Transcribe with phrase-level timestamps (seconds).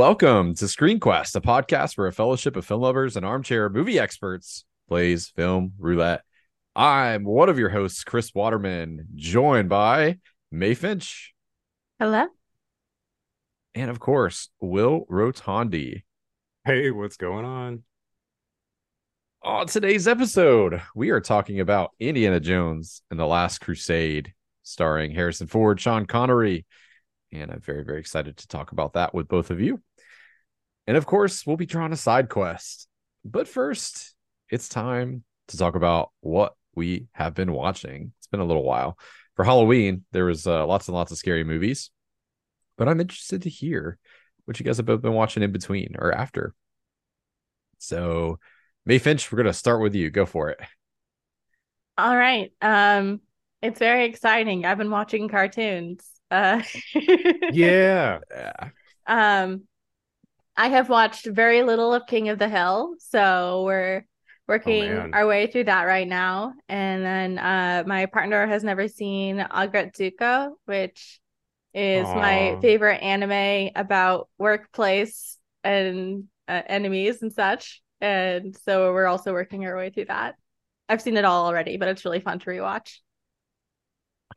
[0.00, 4.64] Welcome to ScreenQuest, a podcast where a fellowship of film lovers and armchair movie experts
[4.88, 6.22] plays film roulette.
[6.74, 10.16] I'm one of your hosts, Chris Waterman, joined by
[10.50, 11.34] Mae Finch.
[11.98, 12.28] Hello.
[13.74, 16.04] And of course, Will Rotondi.
[16.64, 17.82] Hey, what's going on?
[19.42, 24.32] On today's episode, we are talking about Indiana Jones and the Last Crusade,
[24.62, 26.64] starring Harrison Ford, Sean Connery,
[27.32, 29.80] and I'm very, very excited to talk about that with both of you.
[30.90, 32.88] And of course, we'll be drawing a side quest.
[33.24, 34.16] But first,
[34.50, 38.10] it's time to talk about what we have been watching.
[38.18, 38.98] It's been a little while.
[39.36, 41.92] For Halloween, there was uh, lots and lots of scary movies,
[42.76, 43.98] but I'm interested to hear
[44.46, 46.54] what you guys have been watching in between or after.
[47.78, 48.40] So,
[48.84, 50.10] Mae Finch, we're gonna start with you.
[50.10, 50.58] Go for it.
[51.98, 52.52] All right.
[52.60, 53.20] Um,
[53.62, 54.64] it's very exciting.
[54.64, 56.04] I've been watching cartoons.
[56.32, 56.62] Uh,
[57.48, 58.18] Yeah.
[58.32, 58.70] Yeah.
[59.06, 59.68] um,
[60.60, 64.04] I have watched very little of King of the Hill, so we're
[64.46, 65.14] working man.
[65.14, 66.52] our way through that right now.
[66.68, 71.18] And then uh, my partner has never seen Aggretsuko, which
[71.72, 77.80] is my favorite anime about workplace and uh, enemies and such.
[78.02, 80.34] And so we're also working our way through that.
[80.90, 82.98] I've seen it all already, but it's really fun to rewatch.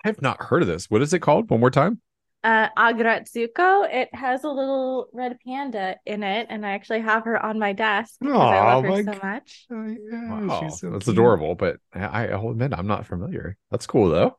[0.05, 0.89] I have not heard of this.
[0.89, 1.49] What is it called?
[1.49, 1.99] One more time.
[2.43, 7.43] Uh, Aggretsuko, it has a little red panda in it, and I actually have her
[7.43, 9.65] on my desk because I love her my so g- much.
[9.71, 11.15] Oh, yeah, Wow, she's so that's cute.
[11.15, 11.55] adorable.
[11.55, 13.57] But I, I'll admit I'm not familiar.
[13.71, 14.37] That's cool though.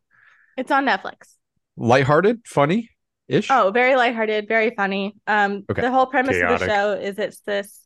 [0.57, 1.35] It's on Netflix.
[1.77, 2.91] Lighthearted, funny
[3.27, 3.51] ish.
[3.51, 5.15] Oh, very lighthearted, very funny.
[5.27, 5.83] Um, Okay.
[5.83, 7.81] the whole premise of the show is it's this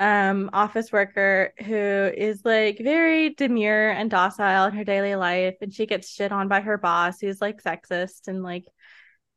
[0.00, 5.72] um office worker who is like very demure and docile in her daily life, and
[5.74, 8.64] she gets shit on by her boss, who's like sexist and like,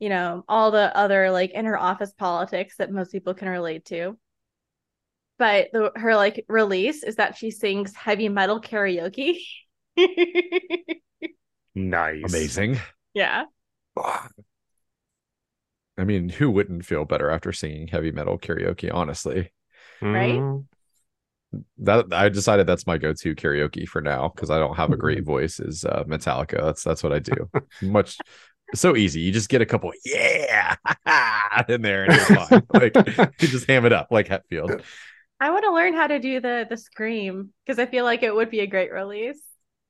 [0.01, 4.17] you know, all the other like inner office politics that most people can relate to.
[5.37, 9.37] But the, her like release is that she sings heavy metal karaoke.
[11.75, 12.23] Nice.
[12.25, 12.79] amazing.
[13.13, 13.43] yeah.
[15.97, 18.91] I mean, who wouldn't feel better after singing heavy metal karaoke?
[18.91, 19.51] Honestly,
[20.01, 20.39] Right?
[20.39, 20.65] Mhm.
[21.79, 25.23] that I decided that's my go-to karaoke for now because I don't have a great
[25.23, 25.59] voice.
[25.59, 26.63] Is uh, Metallica?
[26.63, 27.49] That's that's what I do.
[27.81, 28.17] Much
[28.75, 29.21] so easy.
[29.21, 30.75] You just get a couple, yeah,
[31.69, 32.63] in there, and you're fine.
[32.73, 32.95] like
[33.41, 34.81] you just ham it up like Hetfield.
[35.39, 38.33] I want to learn how to do the the scream because I feel like it
[38.33, 39.41] would be a great release.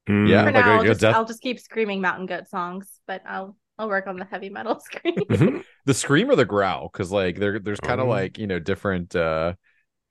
[0.09, 0.27] Mm.
[0.29, 2.89] Yeah, For like now, a I'll just, death- I'll just keep screaming Mountain Goat songs,
[3.07, 5.15] but I'll I'll work on the heavy metal scream.
[5.15, 5.63] Mhm.
[5.85, 6.89] The scream or the growl?
[6.91, 8.09] Because like there, there's kind of Oh.
[8.09, 9.15] like you know different.
[9.15, 9.53] uh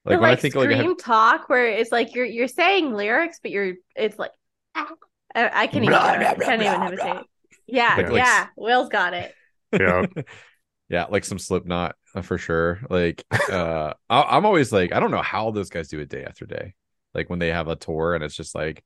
[0.05, 2.49] Or, Like when I think scream like I have- talk, where it's like you're you're
[2.49, 4.33] saying lyrics, but you're it's like
[4.75, 4.87] I,
[5.35, 6.37] I can't even Blah, do it.
[6.39, 7.27] blah, I can't blah, even blah, imitate.
[7.73, 8.47] Yeah, Like- like- yeah.
[8.57, 9.35] Will's got it.
[9.73, 10.05] Yeah.
[10.89, 15.13] yeah like some slipknot uh, for sure like uh I, i'm always like i don't
[15.13, 16.75] know how those guys do it day after day
[17.15, 18.83] like when they have a tour and it's just like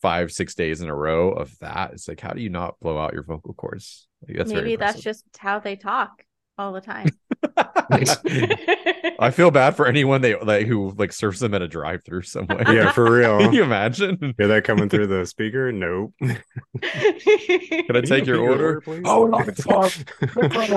[0.00, 2.96] five six days in a row of that it's like how do you not blow
[2.96, 6.24] out your vocal cords like, that's Maybe that's just how they talk
[6.56, 7.08] all the time.
[9.18, 12.62] i feel bad for anyone they like who like serves them at a drive-through somewhere
[12.72, 13.38] Yeah, for real.
[13.38, 13.54] can real.
[13.54, 15.72] you imagine Hear that coming through the speaker?
[15.72, 16.12] Nope.
[16.20, 16.36] can
[16.82, 19.02] i take your order please?
[19.04, 19.90] Oh, no, it's fine.
[20.36, 20.70] Like,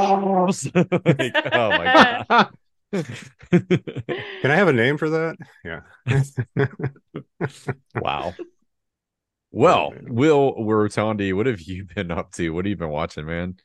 [1.53, 2.49] oh my god
[2.91, 5.37] Can I have a name for that?
[5.63, 5.81] Yeah.
[7.95, 8.33] Wow.
[9.51, 10.13] Well, man.
[10.15, 12.49] Will Rotondi, what have you been up to?
[12.51, 13.55] What have you been watching, man?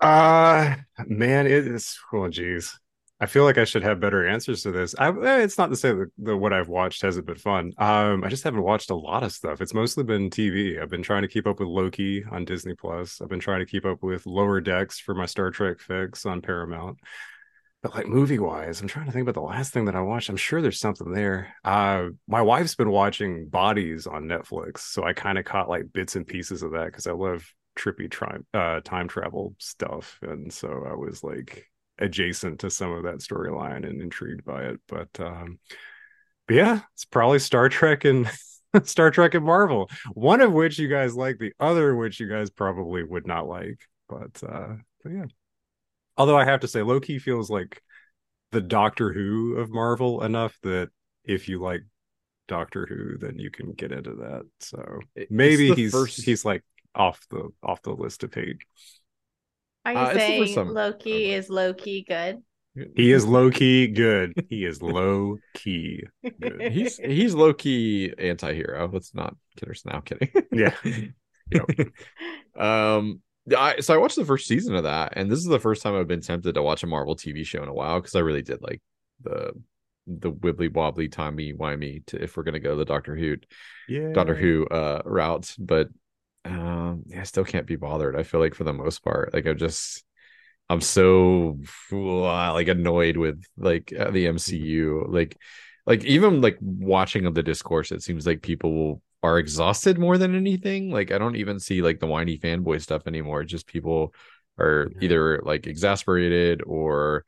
[0.00, 0.76] Uh
[1.06, 2.78] man, it is oh geez.
[3.20, 4.94] I feel like I should have better answers to this.
[4.98, 7.72] I, eh, it's not to say that the, what I've watched hasn't been fun.
[7.78, 9.60] Um, I just haven't watched a lot of stuff.
[9.60, 10.82] It's mostly been TV.
[10.82, 13.20] I've been trying to keep up with Loki on Disney Plus.
[13.20, 16.42] I've been trying to keep up with Lower Decks for my Star Trek fix on
[16.42, 16.98] Paramount.
[17.82, 20.30] But like movie wise, I'm trying to think about the last thing that I watched.
[20.30, 21.54] I'm sure there's something there.
[21.62, 26.16] Uh, my wife's been watching Bodies on Netflix, so I kind of caught like bits
[26.16, 27.46] and pieces of that because I love
[27.78, 31.66] trippy time uh, time travel stuff, and so I was like
[31.98, 34.80] adjacent to some of that storyline and intrigued by it.
[34.88, 35.58] But um,
[36.46, 38.30] but yeah, it's probably Star Trek and
[38.84, 39.90] Star Trek and Marvel.
[40.12, 43.80] One of which you guys like, the other which you guys probably would not like.
[44.08, 45.26] But uh, but yeah.
[46.16, 47.82] Although I have to say, Loki feels like
[48.52, 50.90] the Doctor Who of Marvel enough that
[51.24, 51.82] if you like
[52.46, 54.42] Doctor Who, then you can get into that.
[54.60, 55.00] So
[55.30, 56.62] maybe he's first- he's like
[56.94, 58.58] off the off the list of hate.
[59.84, 62.42] Are you Uh, saying first time- Loki is low key good?
[62.96, 64.32] He is low key good.
[64.50, 66.02] He is low key
[66.40, 66.72] good.
[66.72, 68.90] he's he's low key anti-hero.
[68.92, 70.00] Let's not kid ourselves now.
[70.00, 70.30] Kidding.
[70.52, 70.74] Yeah.
[71.52, 71.90] Yep.
[72.56, 73.20] um
[73.56, 75.94] I so I watched the first season of that, and this is the first time
[75.94, 78.42] I've been tempted to watch a Marvel TV show in a while because I really
[78.42, 78.80] did like
[79.22, 79.52] the
[80.06, 83.36] the wibbly wobbly timey wimey to if we're gonna go the Doctor Who
[83.88, 84.12] Yeah.
[84.12, 85.88] Doctor Who uh route, but
[86.44, 88.16] um I still can't be bothered.
[88.16, 90.04] I feel like for the most part, like I'm just
[90.70, 91.58] I'm so
[91.92, 95.36] uh, like annoyed with like uh, the MCU, like
[95.86, 100.34] like even like watching of the discourse, it seems like people are exhausted more than
[100.36, 100.90] anything.
[100.90, 103.44] Like I don't even see like the whiny fanboy stuff anymore.
[103.44, 104.14] Just people
[104.58, 107.24] are either like exasperated or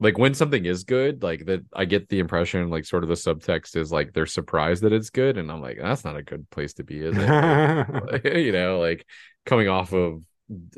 [0.00, 3.14] like when something is good, like that I get the impression like sort of the
[3.14, 6.48] subtext is like they're surprised that it's good, and I'm like, that's not a good
[6.50, 8.24] place to be, is it?
[8.44, 9.06] You know, like
[9.44, 10.22] coming off of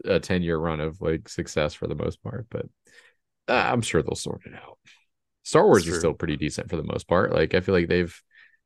[0.05, 2.67] a 10 year run of like success for the most part, but
[3.49, 4.79] uh, I'm sure they'll sort it out.
[5.45, 7.33] Star Wars is still pretty decent for the most part.
[7.33, 8.21] Like I feel like they've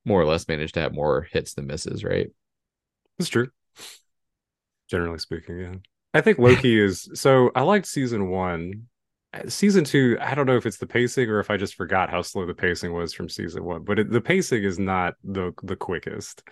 [0.04, 2.28] more or less managed to have more hits than misses, right?
[3.18, 3.48] That's true.
[4.88, 5.74] Generally speaking, yeah.
[6.14, 8.88] I think Loki is so I liked season one.
[9.32, 12.10] Uh, Season two, I don't know if it's the pacing or if I just forgot
[12.10, 15.52] how slow the pacing was from season one, but it, the pacing is not the
[15.62, 16.42] the quickest.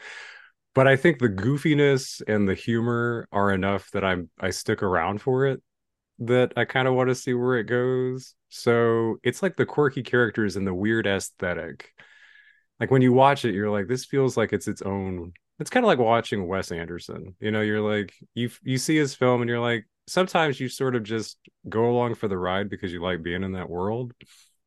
[0.74, 5.20] But I think the goofiness and the humor are enough that I'm I stick around
[5.22, 5.62] for it.
[6.20, 8.34] That I kind of want to see where it goes.
[8.48, 11.90] So it's like the quirky characters and the weird aesthetic.
[12.80, 15.84] Like when you watch it, you're like, this feels like it's its own it's kind
[15.84, 17.34] of like watching Wes Anderson.
[17.40, 20.94] You know, you're like you you see his film and you're like sometimes you sort
[20.94, 24.12] of just go along for the ride because you like being in that world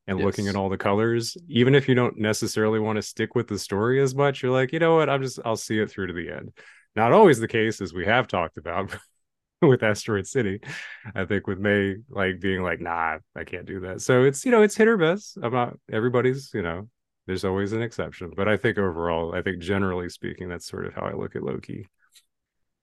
[0.08, 1.38] and looking at all the colors.
[1.48, 4.72] Even if you don't necessarily want to stick with the story as much you're like
[4.72, 5.10] you know what?
[5.10, 6.54] I'm just i'll see it through to the end.
[6.96, 8.96] Not always the case as we have talked about
[9.62, 10.62] with asteroid city.
[11.14, 14.02] I think with Mae like being like nah i can't do that.
[14.02, 15.38] So it's you know it's hit or miss.
[15.42, 16.90] I'm not everybody's you know
[17.28, 18.32] there's always an exception.
[18.36, 21.44] But i think overall i think generally speaking that's sort of how i look at
[21.44, 21.88] loki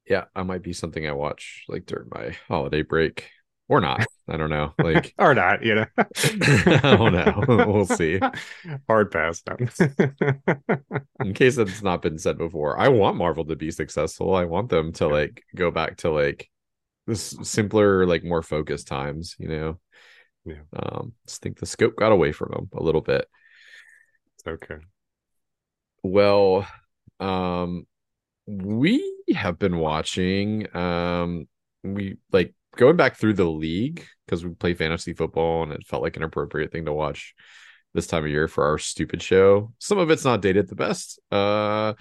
[0.08, 3.30] Yeah, I might be something I watch like during my holiday break
[3.68, 4.06] or not.
[4.28, 4.72] I don't know.
[4.78, 5.86] Like, or not you know
[6.84, 8.20] oh no, we'll see.
[8.88, 9.42] hard pass.
[11.20, 14.34] In case that's not been said before, I want Marvel to be successful.
[14.34, 16.48] I want them to like go back to like
[17.06, 19.80] this simpler, like more focused times, you know.
[20.44, 20.60] Yeah.
[20.76, 23.26] Um, just think the scope got away from them a little bit.
[24.46, 24.76] okay
[26.02, 26.66] Well,
[27.20, 27.86] um,
[28.46, 29.02] we
[29.34, 31.48] have been watching um
[31.82, 36.02] we like going back through the league because we play fantasy football and it felt
[36.02, 37.34] like an appropriate thing to watch
[37.94, 39.72] this time of year for our stupid show.
[39.78, 41.20] Some of it's not dated the best.
[41.30, 41.94] Uh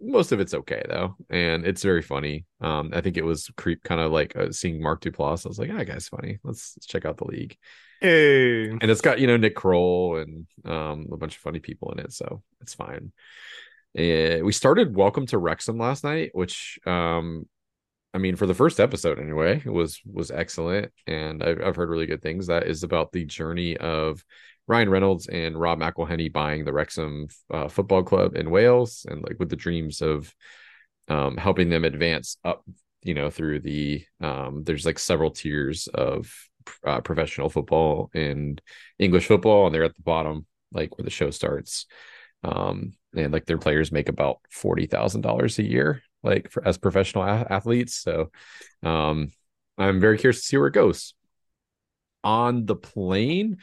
[0.00, 2.44] most of it's okay though, and it's very funny.
[2.60, 5.44] Um, I think it was creep kind of like uh, seeing Mark Duplass.
[5.44, 6.38] I was like, "Ah, guy's funny.
[6.44, 7.56] Let's, let's check out the league."
[8.00, 11.90] hey and it's got you know Nick Kroll and um a bunch of funny people
[11.92, 13.12] in it, so it's fine.
[13.96, 17.48] Uh, we started Welcome to Wrexham last night, which um
[18.14, 22.06] I mean for the first episode anyway, was was excellent, and I've I've heard really
[22.06, 22.46] good things.
[22.46, 24.22] That is about the journey of
[24.66, 29.38] Ryan Reynolds and Rob McElhenney buying the Wrexham uh, Football Club in Wales, and like
[29.38, 30.32] with the dreams of
[31.08, 32.64] um helping them advance up,
[33.02, 36.32] you know, through the um there's like several tiers of
[36.86, 38.60] uh, professional football and
[38.98, 41.86] English football, and they're at the bottom, like where the show starts.
[42.44, 46.78] Um, and like their players make about forty thousand dollars a year, like for as
[46.78, 47.94] professional a- athletes.
[47.94, 48.30] So,
[48.82, 49.32] um,
[49.76, 51.14] I'm very curious to see where it goes.
[52.24, 53.58] On the plane,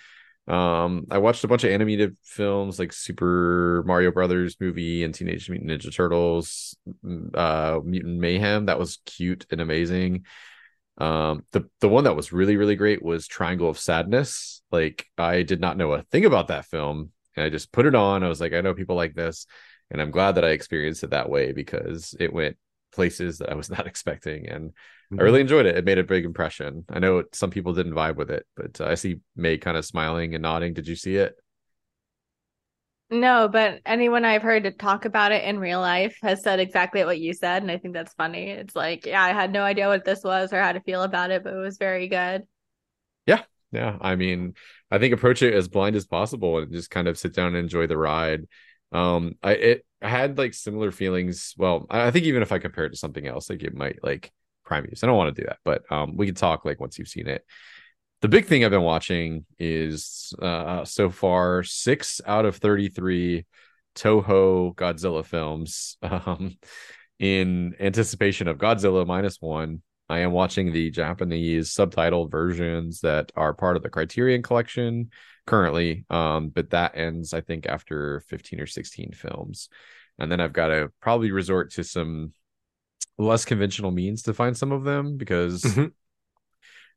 [0.47, 5.49] um, I watched a bunch of animated films like Super Mario Brothers movie and Teenage
[5.49, 6.77] Mutant Ninja Turtles,
[7.33, 8.67] uh, Mutant Mayhem.
[8.67, 10.25] That was cute and amazing.
[10.97, 14.61] Um, the the one that was really really great was Triangle of Sadness.
[14.71, 17.95] Like I did not know a thing about that film, and I just put it
[17.95, 18.23] on.
[18.23, 19.45] I was like, I know people like this,
[19.91, 22.57] and I'm glad that I experienced it that way because it went
[22.91, 24.73] places that I was not expecting, and
[25.11, 25.77] I really enjoyed it.
[25.77, 26.85] It made a big impression.
[26.89, 29.85] I know some people didn't vibe with it, but uh, I see Mae kind of
[29.85, 30.73] smiling and nodding.
[30.73, 31.35] Did you see it?
[33.11, 37.05] No, but anyone I've heard to talk about it in real life has said exactly
[37.05, 38.49] what you said, and I think that's funny.
[38.49, 41.29] It's like, yeah, I had no idea what this was or how to feel about
[41.29, 42.43] it, but it was very good.
[43.27, 44.55] Yeah, yeah, I mean,
[44.95, 47.57] I think approach it as blind as possible and just kind of sit down and
[47.57, 48.45] enjoy the ride.
[48.91, 51.53] Um, I it had like similar feelings.
[51.57, 54.31] Well, I think even if I compare it to something else, like it might like
[54.63, 55.03] prime use.
[55.03, 57.27] I don't want to do that, but um, we can talk like once you've seen
[57.27, 57.43] it.
[58.21, 63.45] The big thing I've been watching is uh so far six out of 33
[63.95, 65.97] Toho Godzilla films.
[66.05, 66.57] Um,
[67.17, 73.53] in anticipation of Godzilla minus one, I am watching the Japanese subtitled versions that are
[73.53, 75.09] part of the Criterion collection
[75.47, 76.05] currently.
[76.09, 79.69] Um, but that ends, I think, after 15 or 16 films.
[80.19, 82.33] And then I've got to probably resort to some
[83.17, 85.91] less conventional means to find some of them because Mhm.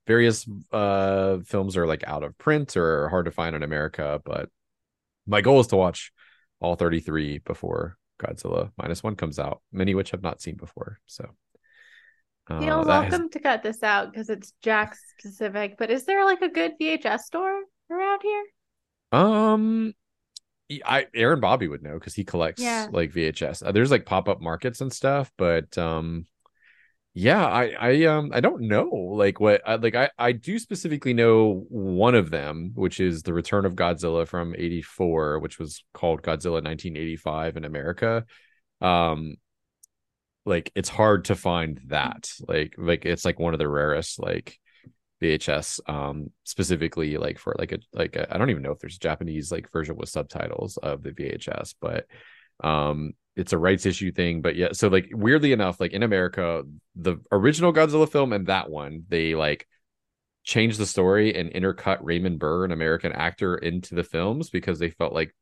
[0.07, 4.21] various uh films are like out of print or hard to find in America.
[4.25, 4.51] But
[5.27, 6.13] my goal is to watch
[6.61, 10.99] all 33 before Godzilla minus one comes out, many which I've not seen before.
[11.07, 11.31] So
[12.51, 15.77] uh, You're has- welcome to cut this out because it's Jack specific.
[15.79, 18.45] But is there like a good VHS store around here?
[19.13, 19.95] Um,
[20.85, 22.89] I Aaron Bobby would know because he collects Yeah.
[22.91, 23.63] like VHS.
[23.67, 26.27] Uh, there's like pop up markets and stuff, but um,
[27.15, 31.15] yeah, I I um I don't know like what I, like I I do specifically
[31.15, 36.23] know one of them, which is the Return of Godzilla from '84, which was called
[36.23, 38.25] Godzilla 1985 in America.
[38.81, 39.37] Um,
[40.45, 44.59] like it's hard to find that like like it's like one of the rarest like
[45.23, 48.97] VHS um specifically like for like a like I I don't even know if there's
[48.97, 52.07] a Japanese like version with subtitles of the VHS but
[52.63, 56.63] um it's a rights issue thing but yeah so like weirdly enough like in America
[56.97, 59.67] the original Godzilla film and that one they like
[60.45, 64.91] changed the story and intercut Raymond Burr an American actor into the films because they
[64.91, 65.35] felt like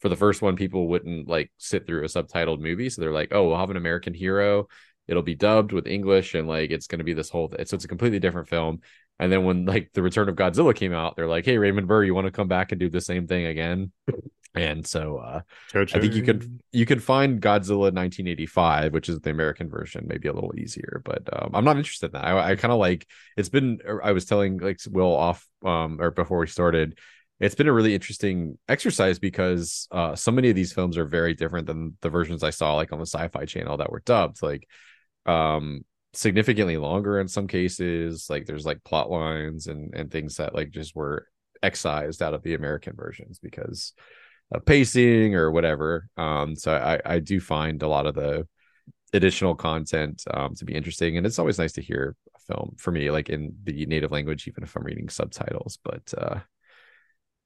[0.00, 3.32] for the first one people wouldn't like sit through a subtitled movie so they're like
[3.32, 4.66] oh we'll have an American hero
[5.06, 7.74] it'll be dubbed with English and like it's going to be this whole th- so
[7.74, 8.80] it's a completely different film
[9.18, 12.04] and then when like the Return of Godzilla came out, they're like, "Hey, Raymond Burr,
[12.04, 13.92] you want to come back and do the same thing again?"
[14.54, 15.42] And so uh,
[15.92, 20.26] I think you could you could find Godzilla 1985, which is the American version, maybe
[20.26, 21.02] a little easier.
[21.04, 22.24] But um, I'm not interested in that.
[22.24, 23.78] I, I kind of like it's been.
[24.02, 26.98] I was telling like Will off um or before we started.
[27.40, 31.34] It's been a really interesting exercise because uh, so many of these films are very
[31.34, 34.42] different than the versions I saw like on the Sci-Fi Channel that were dubbed.
[34.42, 34.66] Like,
[35.26, 40.54] um, significantly longer in some cases like there's like plot lines and and things that
[40.54, 41.28] like just were
[41.62, 43.92] excised out of the american versions because
[44.52, 48.46] of pacing or whatever um so i i do find a lot of the
[49.12, 52.90] additional content um to be interesting and it's always nice to hear a film for
[52.90, 56.38] me like in the native language even if i'm reading subtitles but uh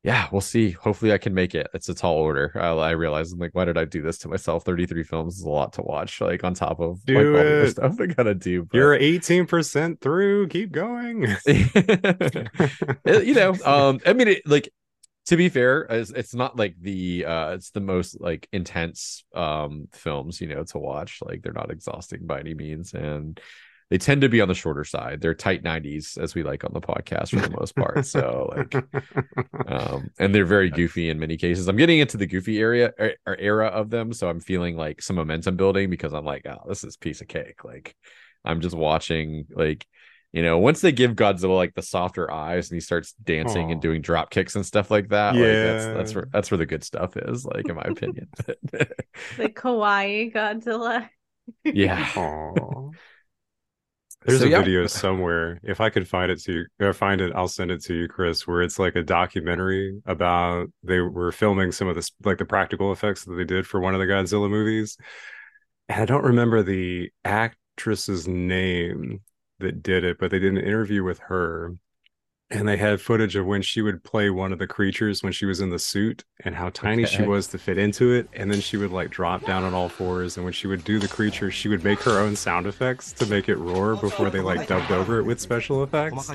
[0.02, 0.70] yeah, we'll see.
[0.72, 1.68] Hopefully, I can make it.
[1.74, 2.50] It's a tall order.
[2.56, 4.64] I, I realize I'm like, why did I do this to myself?
[4.64, 7.70] 33 films is a lot to watch, like on top of Do like all the
[7.70, 8.64] stuff I gotta do.
[8.64, 10.48] but- You're 18% through.
[10.48, 11.26] Keep going.
[13.06, 14.68] You know, um, I mean, it, like
[15.26, 19.86] to be fair, it's, it's not like the uh, it's the most like intense um
[19.92, 21.20] films, you know, to watch.
[21.24, 23.40] Like they're not exhausting by any means, and
[23.92, 25.20] they tend to be on the shorter side.
[25.20, 28.06] They're tight 90s, as we like on the podcast for the most part.
[28.06, 28.74] So like
[29.70, 33.12] um and they're very goofy in many cases i'm getting into the goofy area or,
[33.26, 36.62] or era of them so i'm feeling like some momentum building because i'm like oh
[36.68, 37.94] this is piece of cake like
[38.44, 39.86] i'm just watching like
[40.32, 43.82] you know once they give godzilla like the softer eyes and he starts dancing and
[43.82, 45.92] doing drop kicks and stuff like that like that's Yeah.
[45.94, 48.28] that's where that's where the good stuff is like in my opinion
[48.72, 51.08] The kawaii Godzilla.
[51.64, 52.90] yeah Aw.
[54.24, 54.58] There's So, a yeah.
[54.58, 55.58] video somewhere.
[55.64, 58.08] If I could find it to you, or find it, I'll send it to you,
[58.08, 58.46] Chris.
[58.46, 62.92] Where it's like a documentary about they were filming some of this, like the practical
[62.92, 64.96] effects that they did for one of the Godzilla movies.
[65.88, 69.20] And I don't remember the actress's name
[69.58, 71.74] that did it, but they did an interview with her,
[72.52, 75.46] and they had footage of when she would play one of the creatures when she
[75.46, 78.28] was in the suit and how tiny she was to fit into it.
[78.34, 80.36] And then she would like drop down on all fours.
[80.36, 83.26] And when she would do the creature, she would make her own sound effects to
[83.26, 86.30] make it roar before they like dubbed over it with special effects.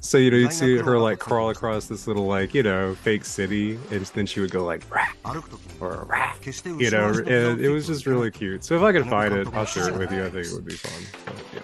[0.00, 3.24] So, you know, you'd see her like crawl across this little like, you know, fake
[3.24, 3.78] city.
[3.90, 5.40] And then she would go like, "Rah,"
[5.80, 8.64] or "Rah," you know, and it was just really cute.
[8.64, 10.24] So if I could find it, I'll share it with you.
[10.24, 11.02] I think it would be fun.
[11.24, 11.60] But, yeah.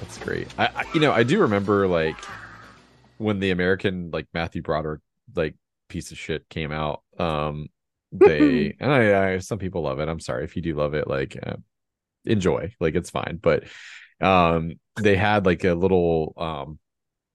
[0.00, 0.48] That's great.
[0.58, 2.16] I, I you know, I do remember like
[3.20, 5.02] when the American like Matthew Broderick
[5.36, 5.54] like
[5.88, 7.02] piece of shit came out.
[7.18, 7.68] Um
[8.12, 10.08] they and I, I some people love it.
[10.08, 11.56] I'm sorry if you do love it like uh,
[12.24, 12.74] enjoy.
[12.80, 13.64] Like it's fine, but
[14.20, 16.78] um they had like a little um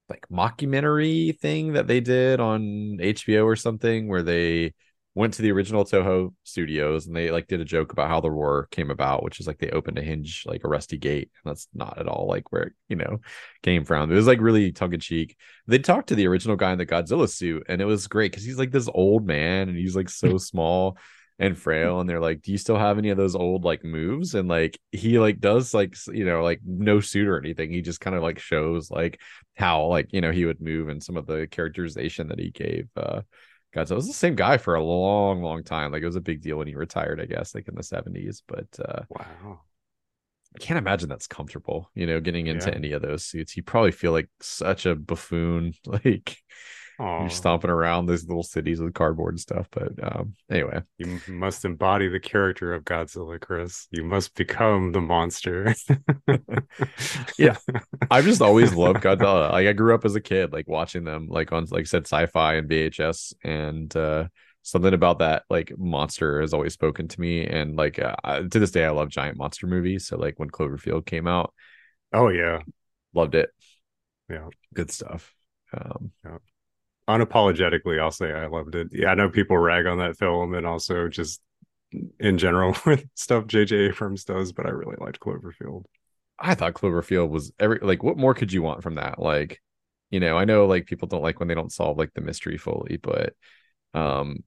[0.08, 4.74] like mockumentary thing that they did on HBO or something where they
[5.16, 8.28] went to the original Toho studios and they like did a joke about how the
[8.28, 11.30] war came about, which is like they opened a hinge like a rusty gate.
[11.42, 13.20] And that's not at all like where it, you know,
[13.62, 14.12] came from.
[14.12, 15.34] It was like really tongue in cheek.
[15.66, 18.44] They talked to the original guy in the Godzilla suit, and it was great because
[18.44, 20.98] he's like this old man and he's like so small
[21.38, 22.00] and frail.
[22.00, 24.34] And they're like, Do you still have any of those old like moves?
[24.34, 27.70] And like he like does like you know, like no suit or anything.
[27.72, 29.18] He just kind of like shows like
[29.56, 32.90] how like you know he would move and some of the characterization that he gave
[32.98, 33.22] uh
[33.76, 33.92] Godzilla.
[33.92, 35.92] It was the same guy for a long, long time.
[35.92, 38.42] Like it was a big deal when he retired, I guess, like in the 70s.
[38.46, 39.60] But uh Wow.
[40.54, 42.76] I can't imagine that's comfortable, you know, getting into Yeah.
[42.76, 43.56] any of those suits.
[43.56, 46.38] You probably feel like such a buffoon, like
[46.98, 49.68] Aw, you're stomping around these little cities with cardboard and stuff.
[49.70, 53.86] But um, anyway, you must embody the character of Godzilla, Chris.
[53.90, 55.74] You must become the monster.
[57.38, 57.56] Yeah.
[58.10, 59.52] I've just always loved Godzilla.
[59.52, 62.04] Like I grew up as a kid, like watching them, like on like I said,
[62.04, 64.28] sci-fi and VHS, and uh,
[64.62, 67.46] something about that like monster has always spoken to me.
[67.46, 70.06] And like uh, to this day, I love giant monster movies.
[70.06, 71.52] So like when Cloverfield came out,
[72.12, 72.60] oh yeah,
[73.14, 73.50] loved it.
[74.28, 74.48] Yeah.
[74.74, 75.32] good stuff.
[75.72, 76.12] Um,
[77.08, 78.88] unapologetically, I'll say I loved it.
[78.92, 81.40] Yeah, I know people rag on that film and also just
[82.18, 83.76] in general with stuff J.J.
[83.76, 85.84] Abrams does, but I really liked Cloverfield.
[86.38, 89.18] I thought Cloverfield was every like what more could you want from that?
[89.18, 89.60] Like,
[90.10, 92.58] you know, I know like people don't like when they don't solve like the mystery
[92.58, 93.34] fully, but
[93.94, 94.44] um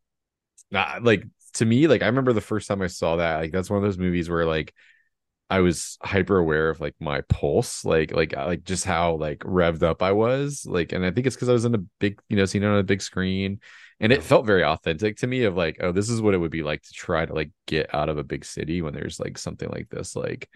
[0.71, 1.23] not like
[1.55, 3.83] to me, like I remember the first time I saw that, like that's one of
[3.83, 4.73] those movies where like
[5.49, 9.39] I was hyper aware of like my pulse, like like uh, like just how like
[9.39, 10.65] revved up I was.
[10.65, 12.67] Like, and I think it's because I was in a big, you know, seeing it
[12.67, 13.59] on a big screen.
[13.99, 16.51] And it felt very authentic to me of like, oh, this is what it would
[16.51, 19.37] be like to try to like get out of a big city when there's like
[19.37, 20.49] something like this, like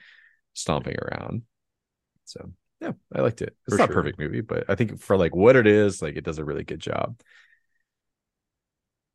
[0.54, 1.44] stomping around.
[2.26, 3.56] So yeah, I liked it.
[3.68, 3.94] It's For not a sure.
[3.94, 6.64] perfect movie, but I think for like what it is, like it does a really
[6.64, 7.20] good job.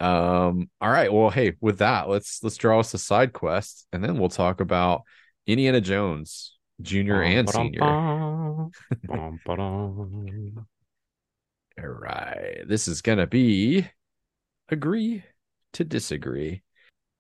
[0.01, 1.13] Um, all right.
[1.13, 4.61] Well, hey, with that, let's let's draw us a side quest and then we'll talk
[4.61, 5.03] about
[5.49, 7.83] Indiana Jones Junior and Senior.
[7.83, 8.71] All
[9.09, 10.67] Bum, ba-dum.
[11.79, 12.63] right.
[12.69, 13.89] This is gonna be
[14.69, 15.25] agree
[15.73, 16.63] to disagree.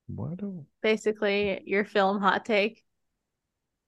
[0.07, 2.85] What do Basically, your film hot take.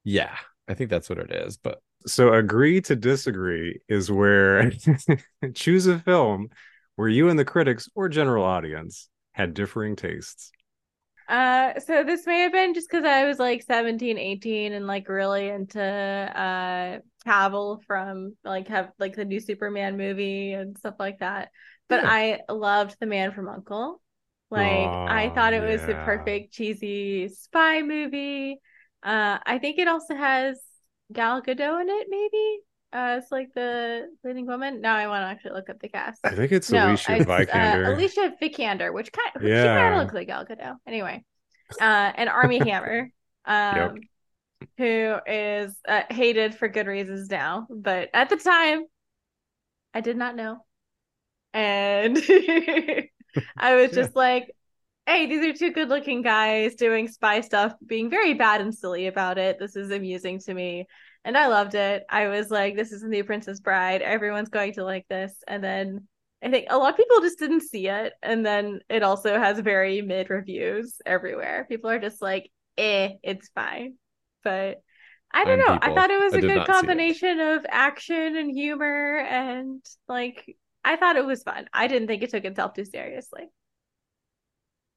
[0.04, 0.36] yeah,
[0.68, 4.72] I think that's what it is, but So agree to disagree is where
[5.54, 6.48] choose a film
[6.96, 10.50] where you and the critics or general audience had differing tastes.
[11.30, 15.08] Uh, so this may have been just because I was like 17, 18 and like
[15.08, 21.20] really into uh Cavill from like have like the new Superman movie and stuff like
[21.20, 21.50] that.
[21.88, 22.10] But Yeah.
[22.10, 24.02] I loved The Man from Uncle.
[24.50, 28.58] Like I thought it was the perfect cheesy spy movie.
[29.00, 30.60] Uh, I think it also has
[31.12, 32.58] Gal Gadot in it, maybe.
[32.92, 34.80] Uh, it's like the leading woman.
[34.80, 36.20] Now I want to actually look up the cast.
[36.24, 37.86] I think it's No, Alicia it's, uh, Vikander.
[37.86, 39.78] Alicia Vikander, which kind of, she Yeah.
[39.78, 40.76] kind of looks like Gal Gadot.
[40.86, 41.24] Anyway,
[41.80, 43.10] uh, and Army Hammer,
[43.44, 44.08] um,
[44.78, 48.84] who is uh, hated for good reasons now, but at the time,
[49.94, 50.64] I did not know,
[51.54, 52.16] and
[53.58, 54.54] I was just like,
[55.06, 59.38] "Hey, these are two good-looking guys doing spy stuff, being very bad and silly about
[59.38, 59.58] it.
[59.58, 60.86] This is amusing to me."
[61.24, 62.04] And I loved it.
[62.08, 64.02] I was like, this is the new Princess Bride.
[64.02, 65.34] Everyone's going to like this.
[65.46, 66.06] And then
[66.42, 68.14] I think a lot of people just didn't see it.
[68.22, 71.66] And then it also has very mid reviews everywhere.
[71.68, 73.94] People are just like, eh, it's fine.
[74.42, 74.82] But
[75.32, 75.78] I don't know.
[75.80, 76.96] I thought it was I a good not see it.
[76.96, 79.18] combination of action and humor.
[79.18, 81.68] And like, I thought it was fun.
[81.72, 83.44] I didn't think it took itself too seriously.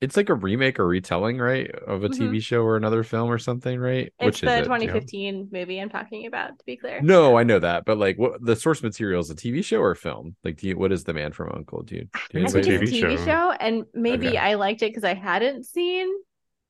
[0.03, 2.17] It's like a remake or retelling, right, of a Mhm.
[2.19, 4.13] TV show or another film or something, right?
[4.19, 4.65] It's is the it, Joe?
[4.65, 7.01] 2015 movie I'm talking about, to be clear.
[7.03, 9.91] No, I know that, but like, what the source material is a TV show or
[9.91, 10.35] a film?
[10.43, 11.81] Like, do you, what is the Man from Uncle?
[11.83, 12.01] Do you?
[12.29, 12.79] Do you I It's a think it's a?
[12.79, 13.25] TV TV show.
[13.25, 14.37] show, and maybe Okay.
[14.37, 16.07] I liked it because I hadn't seen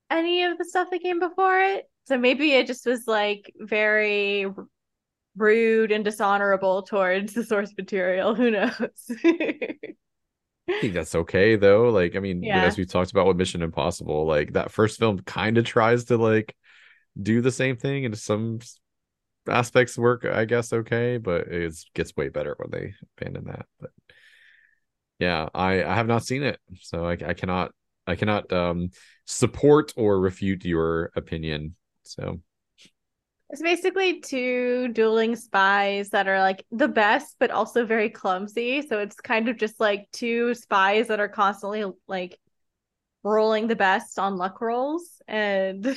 [0.10, 1.90] any of the stuff that came before it.
[2.06, 4.48] So maybe it just was like very
[5.38, 8.36] rude and dishonorable towards the source material.
[8.38, 9.12] Who knows?
[10.70, 11.90] I think that's okay though.
[11.90, 12.64] Like, I mean, Yeah.
[12.66, 16.18] as we talked about with Mission Impossible, like that first film kind of tries to
[16.18, 16.56] like
[17.22, 18.60] do the same thing, and some
[19.48, 23.66] aspects work, I guess, okay, but it gets way better when they abandon that.
[23.80, 23.92] But
[25.20, 27.72] yeah, I I have not seen it, so I I cannot
[28.08, 28.90] I cannot um
[29.26, 31.76] support or refute your opinion.
[32.04, 32.42] So
[33.50, 38.82] It's basically two dueling spies that are like the best, but also very clumsy.
[38.82, 42.40] So it's kind of just like two spies that are constantly like
[43.24, 45.22] rolling the best on luck rolls.
[45.28, 45.86] And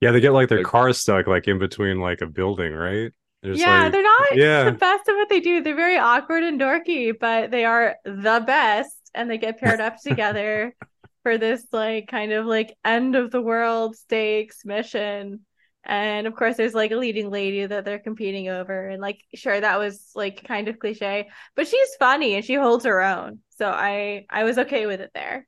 [0.00, 3.12] Yeah, they get like their car stuck like in between like a building, right?
[3.42, 4.64] They're just yeah, like- they're not yeah.
[4.64, 5.62] the best at what they do.
[5.62, 9.96] They're very awkward and dorky, but they are the best, and they get paired up
[10.00, 10.74] together
[11.28, 15.40] for this like kind of like end of the world stakes mission.
[15.84, 19.58] And of course, there's like a leading lady that they're competing over, and like sure
[19.60, 23.40] that was like kind of cliche, but she's funny and she holds her own.
[23.58, 25.46] So I I was okay with it there.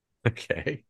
[0.26, 0.84] okay.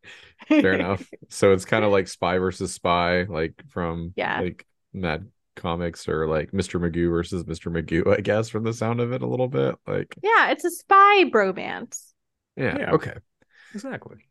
[0.61, 1.13] Fair enough.
[1.31, 4.37] So it's kind of like Spy versus Spy, like from Yeah.
[4.37, 6.79] like Mad Comics or like Mr.
[6.81, 7.71] Magoo versus Mr.
[7.71, 9.77] Magoo, I guess, from the sound of it a little bit.
[9.87, 12.13] Like, Yeah, it's a spy bromance.
[12.57, 12.93] yeah, Yeah.
[12.93, 13.15] okay.
[13.75, 14.25] Exactly.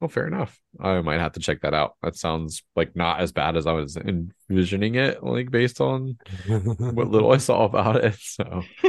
[0.00, 0.60] Well, fair enough.
[0.80, 1.94] I might have to check that out.
[2.02, 7.08] That sounds like not as bad as I was envisioning it, like based on what
[7.08, 8.16] little I saw about it.
[8.18, 8.68] So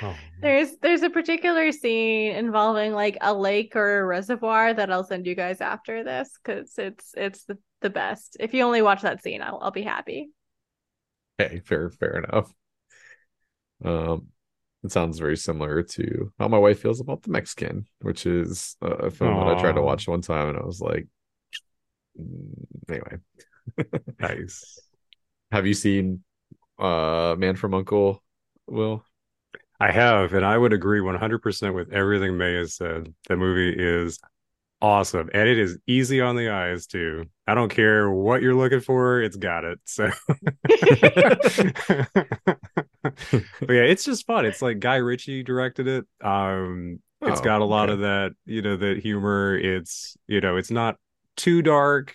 [0.00, 5.04] Oh, there's there's a particular scene involving like a lake or a reservoir that I'll
[5.04, 8.36] send you guys after this because it's it's the, the best.
[8.38, 10.30] If you only watch that scene, I'll I'll be happy.
[11.40, 12.52] okay, fair, fair enough.
[13.84, 14.28] Um,
[14.88, 19.10] it sounds very similar to how my wife feels about the Mexican, which is a
[19.10, 21.06] film that I tried to watch one time, and I was like,
[22.18, 23.18] mm, anyway.
[24.18, 24.78] nice.
[25.52, 26.24] Have you seen
[26.78, 28.22] uh Man from Uncle?
[28.66, 29.04] Will
[29.78, 33.12] I have, and I would agree 100% with everything Mae has said.
[33.28, 34.18] The movie is
[34.80, 37.26] awesome, and it is easy on the eyes too.
[37.46, 39.80] I don't care what you're looking for, it's got it.
[39.84, 40.10] So,
[43.02, 44.44] but yeah, it's just fun.
[44.46, 46.06] It's like Guy Ritchie directed it.
[46.26, 47.90] Um, it's Oh, got a lot okay.
[47.90, 49.56] of that, you know, that humor.
[49.58, 50.96] It's you know, it's not
[51.36, 52.14] too dark,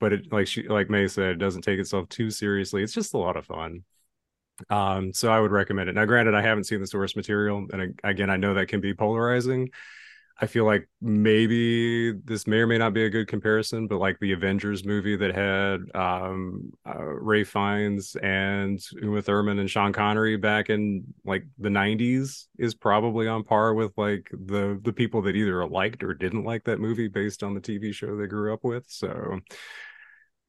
[0.00, 2.82] but it like she like Mae said, it doesn't take itself too seriously.
[2.82, 3.84] It's just a lot of fun.
[4.70, 5.94] Um, so I would recommend it.
[5.94, 8.94] Now, granted, I haven't seen the source material, and again, I know that can be
[8.94, 9.70] polarizing.
[10.40, 14.18] I feel like maybe this may or may not be a good comparison, but like
[14.18, 20.36] the Avengers movie that had um, uh, Ralph Fiennes and Uma Thurman and Sean Connery
[20.36, 25.36] back in like the '90s is probably on par with like the the people that
[25.36, 28.64] either liked or didn't like that movie based on the TV show they grew up
[28.64, 28.84] with.
[28.88, 29.40] So,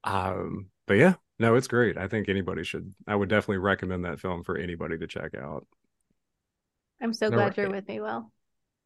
[0.06, 1.98] um, but yeah, no, it's great.
[1.98, 2.94] I think anybody should.
[3.08, 5.68] I would definitely recommend that film for anybody to check out.
[7.02, 7.58] I'm so glad right.
[7.58, 8.32] you're with me, Will.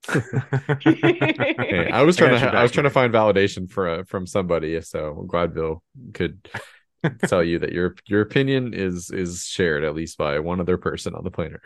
[0.09, 0.21] Hey,
[1.91, 4.79] I was trying got to I was trying to find validation for uh, from somebody,
[4.81, 5.83] so I'm glad Bill
[6.13, 6.47] could
[7.27, 11.13] tell you that your your opinion is is shared at least by one other person
[11.13, 11.61] on the planet.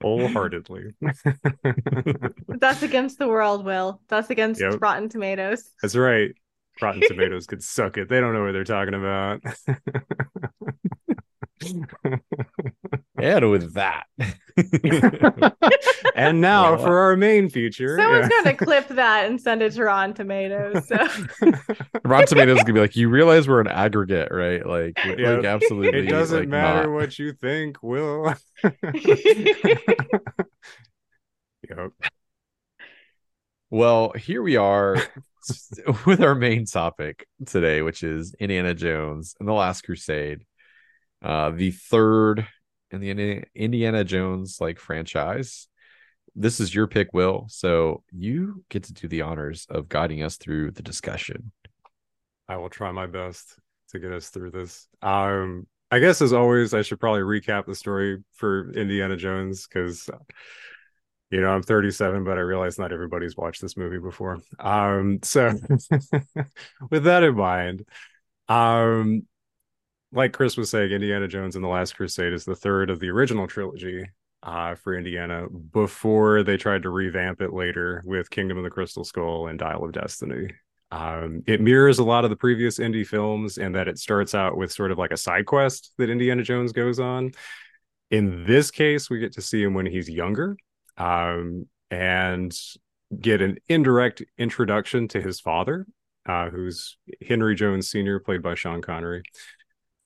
[0.00, 0.94] wholeheartedly.
[2.48, 4.00] That's against the world, Will.
[4.08, 4.80] That's against Yep.
[4.80, 5.70] Rotten Tomatoes.
[5.82, 6.30] That's right.
[6.80, 8.08] Rotten Tomatoes could suck it.
[8.08, 9.42] They don't know what they're talking about.
[13.20, 14.06] And with that,
[16.14, 17.96] and now Well, for our main feature.
[17.98, 18.42] Someone's yeah.
[18.44, 20.86] gonna clip that and send it to Rotten Tomatoes.
[20.88, 20.96] So
[22.04, 24.64] Rotten Tomatoes is gonna be like, you realize we're an aggregate, right?
[24.66, 25.32] Like, Yeah.
[25.32, 26.00] like absolutely.
[26.00, 26.92] It doesn't like, matter not.
[26.94, 28.34] what you think, Will.
[31.68, 31.92] yep.
[33.70, 34.96] Well, here we are
[36.06, 40.44] with our main topic today, which is Indiana Jones and the Last Crusade,
[41.22, 42.46] uh, the third
[42.90, 45.68] in the Indiana Jones like franchise.
[46.34, 47.46] This is your pick, Will.
[47.48, 51.52] So you get to do the honors of guiding us through the discussion.
[52.48, 53.58] I will try my best
[53.90, 54.86] to get us through this.
[55.02, 60.08] Um, I guess as always, I should probably recap the story for Indiana Jones because,
[61.30, 64.38] you know, I'm 37, but I realize not everybody's watched this movie before.
[64.58, 65.52] Um, so
[66.90, 67.86] with that in mind,
[68.48, 69.22] um,
[70.12, 73.10] like Chris was saying, Indiana Jones and the Last Crusade is the third of the
[73.10, 74.06] original trilogy
[74.42, 79.04] uh, for Indiana before they tried to revamp it later with Kingdom of the Crystal
[79.04, 80.48] Skull and Dial of Destiny.
[80.90, 84.56] Um, it mirrors a lot of the previous indie films in that it starts out
[84.56, 87.32] with sort of like a side quest that Indiana Jones goes on.
[88.10, 90.56] In this case, we get to see him when he's younger
[90.96, 92.56] um, and
[93.20, 95.86] get an indirect introduction to his father,
[96.26, 99.22] uh, who's Henry Jones Sr., played by Sean Connery.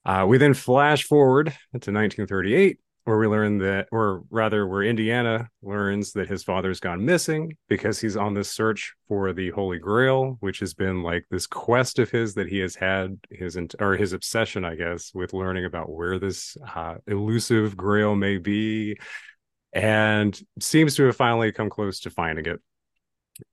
[0.05, 5.49] Uh, we then flash forward to 1938, where we learn that, or rather, where Indiana
[5.63, 10.37] learns that his father's gone missing because he's on this search for the Holy Grail,
[10.41, 14.13] which has been like this quest of his that he has had his or his
[14.13, 18.99] obsession, I guess, with learning about where this uh, elusive Grail may be,
[19.73, 22.61] and seems to have finally come close to finding it.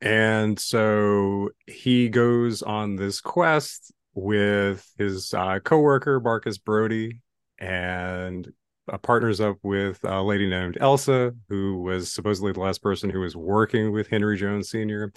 [0.02, 7.22] And so he goes on this quest with his uh, coworker Marcus Brody
[7.58, 8.48] and
[8.92, 13.20] uh, partners up with a lady named Elsa, who was supposedly the last person who
[13.20, 15.12] was working with Henry Jones Sr.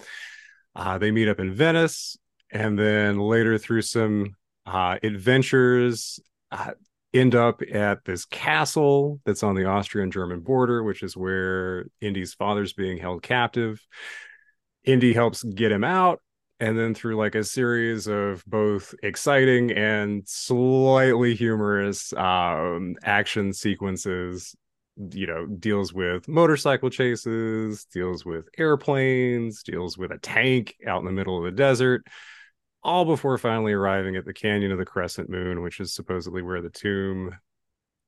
[0.75, 2.17] Uh, they meet up in Venice,
[2.51, 4.35] and then later through some
[4.65, 6.19] uh, adventures,
[6.51, 6.71] uh,
[7.13, 12.73] end up at this castle that's on the Austrian-German border, which is where Indy's father's
[12.73, 13.85] being held captive.
[14.83, 16.21] Indy helps get him out,
[16.59, 24.55] and then through like a series of both exciting and slightly humorous um, action sequences
[25.11, 31.05] you know deals with motorcycle chases deals with airplanes deals with a tank out in
[31.05, 32.03] the middle of the desert
[32.83, 36.61] all before finally arriving at the canyon of the crescent moon which is supposedly where
[36.61, 37.31] the tomb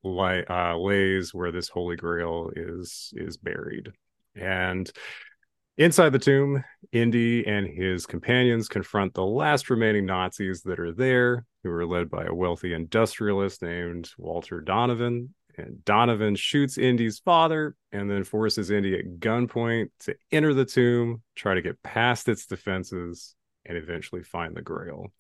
[0.06, 3.92] li- uh, lays where this holy grail is is buried.
[4.36, 4.90] And
[5.78, 11.46] Inside the tomb, Indy and his companions confront the last remaining Nazis that are there,
[11.64, 15.34] who are led by a wealthy industrialist named Walter Donovan.
[15.58, 21.22] And Donovan shoots Indy's father and then forces Indy at gunpoint to enter the tomb,
[21.36, 23.36] try to get past its defenses,
[23.66, 25.12] and eventually find the grail.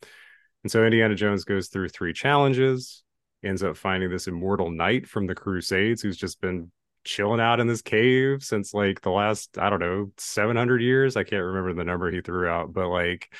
[0.63, 3.03] And so Indiana Jones goes through three challenges,
[3.43, 6.71] ends up finding this immortal knight from the Crusades who's just been
[7.05, 11.15] chilling out in this cave since like the last I don't know 700 years.
[11.15, 13.33] I can't remember the number he threw out, but like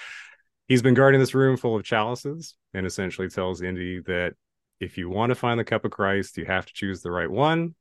[0.67, 4.35] he's been guarding this room full of chalices and essentially tells Indy that
[4.79, 7.29] if you want to find the cup of Christ, you have to choose the right
[7.29, 7.75] one.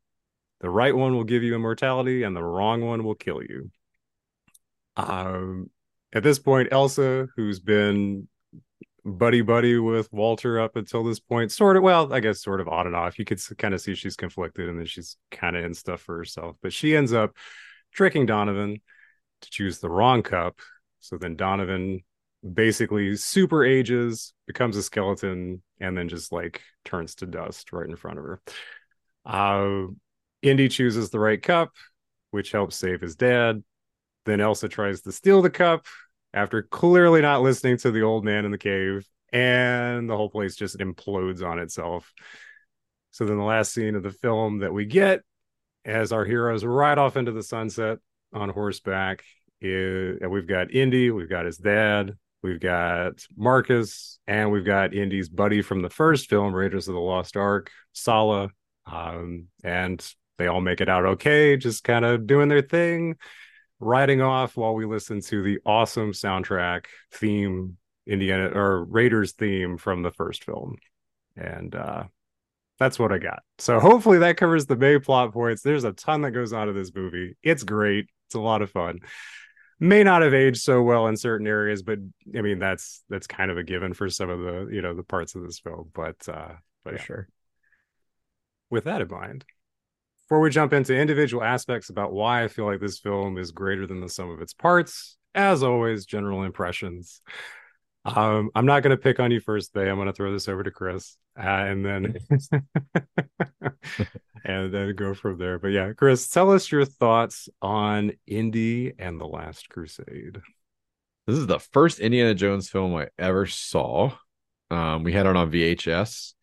[0.60, 3.70] The right one will give you immortality, and the wrong one will kill you.
[4.96, 5.70] Um,
[6.12, 8.28] at this point, Elsa, who's been
[9.04, 11.52] buddy buddy with Walter up until this point.
[11.52, 13.18] Sort of, well, I guess sort of on and off.
[13.18, 16.16] You could kind of see she's conflicted and then she's kind of in stuff for
[16.16, 16.56] herself.
[16.62, 17.36] But she ends up
[17.92, 18.80] tricking Donovan
[19.42, 20.58] to choose the wrong cup.
[21.00, 22.02] So then Donovan
[22.52, 27.96] basically super ages, becomes a skeleton, and then just like turns to dust right in
[27.96, 28.40] front of her.
[29.24, 29.86] Uh,
[30.42, 31.72] Indy chooses the right cup,
[32.30, 33.62] which helps save his dad.
[34.26, 35.86] Then Elsa tries to steal the cup,
[36.34, 40.56] after clearly not listening to the old man in the cave, and the whole place
[40.56, 42.12] just implodes on itself.
[43.12, 45.22] So then the last scene of the film that we get
[45.84, 47.98] as our heroes ride off into the sunset
[48.32, 49.22] on horseback
[49.60, 55.28] is we've got Indy, we've got his dad, we've got Marcus, and we've got Indy's
[55.28, 58.50] buddy from the first film, Raiders of the Lost Ark, Sallah.
[58.86, 60.04] Um, and
[60.38, 63.16] they all make it out okay, just kind of doing their thing
[63.84, 70.02] riding off while we listen to the awesome soundtrack theme Indiana or Raiders theme from
[70.02, 70.76] the first film.
[71.36, 72.04] And uh
[72.78, 73.42] that's what I got.
[73.58, 75.62] So hopefully that covers the main plot points.
[75.62, 77.36] There's a ton that goes on in this movie.
[77.42, 78.08] It's great.
[78.26, 78.98] It's a lot of fun.
[79.78, 81.98] May not have aged so well in certain areas, but
[82.36, 85.02] I mean that's that's kind of a given for some of the, you know, the
[85.02, 85.90] parts of this film.
[85.94, 86.52] But uh
[86.84, 87.02] but for yeah.
[87.02, 87.28] sure.
[88.70, 89.44] With that in mind,
[90.34, 93.86] before we jump into individual aspects about why I feel like this film is greater
[93.86, 97.20] than the sum of its parts, as always, general impressions.
[98.04, 99.88] Um, I'm not going to pick on you first, Mae.
[99.88, 102.16] I'm going to throw this over to Chris, uh, and then
[104.44, 105.60] and then go from there.
[105.60, 110.40] But yeah, Chris, tell us your thoughts on Indy and the Last Crusade.
[111.28, 114.10] This is the first Indiana Jones film I ever saw.
[114.68, 116.34] Um, we had it on VHS.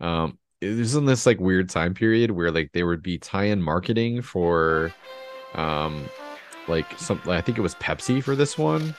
[0.00, 3.60] Um, it was in this like weird time period where like there would be tie-in
[3.62, 4.92] marketing for
[5.54, 6.08] um
[6.68, 8.94] like some I think it was Pepsi for this one.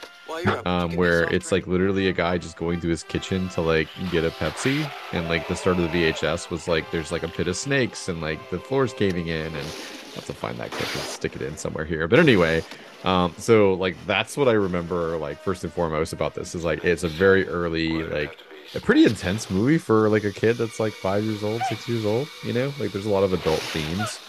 [0.65, 4.23] Um, where it's like literally a guy just going to his kitchen to like get
[4.23, 7.47] a Pepsi, and like the start of the VHS was like there's like a pit
[7.47, 10.93] of snakes and like the floor's caving in, and I have to find that clip
[10.93, 12.07] and stick it in somewhere here.
[12.07, 12.63] But anyway,
[13.03, 16.83] um, so like that's what I remember like first and foremost about this is like
[16.83, 18.37] it's a very early like
[18.75, 22.05] a pretty intense movie for like a kid that's like five years old, six years
[22.05, 22.27] old.
[22.43, 24.19] You know, like there's a lot of adult themes.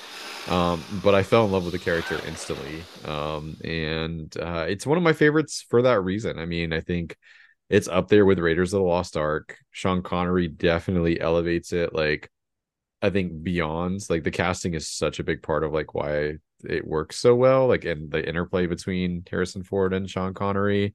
[0.49, 2.83] Um, but I fell in love with the character instantly.
[3.05, 6.39] Um, and uh, it's one of my favorites for that reason.
[6.39, 7.17] I mean, I think
[7.69, 9.59] it's up there with Raiders of the Lost Ark.
[9.73, 11.95] Sean Connery definitely elevates it.
[11.95, 12.31] Like,
[13.03, 16.87] I think beyond like the casting is such a big part of like why it
[16.87, 17.69] works so well.
[17.69, 20.95] Like, and the interplay between Harrison Ford and Sean Connery.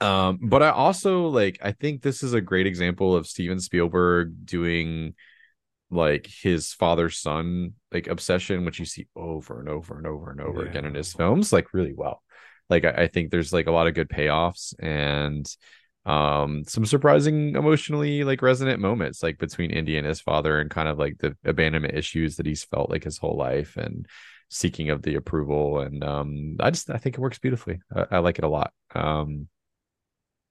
[0.00, 4.44] Um, but I also like I think this is a great example of Steven Spielberg
[4.44, 5.14] doing
[5.90, 10.40] like his father son like obsession, which you see over and over and over and
[10.40, 10.70] over yeah.
[10.70, 12.22] again in his films, like really well.
[12.68, 15.46] Like I, I think there's like a lot of good payoffs and
[16.04, 20.88] um some surprising emotionally like resonant moments like between Indy and his father and kind
[20.88, 24.06] of like the abandonment issues that he's felt like his whole life and
[24.48, 27.80] seeking of the approval and um I just I think it works beautifully.
[27.94, 28.72] I, I like it a lot.
[28.94, 29.48] Um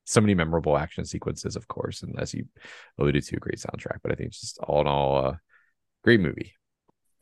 [0.05, 2.45] so many memorable action sequences, of course, and as you
[2.97, 3.97] alluded to, great soundtrack.
[4.01, 5.35] But I think it's just all in all, uh,
[6.03, 6.53] great movie.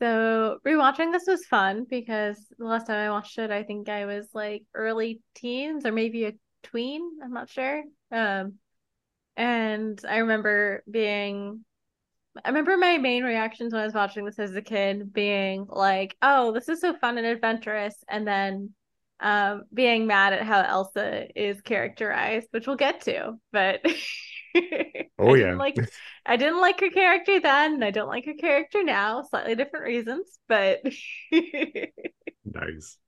[0.00, 4.06] So rewatching this was fun because the last time I watched it, I think I
[4.06, 7.02] was like early teens or maybe a tween.
[7.22, 7.82] I'm not sure.
[8.10, 8.54] Um,
[9.36, 11.64] and I remember being,
[12.44, 16.16] I remember my main reactions when I was watching this as a kid being like,
[16.20, 18.74] "Oh, this is so fun and adventurous," and then
[19.24, 23.32] um, being mad at how Elsa is characterized, which we'll get to.
[23.52, 23.80] But
[25.18, 25.76] oh yeah, like
[26.26, 29.22] I didn't like her character then, and I don't like her character now.
[29.22, 30.82] Slightly different reasons, but
[32.44, 32.98] nice.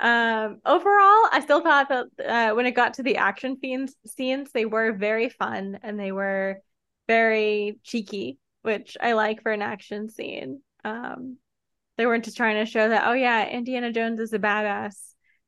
[0.00, 4.50] Um, overall, I still thought that uh, when it got to the action scenes, scenes,
[4.52, 6.58] they were very fun and they were
[7.06, 10.60] very cheeky, which I like for an action scene.
[10.84, 11.38] Um,
[11.96, 14.96] they weren't just trying to show that, oh yeah, Indiana Jones is a badass.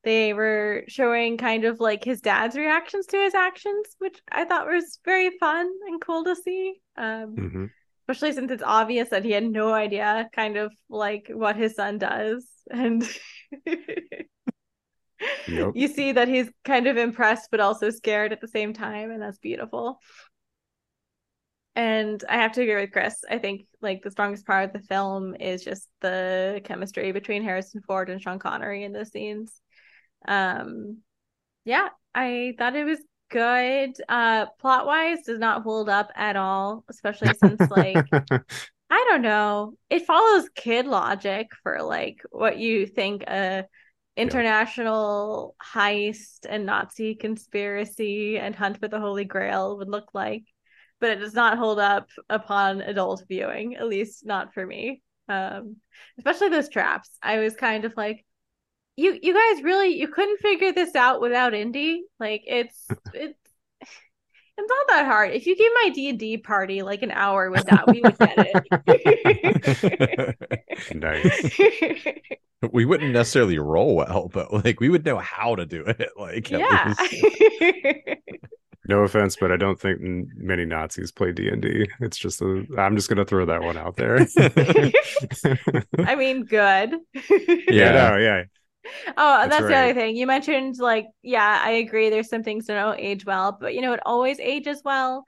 [0.04, 4.68] They were showing kind of like his dad's reactions to his actions, which I thought
[4.68, 6.80] was very fun and cool to see.
[6.96, 7.70] Um, Mhm.
[8.08, 11.98] especially since it's obvious that he had no idea kind of like what his son
[11.98, 13.02] does and
[15.48, 15.72] Yep.
[15.74, 19.20] you see that he's kind of impressed but also scared at the same time and
[19.22, 19.98] that's beautiful
[21.76, 23.22] and i have to agree with chris.
[23.30, 27.82] I think like the strongest part of the film is just the chemistry between harrison
[27.86, 29.60] ford and sean connery in those scenes.
[30.26, 30.98] Um
[31.64, 33.94] yeah i thought it was good.
[34.08, 38.06] Uh plot wise does not hold up at all especially since like
[38.88, 39.74] I don't know.
[39.90, 43.66] It follows kid logic for like what you think a
[44.16, 50.44] international heist and Nazi conspiracy and hunt for the Holy Grail would look like,
[51.00, 55.02] but it does not hold up upon adult viewing, at least not for me.
[55.28, 55.76] Um,
[56.18, 57.10] especially those traps.
[57.22, 58.24] I was kind of like,
[58.96, 62.04] you you guys really you couldn't figure this out without Indy.
[62.18, 63.38] Like it's it's
[64.58, 65.32] it's not that hard.
[65.32, 68.16] If you gave my D and D party like an hour with that, we would
[68.16, 68.34] get
[70.08, 70.94] it.
[70.94, 72.12] nice.
[72.72, 76.08] we wouldn't necessarily roll well, but like we would know how to do it.
[76.16, 76.94] Like yeah.
[76.98, 77.14] least.
[78.88, 81.86] No offense, but I don't think many Nazis play D and D.
[82.00, 82.64] It's just a.
[82.78, 84.26] I'm just gonna throw that one out there.
[86.06, 86.94] I mean, good.
[87.68, 88.44] yeah, no, yeah.
[89.16, 90.16] Oh, That's that's, the other thing.
[90.16, 92.10] You mentioned like, yeah, I agree.
[92.10, 95.24] There's some things that don't age well, but you know, it always ages well.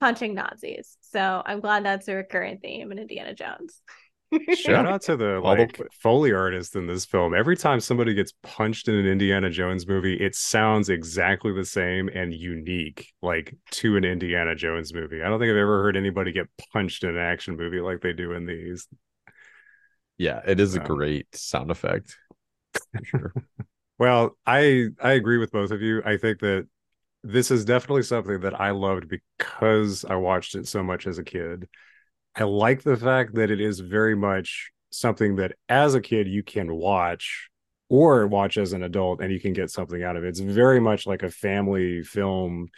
[0.00, 0.96] Punching Nazis.
[1.00, 3.82] So I'm glad that's a recurrent theme in Indiana Jones.
[4.48, 7.34] Shout out to the like Foley artist in this film.
[7.34, 12.08] Every time somebody gets punched in an Indiana Jones movie, it sounds exactly the same
[12.08, 15.22] and unique, like to an Indiana Jones movie.
[15.22, 18.12] I don't think I've ever heard anybody get punched in an action movie like they
[18.12, 18.86] do in these.
[20.18, 22.16] Yeah, it is a Um, great sound effect.
[23.02, 23.32] Sure.
[23.98, 26.02] Well, I I agree with both of you.
[26.04, 26.66] I think that
[27.22, 31.24] this is definitely something that I loved because I watched it so much as a
[31.24, 31.68] kid.
[32.36, 36.42] I like the fact that it is very much something that as a kid you
[36.42, 37.48] can watch
[37.88, 40.28] or watch as an adult and you can get something out of it.
[40.28, 42.68] It's very much like a family film.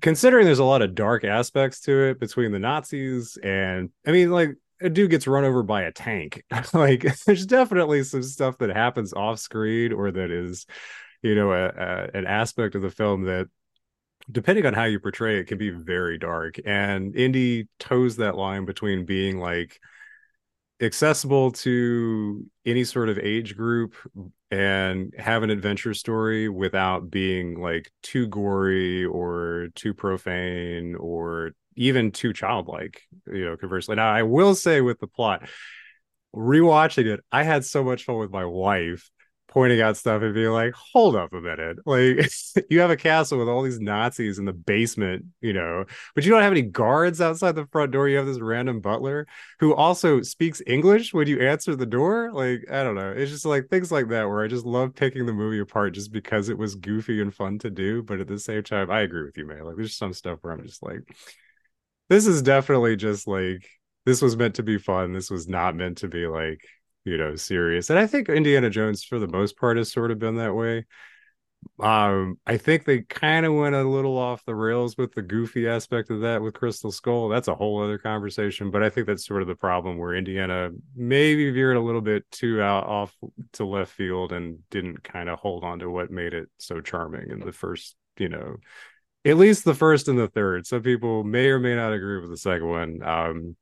[0.00, 4.30] Considering there's a lot of dark aspects to it between the Nazis and I mean
[4.30, 6.44] like a dude gets run over by a tank.
[6.72, 10.66] like there's definitely some stuff that happens off screen or that is,
[11.22, 13.48] you know, a, a, an aspect of the film that,
[14.30, 16.56] depending on how you portray it, can be very dark.
[16.64, 19.80] And Indy toes that line between being like
[20.80, 23.94] accessible to any sort of age group
[24.50, 32.10] and have an adventure story without being like too gory or too profane or even
[32.10, 35.48] too childlike you know conversely now i will say with the plot
[36.34, 39.10] rewatching it i had so much fun with my wife
[39.48, 41.78] pointing out stuff and being like hold up a minute.
[41.86, 42.30] Like
[42.70, 45.84] you have a castle with all these nazis in the basement you know
[46.14, 48.08] but you don't have any guards outside the front door.
[48.08, 49.26] You have this random butler
[49.60, 52.30] who also speaks english when you answer the door.
[52.32, 53.10] Like i don't know.
[53.10, 56.12] It's just like things like that where i just love picking the movie apart just
[56.12, 59.24] because it was goofy and fun to do but at the same time i agree
[59.24, 59.64] with you man.
[59.64, 61.02] Like there's some stuff where i'm just like
[62.08, 63.68] this is definitely just like
[64.08, 65.12] this was meant to be fun.
[65.12, 66.62] This was not meant to be like
[67.04, 67.90] you know serious.
[67.90, 70.86] And i think indiana jones for the most part has sort of been that way.
[71.80, 75.68] Um i think they kind of went a little off the rails with the goofy
[75.68, 77.28] aspect of that with crystal skull.
[77.28, 80.70] That's a whole other conversation but i think that's sort of the problem where indiana
[80.94, 83.16] maybe veered a little bit too out off
[83.54, 87.30] to left field and didn't kind of hold on to what made it so charming
[87.30, 88.56] in the first you know
[89.24, 90.66] at least the first and the third.
[90.66, 93.02] Some people may or may not agree with the second one.
[93.02, 93.56] Um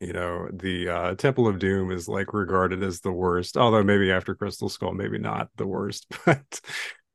[0.00, 4.10] you know the uh temple of doom is like regarded as the worst although maybe
[4.12, 6.60] after crystal skull maybe not the worst but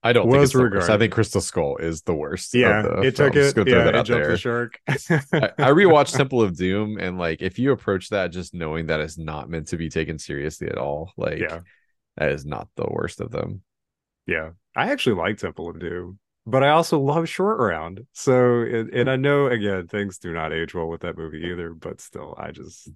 [0.05, 0.89] I don't think Was it's the worst.
[0.89, 2.53] I think Crystal Skull is the worst.
[2.53, 4.27] yeah the it took it yeah it jumped there.
[4.31, 4.93] the shark I,
[5.57, 9.17] I rewatched Temple of Doom and like if you approach that just knowing that it's
[9.17, 11.61] not meant to be taken seriously at all, like yeah
[12.17, 13.61] that is not the worst of them.
[14.27, 18.89] yeah i actually like temple of doom but i also love short round so and,
[18.93, 22.35] and i know again things do not age well with that movie either but still
[22.37, 22.89] i just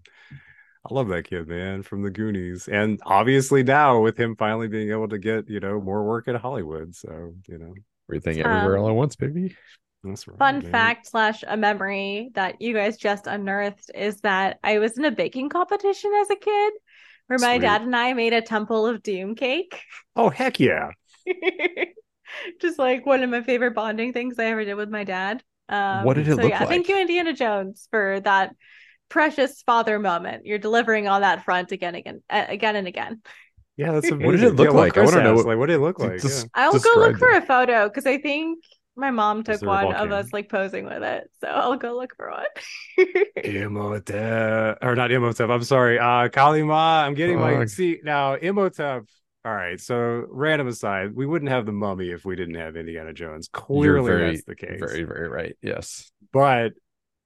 [0.89, 2.69] I love that kid, man, from the Goonies.
[2.69, 6.35] And obviously now with him finally being able to get, you know, more work at
[6.35, 6.95] Hollywood.
[6.95, 7.73] So, you know,
[8.09, 9.57] Everything everywhere Um, all at once, baby.
[10.01, 10.37] that's right.
[10.37, 10.71] Fun man.
[10.71, 15.11] fact slash a memory that you guys just unearthed is that I was in a
[15.11, 16.73] baking competition as a kid
[17.27, 17.61] where my Sweet.
[17.63, 19.81] dad and I made a Temple of Doom cake.
[20.15, 20.91] Oh, heck yeah.
[22.61, 25.43] just like one of my favorite bonding things I ever did with my dad.
[25.69, 28.55] Um, What did it so look yeah, thank you, Indiana Jones, for that
[29.09, 30.45] precious father moment.
[30.45, 33.21] You're delivering on that front again, again, uh, again and again.
[33.75, 34.25] Yeah, that's amazing.
[34.25, 34.91] What did it look Yeah, like?
[34.97, 36.21] I Chris wanna know what- like what did it look like?
[36.21, 36.49] Just- yeah.
[36.63, 38.63] I'll go Describe look for a photo because I think
[38.95, 41.29] my mom took there a one of us like posing with it.
[41.41, 43.05] So I'll go look for one.
[43.43, 45.49] Imhotep, or not Imhotep.
[45.49, 45.99] I'm sorry.
[45.99, 47.03] Uh, Kali Ma.
[47.05, 48.33] I'm getting my seat now.
[48.33, 49.03] Imhotep.
[49.47, 49.79] All right.
[49.79, 53.47] So random aside, we wouldn't have the mummy if we didn't have Indiana Jones.
[53.47, 54.77] Clearly, very, that's the case.
[54.77, 55.55] very, very right.
[55.61, 56.11] Yes.
[56.33, 56.73] But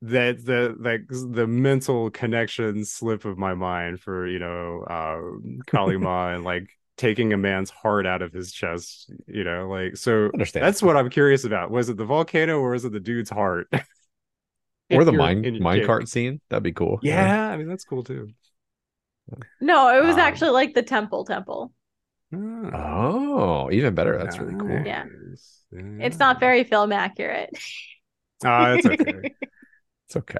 [0.03, 5.97] that the like the mental connection slip of my mind for you know uh, Kali
[5.97, 9.11] Ma and like taking a man's heart out of his chest.
[9.25, 10.25] You know, like so.
[10.31, 10.63] Understand.
[10.63, 11.71] That's what I'm curious about.
[11.71, 13.67] Was it the volcano or was it the dude's heart?
[14.91, 16.39] or the mine in your mine cart scene.
[16.49, 16.99] That'd be cool.
[17.01, 18.29] Yeah, I mean that's cool too.
[19.59, 21.71] no, it was Um, actually like the temple temple.
[22.33, 24.17] Oh, even better.
[24.17, 24.69] That's really cool.
[24.85, 25.05] Yeah.
[25.05, 25.61] Nice.
[25.71, 27.57] It's not very film accurate.
[28.43, 29.35] Ah, that's okay.
[30.07, 30.39] It's okay.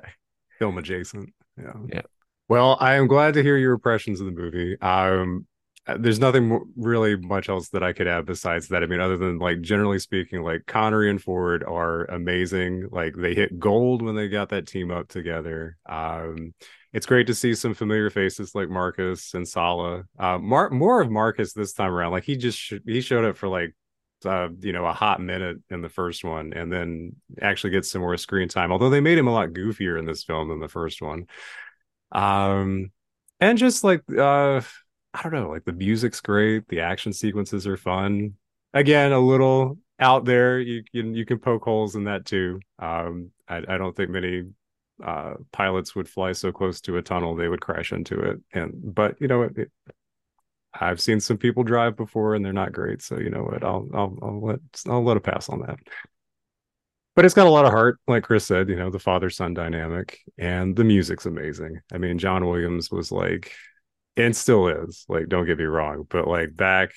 [0.57, 1.33] Film adjacent.
[1.55, 1.73] Yeah.
[1.87, 2.01] Yeah.
[2.49, 4.75] Well, I am glad to hear your impressions of the movie.
[4.81, 5.45] Um,
[5.87, 8.83] uh, there's nothing mo- really much else that I could add besides that.
[8.83, 12.89] I mean, other than like generally speaking, like Connery and Ford are amazing.
[12.91, 15.77] Like they hit gold when they got that team up together.
[15.87, 16.53] Um,
[16.93, 20.03] it's great to see some familiar faces like Marcus and Sallah.
[20.19, 22.11] Uh, Mar- more of Marcus this time around.
[22.11, 23.75] Like he just sh- he showed up for like
[24.25, 28.01] uh, you know, a hot minute in the first one, and then actually gets some
[28.01, 28.71] more screen time.
[28.71, 31.27] Although they made him a lot goofier in this film than the first one.
[32.11, 32.91] Um,
[33.39, 34.61] and just like uh,
[35.13, 38.33] I don't know, like the music's great, the action sequences are fun.
[38.73, 40.59] Again, a little out there.
[40.59, 42.59] You can you can poke holes in that too.
[42.79, 44.43] Um, I, I don't think many
[45.03, 48.39] uh pilots would fly so close to a tunnel they would crash into it.
[48.53, 49.57] And but you know what.
[49.57, 49.71] It,
[50.73, 53.01] I've seen some people drive before and they're not great.
[53.01, 53.63] So you know what?
[53.63, 55.79] I'll I'll I'll let I'll let it pass on that.
[57.15, 59.53] But it's got a lot of heart, like Chris said, you know, the father son
[59.53, 61.81] dynamic and the music's amazing.
[61.91, 63.51] I mean, John Williams was like
[64.17, 66.91] and still is, like, don't get me wrong, but like back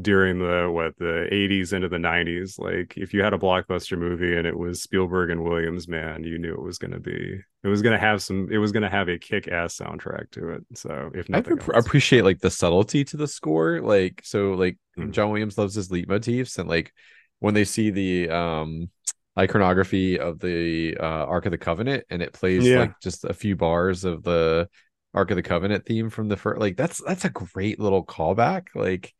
[0.00, 4.36] during the what the 80s into the 90s, like if you had a blockbuster movie
[4.36, 7.82] and it was Spielberg and Williams, man, you knew it was gonna be it was
[7.82, 10.64] gonna have some it was gonna have a kick-ass soundtrack to it.
[10.74, 11.86] So if I nothing appre- else.
[11.86, 13.80] appreciate like the subtlety to the score.
[13.80, 15.10] Like so, like Mhm.
[15.10, 16.92] John Williams loves his leitmotifs, and like
[17.40, 18.90] when they see the um
[19.38, 22.78] iconography of the uh Ark of the Covenant, and it plays Yeah.
[22.80, 24.68] like just a few bars of the
[25.14, 26.60] Ark of the Covenant theme from the first.
[26.60, 28.68] Like that's that's a great little callback.
[28.74, 29.14] Like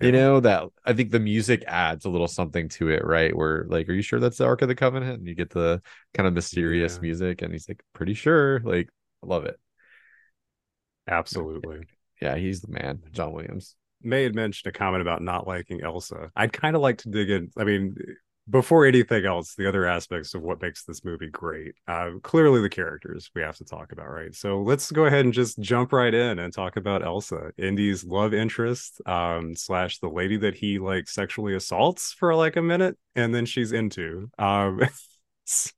[0.00, 3.34] you know that I think the music adds a little something to it, right?
[3.36, 5.18] Where like, are you sure that's the Ark of the Covenant?
[5.18, 5.82] And you get the
[6.14, 7.00] kind of mysterious Yeah.
[7.02, 8.60] music, and he's like, pretty sure.
[8.60, 8.88] Like,
[9.24, 9.58] I love it.
[11.06, 11.80] Absolutely.
[12.20, 13.76] Yeah, he's the man, John Williams.
[14.02, 16.32] May had mentioned a comment about not liking Elsa.
[16.34, 17.52] I'd kind of like to dig in.
[17.56, 17.94] I mean,
[18.50, 21.74] before anything else, the other aspects of what makes this movie great.
[21.86, 24.34] Uh, clearly, the characters we have to talk about, right?
[24.34, 28.32] So let's go ahead and just jump right in and talk about Elsa, Indy's love
[28.32, 33.34] interest, um, slash the lady that he like sexually assaults for like a minute, and
[33.34, 34.30] then she's into.
[34.38, 34.80] Um,
[35.44, 35.70] so,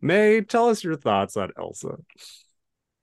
[0.00, 1.96] May, tell us your thoughts on Elsa.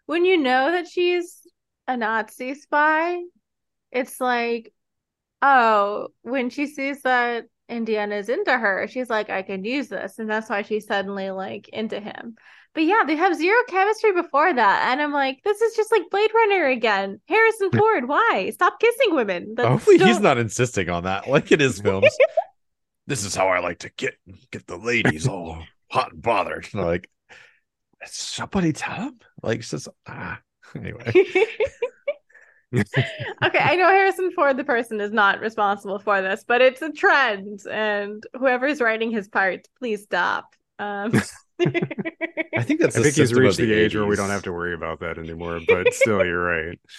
[0.05, 1.45] when you know that she's
[1.87, 3.21] a Nazi spy,
[3.91, 4.73] it's like,
[5.41, 10.19] oh, when she sees that Indiana's into her, she's like, I can use this.
[10.19, 12.35] And that's why she's suddenly like into him.
[12.73, 14.91] But yeah, they have zero chemistry before that.
[14.91, 17.19] And I'm like, this is just like Blade Runner again.
[17.27, 18.51] Harrison Ford, why?
[18.53, 19.53] Stop kissing women.
[19.55, 22.15] That's Hopefully, he's don't- insisting on that, like in his films.
[23.07, 24.15] this is how I like to get
[24.51, 26.67] get the ladies all hot and bothered.
[26.73, 27.09] And like,
[28.05, 29.19] somebody tell him.
[29.41, 30.39] Like, it's just ah.
[30.75, 31.11] Anyway,
[32.75, 36.91] okay, I know Harrison Ford, the person, is not responsible for this, but it's a
[36.91, 40.53] trend, and whoever's writing his parts, please stop.
[40.79, 41.13] Um,
[41.59, 44.73] I think that's I think he's reached the, age where we don't have to worry
[44.73, 45.59] about that anymore.
[45.67, 46.79] But still, you're right.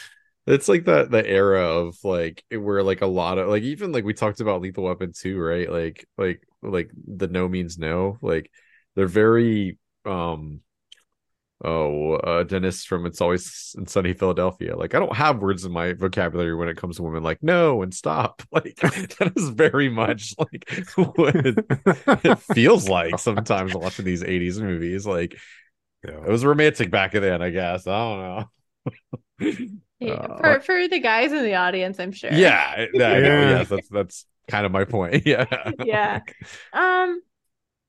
[0.51, 4.05] It's like the the era of like where like a lot of like even like
[4.05, 5.71] we talked about Lethal Weapon 2, right?
[5.71, 8.16] Like like like the no means no.
[8.23, 8.51] Like
[8.97, 10.62] they're very um
[11.65, 14.77] oh uh Dennis from It's Always in Sunny Philadelphia.
[14.77, 17.83] Like I don't have words in my vocabulary when it comes to women like no
[17.83, 18.43] and stop.
[18.53, 21.65] Like that is very much like what it,
[22.25, 25.07] it feels like sometimes watching these 80s movies.
[25.07, 25.37] Like
[26.05, 26.19] Yeah.
[26.25, 27.87] it was romantic back then, I guess.
[27.87, 28.21] I don't
[29.41, 29.57] know.
[30.01, 32.31] Yeah, Uh, for for the guys in the audience, I'm sure.
[32.33, 33.51] Yeah, yeah, Yeah.
[33.51, 35.27] yes, that's that's kind of my point.
[35.27, 35.45] Yeah,
[35.85, 36.21] Yeah.
[36.73, 37.21] Um,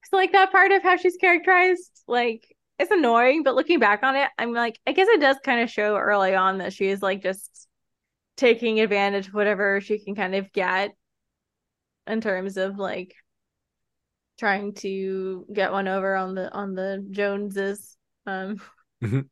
[0.05, 2.43] so like that part of how she's characterized, like
[2.79, 5.69] it's annoying, but looking back on it, I'm like, I guess it does kind of
[5.69, 7.67] show early on that she is like just
[8.37, 10.95] taking advantage of whatever she can kind of get
[12.07, 13.15] in terms of like
[14.37, 17.97] trying to get one over on the on the Joneses.
[18.25, 18.61] Um,
[19.01, 19.29] Mhm.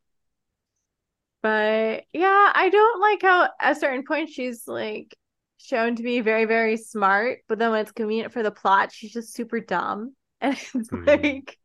[1.41, 5.15] But yeah, I don't like how at a certain point she's like
[5.57, 9.13] shown to be very, very smart, but then when it's convenient for the plot, she's
[9.13, 10.15] just super dumb.
[10.41, 10.97] And it's Mhm.
[11.07, 11.57] like,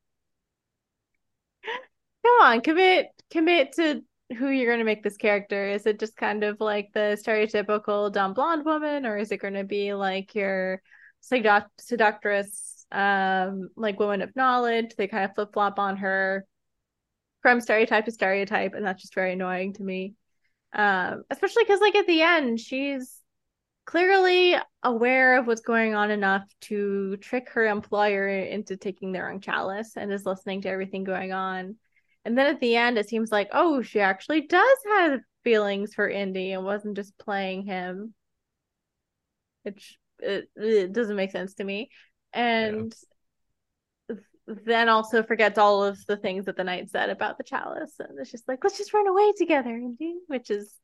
[2.25, 4.03] come on, commit, commit to
[4.39, 5.69] who you're going to make this character.
[5.69, 9.55] Is it just kind of like the stereotypical dumb blonde woman, or is it going
[9.55, 10.83] to be like your
[11.23, 14.95] seduct- seductress, um, like woman of knowledge?
[14.97, 16.47] They kind of flip flop on her
[17.43, 20.15] from stereotype to stereotype, and that's just very annoying to me.
[20.73, 23.19] Um, especially because like at the end, she's
[23.85, 29.41] clearly aware of what's going on enough to trick her employer into taking the wrong
[29.41, 31.77] chalice and is listening to everything going on.
[32.25, 36.09] And then at the end, it seems like, oh, she actually does have feelings for
[36.09, 38.15] Indy and wasn't just playing him.
[39.63, 41.91] Which it, it doesn't make sense to me.
[42.33, 42.95] And
[44.47, 47.95] then also forgets all of the things that the knight said about the chalice.
[47.99, 50.75] And it's just like, let's just run away together, Indy, which is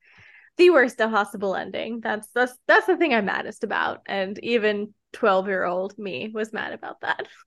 [0.56, 2.00] the worst possible ending.
[2.00, 4.02] That's that's that's the thing I'm maddest about.
[4.06, 7.26] And even 12 year old me was mad about that.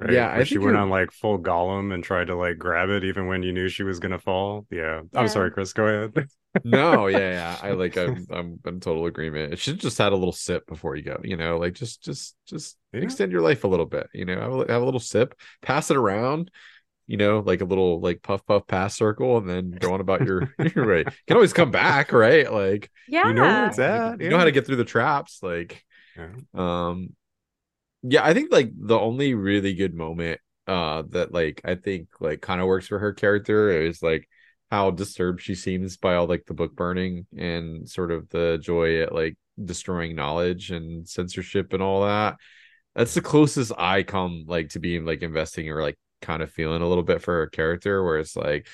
[0.00, 0.12] Right?
[0.12, 2.88] Yeah, I she think went you're- on like full Gollum and tried to like grab
[2.90, 4.66] it even when you knew she was gonna fall.
[4.70, 5.02] Yeah.
[5.12, 5.20] Yeah.
[5.20, 5.72] I'm sorry, Chris.
[5.72, 6.28] Go ahead.
[6.64, 7.56] no, yeah, yeah.
[7.62, 9.52] I like I'm I'm in total agreement.
[9.52, 12.34] It should just had a little sip before you go, you know, like just just
[12.46, 13.00] just Yeah.
[13.02, 15.90] extend your life a little bit, you know, have a, have a little sip, pass
[15.90, 16.50] it around,
[17.06, 20.24] you know, like a little like puff puff pass circle, and then go on about
[20.24, 21.04] your your way.
[21.26, 22.50] Can always come back, right?
[22.52, 23.28] Like Yeah.
[23.28, 24.18] You know where it's you at.
[24.18, 25.84] know how to get through the traps, like
[26.16, 26.30] Yeah.
[26.54, 27.10] um
[28.02, 32.42] yeah, I think like the only really good moment uh that like I think like
[32.42, 34.28] kind of works for her character is like
[34.70, 39.00] how disturbed she seems by all like the book burning and sort of the joy
[39.00, 42.36] at like destroying knowledge and censorship and all that.
[42.94, 46.82] That's the closest I come like to being like investing or like kind of feeling
[46.82, 48.66] a little bit for her character where it's like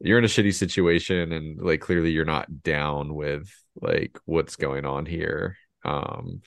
[0.00, 3.50] you're in a shitty situation and like clearly you're not down with
[3.80, 5.56] like what's going on here.
[5.84, 6.40] Um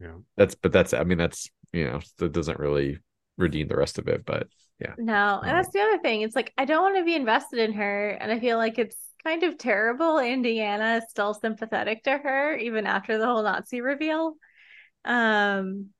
[0.00, 0.14] Yeah.
[0.36, 2.98] that's but that's I mean that's you know that doesn't really
[3.36, 4.48] redeem the rest of it, but
[4.80, 4.94] yeah.
[4.96, 6.22] No, and that's the other thing.
[6.22, 8.96] It's like I don't want to be invested in her, and I feel like it's
[9.24, 10.18] kind of terrible.
[10.18, 14.34] Indiana is still sympathetic to her even after the whole Nazi reveal.
[15.04, 15.90] Um,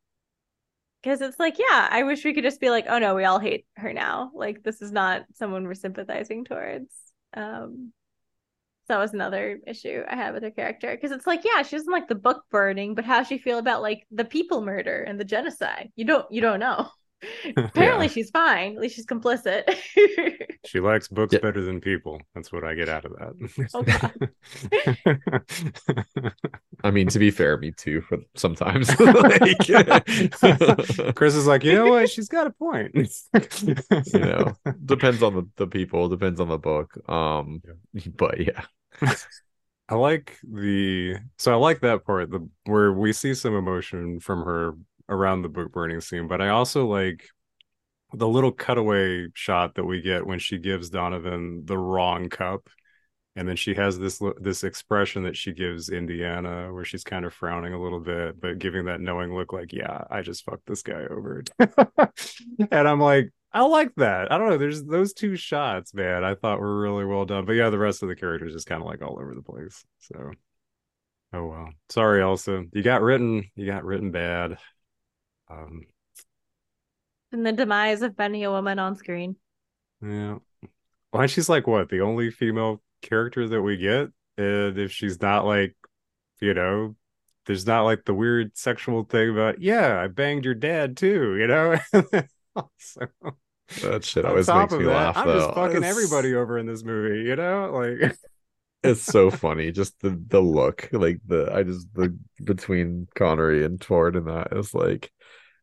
[1.03, 3.38] because it's like, yeah, I wish we could just be like, oh no, we all
[3.38, 4.30] hate her now.
[4.34, 6.92] Like this is not someone we're sympathizing towards.
[7.34, 7.97] Um, so
[8.89, 11.93] that was another issue I had with her character because it's like, yeah, she doesn't
[11.93, 15.24] like the book burning, but how she feel about like the people murder and the
[15.24, 15.91] genocide?
[15.97, 16.89] You don't, you don't know.
[17.56, 18.12] Apparently, Yeah.
[18.12, 18.74] she's fine.
[18.76, 19.64] At least she's complicit.
[20.64, 21.38] She likes books Yeah.
[21.40, 22.20] better than people.
[22.34, 23.12] That's what I get out of
[23.72, 24.14] Oh, that.
[26.84, 28.88] I mean to be fair, me too for sometimes.
[29.00, 29.58] like,
[31.14, 32.10] Chris is like, you know what?
[32.10, 32.92] She's got a point.
[32.94, 34.52] you know,
[34.84, 36.92] depends on the, the people, depends on the book.
[37.08, 37.62] Um
[38.16, 38.64] but yeah.
[39.88, 44.44] I like the so I like that part the where we see some emotion from
[44.44, 44.74] her
[45.09, 47.28] around the book burning scene, but I also like
[48.12, 52.68] the little cutaway shot that we get when she gives Donovan the wrong cup
[53.38, 57.32] and then she has this this expression that she gives Indiana where she's kind of
[57.32, 60.82] frowning a little bit but giving that knowing look like yeah I just fucked this
[60.82, 61.44] guy over.
[62.72, 64.32] And I'm like I like that.
[64.32, 67.52] I don't know there's those two shots man I thought were really well done but
[67.52, 70.32] yeah the rest of the characters just kind of like all over the place so.
[71.32, 71.68] Oh well.
[71.90, 72.64] Sorry Elsa.
[72.72, 74.59] You got written you got written bad
[75.51, 75.82] um
[77.32, 79.36] and the demise of Benny a woman on screen.
[80.03, 80.38] Yeah.
[81.11, 85.44] Why she's like what the only female character that we get, and if she's not
[85.44, 85.74] like,
[86.40, 86.96] you know,
[87.46, 91.46] there's not like the weird sexual thing about yeah, I banged your dad too, you
[91.46, 91.78] know.
[92.57, 93.09] also,
[93.82, 95.38] That shit always makes me that, laugh I'm though.
[95.40, 98.16] just fucking It's- everybody over in this movie, you know, like
[98.82, 99.72] It's so funny.
[99.72, 100.88] Just the the look.
[100.92, 105.12] Like the I just the between Connery and Ford and that is like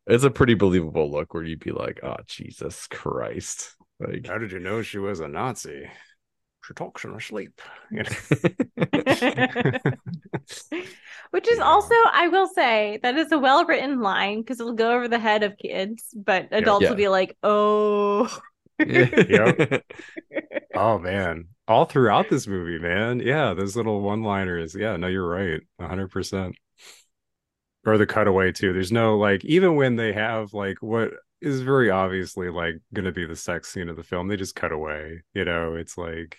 [0.08, 3.76] it's a pretty believable look where you'd be like, oh Jesus Christ.
[4.00, 5.90] Like how did you know she was a Nazi?
[6.66, 7.62] She talks in her sleep.
[7.92, 8.10] You know?
[11.32, 11.66] Which is Yeah.
[11.66, 15.20] also, I will say, that is a well written line because it'll go over the
[15.20, 16.90] head of kids, but adults Yeah.
[16.90, 18.36] will be like, oh.
[19.30, 19.84] Yep.
[20.74, 23.20] Oh man, all throughout this movie, man.
[23.20, 24.76] Yeah, those little one-liners.
[24.76, 25.62] Yeah, no, you're right.
[25.78, 26.56] 100%.
[27.86, 28.74] Or the cutaway too.
[28.74, 31.12] There's no like even when they have like what
[31.42, 34.56] is very obviously like going to be the sex scene of the film, they just
[34.56, 35.24] cut away.
[35.34, 36.38] You know, it's like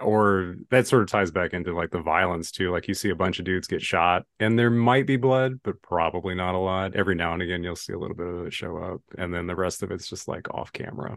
[0.00, 2.70] or that sort of ties back into like the violence too.
[2.70, 5.80] Like you see a bunch of dudes get shot and there might be blood, but
[5.82, 6.94] probably not a lot.
[6.94, 9.46] Every now and again you'll see a little bit of it show up and then
[9.46, 11.16] the rest of it's just like off camera.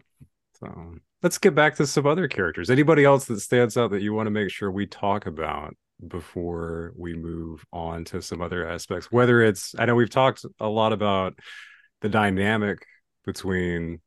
[0.59, 2.69] So let's get back to some other characters.
[2.69, 5.75] Anybody else that stands out that you want to make sure we talk about
[6.07, 9.11] before we move on to some other aspects?
[9.11, 11.37] Whether it's, I know we've talked a lot about
[12.01, 12.85] the dynamic
[13.25, 14.01] between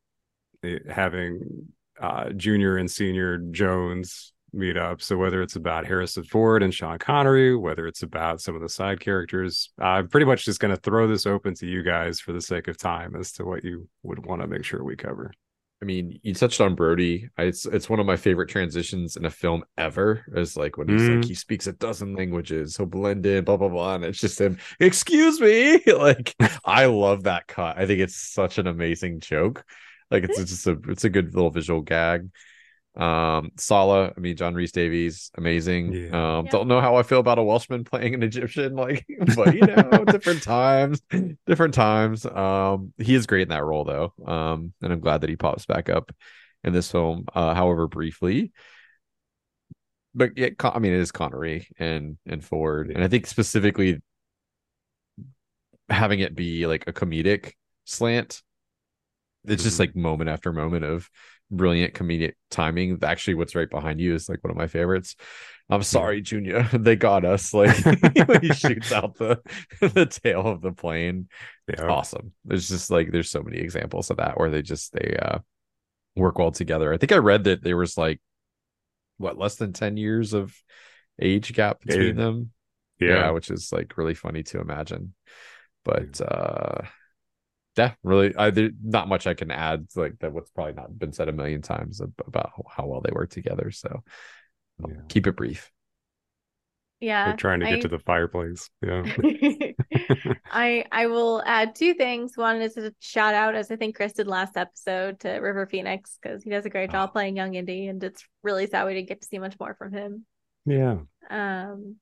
[0.89, 1.67] having
[1.99, 5.01] uh, junior and senior Jones meet up.
[5.01, 8.69] So whether it's about Harrison Ford and Sean Connery, whether it's about some of the
[8.69, 12.33] side characters, I'm pretty much just going to throw this open to you guys for
[12.33, 15.31] the sake of time as to what you would want to make sure we cover.
[15.81, 17.29] I mean, you touched on Brody.
[17.37, 20.25] It's it's one of my favorite transitions in a film ever.
[20.33, 21.17] Is like when he's mm.
[21.17, 24.41] like he speaks a dozen languages, he'll blend in, blah blah blah, and it's just
[24.41, 24.57] him.
[24.79, 26.33] Excuse me, like
[26.65, 27.77] I love that cut.
[27.77, 29.63] I think it's such an amazing joke.
[30.09, 32.27] Like it's, it's just a it's a good little visual gag.
[32.97, 35.93] Um, Sallah, I mean, John Rhys-Davies, amazing.
[35.93, 36.37] Yeah.
[36.37, 36.51] Um, yeah.
[36.51, 40.03] don't know how I feel about a Welshman playing an Egyptian, like, but you know,
[40.05, 41.01] different times,
[41.45, 42.25] different times.
[42.25, 44.13] Um, he is great in that role though.
[44.25, 46.11] Um, and I'm glad that he pops back up
[46.63, 48.51] in this film, uh, however briefly.
[50.15, 54.01] But yeah, I mean, it is Connery and and Ford, and I think specifically
[55.89, 57.53] having it be like a comedic
[57.85, 58.41] slant.
[59.45, 59.67] It's mm-hmm.
[59.67, 61.07] just like moment after moment of
[61.49, 62.99] brilliant comedic timing.
[63.03, 65.15] Actually, what's right behind you is like one of my favorites.
[65.69, 66.63] I'm sorry, Junior.
[66.73, 67.53] they got us.
[67.53, 67.75] Like
[68.41, 69.41] he shoots out the
[69.81, 71.27] the tail of the plane.
[71.67, 71.87] Yeah.
[71.87, 72.33] awesome.
[72.45, 75.39] There's just like there's so many examples of that where they just they uh
[76.15, 76.93] work well together.
[76.93, 78.21] I think I read that there was like
[79.17, 80.55] what less than 10 years of
[81.21, 82.23] age gap between yeah.
[82.23, 82.51] them.
[82.99, 83.07] Yeah.
[83.07, 85.13] yeah, which is like really funny to imagine.
[85.83, 86.83] But uh
[87.77, 90.33] yeah, really, I there not much I can add like that.
[90.33, 93.71] What's probably not been said a million times about how well they work together.
[93.71, 94.03] So
[94.87, 94.95] yeah.
[95.07, 95.71] keep it brief.
[96.99, 98.71] Yeah, They're trying to get I, to the fireplace.
[98.81, 99.03] Yeah,
[100.51, 102.35] I I will add two things.
[102.35, 106.17] One is a shout out, as I think Chris did last episode, to River Phoenix
[106.19, 107.11] because he does a great job oh.
[107.11, 109.93] playing young Indy, and it's really sad we didn't get to see much more from
[109.93, 110.25] him.
[110.65, 110.97] Yeah.
[111.29, 111.97] Um,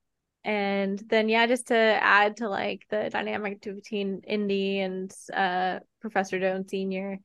[0.45, 6.39] and then yeah just to add to like the dynamic between indy and uh professor
[6.39, 7.17] jones senior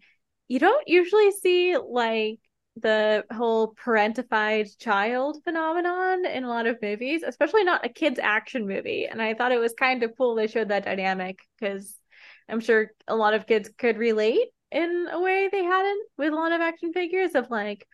[0.48, 2.40] you don't usually see like
[2.76, 8.66] the whole parentified child phenomenon in a lot of movies especially not a kids action
[8.66, 9.06] movie.
[9.06, 11.94] And i thought it was kind of cool they showed that dynamic because
[12.48, 16.36] i'm sure a lot of kids could relate in a way they hadn't with a
[16.36, 17.86] lot of action figures of like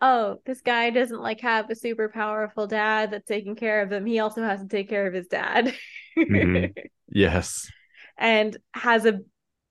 [0.00, 4.06] oh, this guy doesn't like have a super powerful dad that's taking care of him.
[4.06, 5.74] He also has to take care of his dad.
[6.16, 6.72] mm-hmm.
[7.10, 7.70] Yes.
[8.22, 9.20] And has a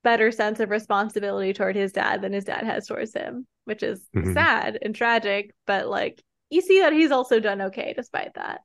[0.04, 4.04] better sense of responsibility toward his dad than his dad has towards him, which is
[4.16, 4.34] mm-hmm.
[4.34, 8.62] sad and tragic, but like you see that he's also done okay despite that.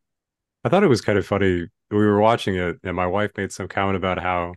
[0.64, 1.66] I thought it was kind of funny.
[1.90, 4.54] We were watching it, and my wife made some comment about how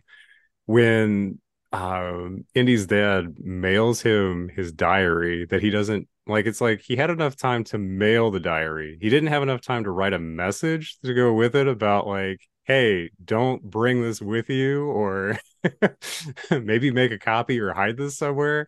[0.64, 1.38] when
[1.72, 7.10] um, Indy's dad mails him his diary, that he doesn't like it's like he had
[7.10, 8.98] enough time to mail the diary.
[9.00, 12.40] He didn't have enough time to write a message to go with it about like,
[12.64, 15.38] hey, don't bring this with you or
[16.50, 18.66] maybe make a copy or hide this somewhere.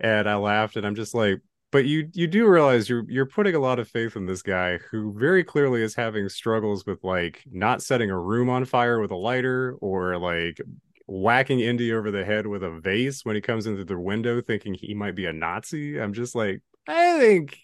[0.00, 3.54] And I laughed and I'm just like, but you you do realize you're you're putting
[3.54, 7.42] a lot of faith in this guy who very clearly is having struggles with like
[7.50, 10.60] not setting a room on fire with a lighter or like
[11.08, 14.74] whacking Indy over the head with a vase when he comes into the window thinking
[14.74, 15.98] he might be a Nazi.
[15.98, 17.58] I'm just like, I think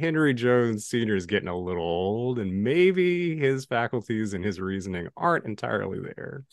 [0.00, 1.16] Henry Jones Sr.
[1.16, 6.44] is getting a little old, and maybe his faculties and his reasoning aren't entirely there.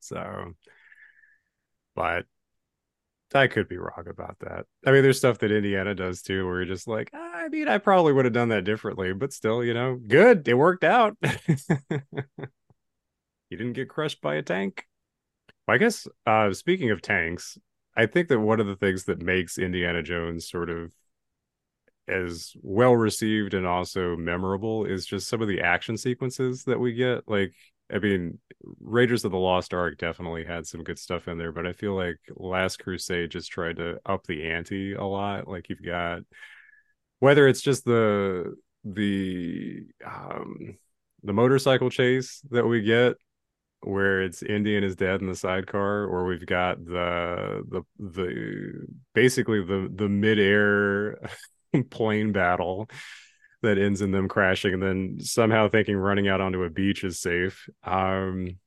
[0.00, 0.52] So,
[1.94, 2.26] but
[3.32, 4.66] I could be wrong about that.
[4.86, 7.68] I mean, there's stuff that Indiana does too, where you're just like, ah, I mean,
[7.68, 10.46] I probably would have done that differently, but still, you know, good.
[10.46, 11.16] It worked out.
[11.90, 12.00] you
[13.50, 14.84] didn't get crushed by a tank.
[15.66, 17.58] I guess uh, speaking of tanks,
[17.96, 20.92] I think that one of the things that makes Indiana Jones sort of
[22.06, 26.92] as well received and also memorable is just some of the action sequences that we
[26.92, 27.26] get.
[27.26, 27.54] Like,
[27.92, 28.38] I mean,
[28.80, 31.94] Raiders of the Lost Ark definitely had some good stuff in there, but I feel
[31.94, 35.48] like Last Crusade just tried to up the ante a lot.
[35.48, 36.20] Like, you've got
[37.20, 38.54] whether it's just the
[38.84, 40.76] the um
[41.22, 43.14] the motorcycle chase that we get
[43.86, 48.86] where it's Indy and his dad in the sidecar, or we've got the the the
[49.14, 51.18] basically the the midair
[51.90, 52.88] plane battle
[53.62, 57.18] that ends in them crashing and then somehow thinking running out onto a beach is
[57.18, 57.68] safe.
[57.82, 58.58] Um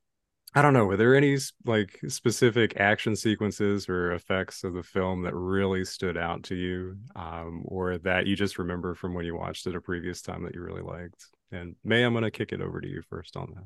[0.56, 5.22] I don't know, were there any like specific action sequences or effects of the film
[5.22, 6.98] that really stood out to you?
[7.16, 10.56] Um, or that you just remember from when you watched it a previous time that
[10.56, 11.28] you really liked?
[11.52, 13.66] And May, I'm gonna kick it over to you first on that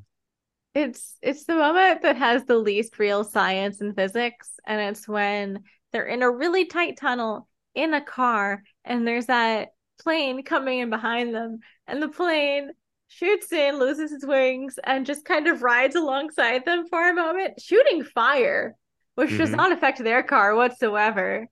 [0.74, 5.62] it's it's the moment that has the least real science and physics and it's when
[5.92, 9.68] they're in a really tight tunnel in a car and there's that
[10.00, 12.70] plane coming in behind them and the plane
[13.12, 17.60] shoots in, loses its wings, and just kind of rides alongside them for a moment,
[17.60, 18.74] shooting fire,
[19.14, 19.38] which mm-hmm.
[19.38, 21.46] does not affect their car whatsoever.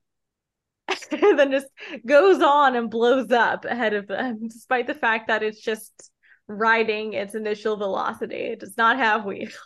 [1.11, 1.67] and then just
[2.05, 6.10] goes on and blows up ahead of them, despite the fact that it's just
[6.57, 8.35] riding its initial velocity.
[8.35, 9.57] It does not have wheels.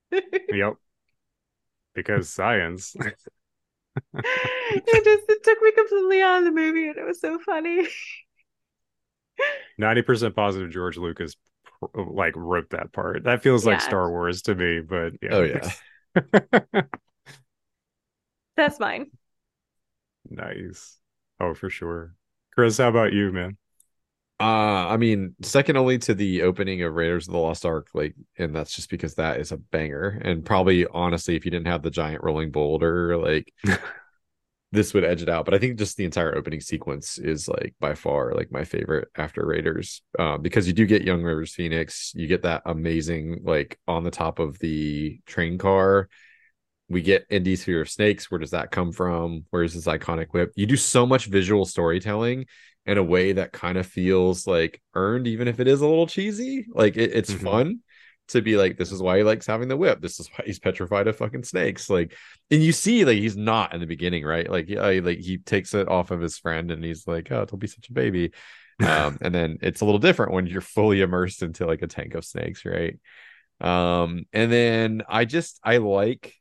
[0.12, 0.74] yep.
[1.94, 2.94] Because science.
[4.14, 7.86] it just it took me completely out of the movie and it was so funny.
[9.80, 11.34] 90% positive George Lucas
[11.94, 13.24] like wrote that part.
[13.24, 15.30] That feels like Star Wars to me, but yeah.
[15.32, 16.82] Oh yeah.
[18.56, 19.06] That's mine.
[20.28, 20.98] Nice.
[21.40, 22.14] Oh, for sure.
[22.54, 23.56] Chris, how about you, man?
[24.42, 28.16] Uh, I mean, second only to the opening of Raiders of the Lost Ark, like,
[28.36, 30.20] and that's just because that is a banger.
[30.24, 33.54] And probably, honestly, if you didn't have the giant rolling boulder, like,
[34.72, 35.44] this would edge it out.
[35.44, 39.06] But I think just the entire opening sequence is like by far like my favorite
[39.16, 43.78] after Raiders, uh, because you do get Young Rivers Phoenix, you get that amazing like
[43.86, 46.08] on the top of the train car.
[46.88, 48.28] We get Indy's Fear of Snakes.
[48.28, 49.44] Where does that come from?
[49.50, 50.50] Where's this iconic whip?
[50.56, 52.46] You do so much visual storytelling
[52.86, 56.06] in a way that kind of feels like earned, even if it is a little
[56.06, 56.66] cheesy.
[56.72, 57.44] Like it, it's mm-hmm.
[57.44, 57.80] fun
[58.28, 60.00] to be like, this is why he likes having the whip.
[60.00, 61.88] This is why he's petrified of fucking snakes.
[61.88, 62.16] Like,
[62.50, 64.50] and you see, like, he's not in the beginning, right?
[64.50, 67.58] Like, yeah, like he takes it off of his friend and he's like, oh, don't
[67.58, 68.32] be such a baby.
[68.80, 72.14] um, and then it's a little different when you're fully immersed into like a tank
[72.14, 72.98] of snakes, right?
[73.60, 76.34] Um, and then I just I like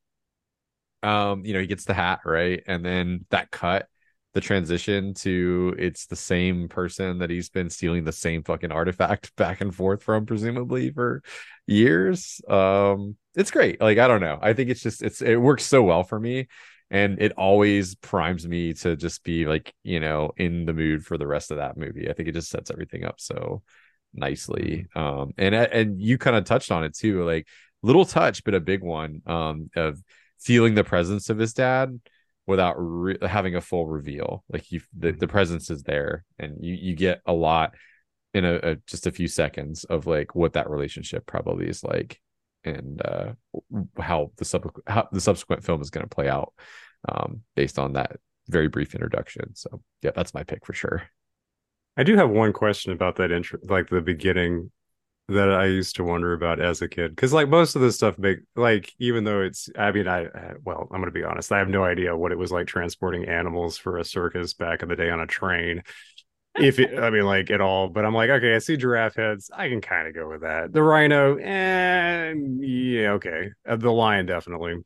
[1.03, 2.63] um, you know, he gets the hat, right?
[2.67, 3.87] And then that cut
[4.34, 9.36] the transition to it's the same person that he's been stealing the same fucking artifact
[9.38, 11.21] back and forth from presumably for
[11.67, 12.41] years.
[12.47, 13.82] Um it's great.
[13.82, 14.39] Like i don't know.
[14.41, 16.47] I think it's just it's it works so well for me.
[16.89, 21.17] And it always primes me to just be like you know in the mood for
[21.17, 22.09] the rest of that movie.
[22.09, 23.63] I think it just sets everything up so
[24.13, 24.88] nicely.
[24.95, 27.23] Um and and you kind of touched on it too.
[27.25, 27.47] Like
[27.84, 30.01] little touch but a big one um of
[30.39, 31.99] feeling the presence of his dad
[32.52, 34.43] without re- having a full reveal.
[34.49, 35.32] Like you, the, the mm-hmm.
[35.32, 37.74] presence is there, and you you get a lot
[38.34, 42.20] in a, a, just a few seconds of like what that relationship probably is like,
[42.64, 43.32] and uh,
[43.99, 46.54] how the sub how the subsequent film is going to play out
[47.10, 49.56] um, based on that very brief introduction.
[49.56, 51.04] So yeah, that's my pick for sure.
[51.97, 54.72] I do have one question about that intro, like the beginning
[55.32, 57.15] that I used to wonder about as a kid.
[57.17, 60.27] Cause like most of this stuff make like even though it's I mean, I
[60.63, 63.77] well, I'm gonna be honest, I have no idea what it was like transporting animals
[63.77, 65.84] for a circus back in the day on a train.
[66.57, 69.49] If it, I mean, like at all, but I'm like, okay, I see giraffe heads.
[69.55, 70.73] I can kind of go with that.
[70.73, 73.51] The rhino, and eh, yeah, okay.
[73.67, 74.84] Uh, the lion, definitely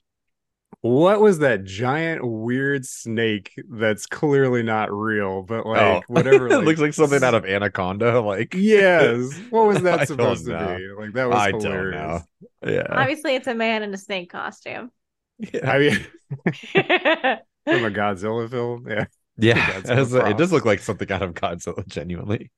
[0.86, 6.02] what was that giant weird snake that's clearly not real but like oh.
[6.14, 8.54] whatever like, it looks like something out of anaconda like.
[8.54, 9.36] Yes.
[9.50, 11.02] What was that supposed to be?
[11.02, 12.22] Like that was I hilarious.
[12.64, 12.86] Yeah.
[12.92, 14.92] Obviously it's a man in a snake costume.
[15.40, 15.72] Yeah.
[15.72, 16.06] i mean
[17.66, 18.86] from a godzilla film?
[18.88, 19.06] Yeah.
[19.38, 19.82] Yeah.
[19.84, 22.52] It does look like something out of godzilla genuinely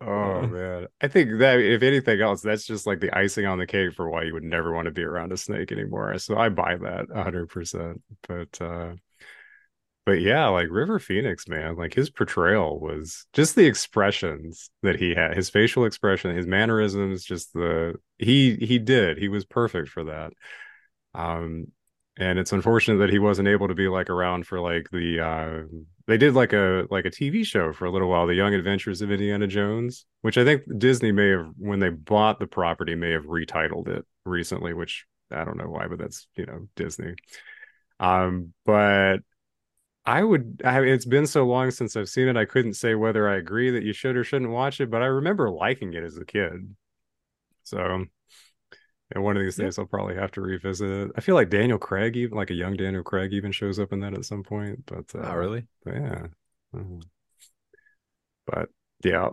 [0.00, 0.88] Oh man.
[1.00, 4.08] I think that if anything else, that's just like the icing on the cake for
[4.10, 6.18] why you would never want to be around a snake anymore.
[6.18, 8.02] So I buy that hundred percent.
[8.28, 8.94] But uh
[10.04, 15.14] but yeah, like River Phoenix, man, like his portrayal was just the expressions that he
[15.14, 19.18] had, his facial expression, his mannerisms, just the he he did.
[19.18, 20.32] He was perfect for that.
[21.14, 21.68] Um
[22.18, 25.62] and it's unfortunate that he wasn't able to be like around for like the uh
[26.06, 29.02] they did like a like a TV show for a little while, The Young Adventures
[29.02, 33.10] of Indiana Jones, which I think Disney may have when they bought the property may
[33.10, 37.14] have retitled it recently, which I don't know why, but that's you know Disney.
[37.98, 39.18] Um, but
[40.04, 42.94] I would I mean, it's been so long since I've seen it, I couldn't say
[42.94, 46.04] whether I agree that you should or shouldn't watch it, but I remember liking it
[46.04, 46.74] as a kid.
[47.64, 48.04] So
[49.14, 51.12] and one of these days, I'll probably have to revisit it.
[51.16, 54.00] I feel like Daniel Craig, even like a young Daniel Craig, even shows up in
[54.00, 54.84] that at some point.
[54.86, 55.66] But uh, not really.
[55.84, 56.26] But yeah.
[56.74, 56.98] Mm-hmm.
[58.46, 58.68] But
[59.04, 59.30] yeah.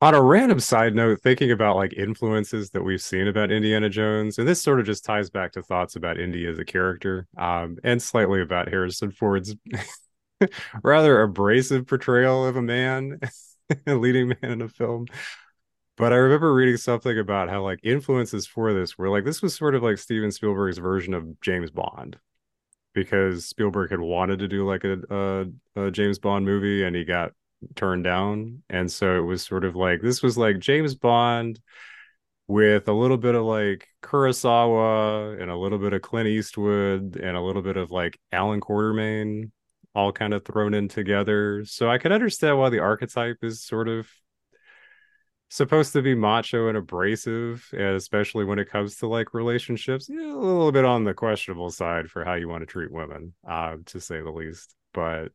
[0.00, 4.38] On a random side note, thinking about like influences that we've seen about Indiana Jones,
[4.38, 7.78] and this sort of just ties back to thoughts about Indy as a character, um,
[7.82, 9.56] and slightly about Harrison Ford's
[10.82, 13.18] rather abrasive portrayal of a man,
[13.86, 15.06] a leading man in a film.
[15.98, 19.54] But I remember reading something about how like influences for this were like this was
[19.54, 22.16] sort of like Steven Spielberg's version of James Bond,
[22.94, 27.04] because Spielberg had wanted to do like a, a, a James Bond movie and he
[27.04, 27.32] got
[27.74, 31.60] turned down, and so it was sort of like this was like James Bond
[32.46, 37.36] with a little bit of like Kurosawa and a little bit of Clint Eastwood and
[37.36, 39.50] a little bit of like Allan Quatermain
[39.96, 41.64] all kind of thrown in together.
[41.64, 44.08] So I can understand why the archetype is sort of
[45.48, 50.72] supposed to be macho and abrasive, especially when it comes to like relationships, a little
[50.72, 54.20] bit on the questionable side for how you want to treat women, uh, to say
[54.20, 54.74] the least.
[54.92, 55.28] But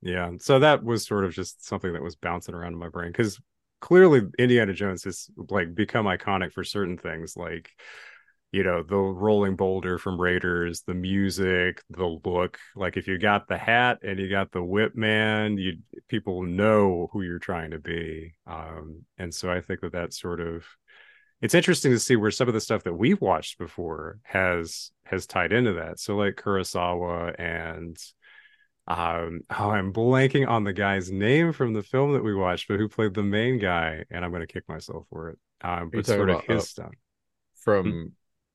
[0.00, 3.12] yeah, so that was sort of just something that was bouncing around in my brain
[3.12, 3.40] because
[3.80, 7.70] clearly Indiana Jones has like become iconic for certain things, like
[8.52, 13.48] you know the rolling boulder from raiders the music the look like if you got
[13.48, 15.78] the hat and you got the whip man you
[16.08, 20.40] people know who you're trying to be um and so i think that that sort
[20.40, 20.64] of
[21.40, 25.26] it's interesting to see where some of the stuff that we've watched before has has
[25.26, 27.96] tied into that so like kurosawa and
[28.86, 32.78] um oh i'm blanking on the guy's name from the film that we watched but
[32.78, 36.04] who played the main guy and i'm going to kick myself for it um but
[36.04, 36.92] sort of his uh, stuff
[37.54, 38.06] from hmm?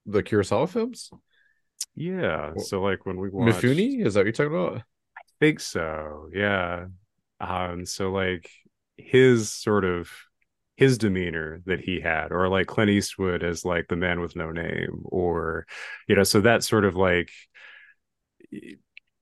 [0.08, 1.12] The Kurosawa films?
[1.96, 2.54] Yeah.
[2.58, 4.78] So like when we watched Mifune, is that what you're talking about?
[5.18, 6.30] I think so.
[6.34, 6.86] Yeah.
[7.40, 8.50] Um, so like
[8.98, 10.10] his sort of
[10.76, 14.52] his demeanor that he had, or like Clint Eastwood as like the man with no
[14.52, 15.66] name, or
[16.08, 17.30] you know, so that sort of like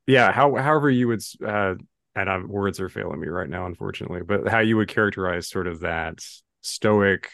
[0.07, 1.75] yeah, how however you would uh
[2.15, 5.67] and I'm, words are failing me right now, unfortunately, but how you would characterize sort
[5.67, 6.19] of that
[6.61, 7.29] stoic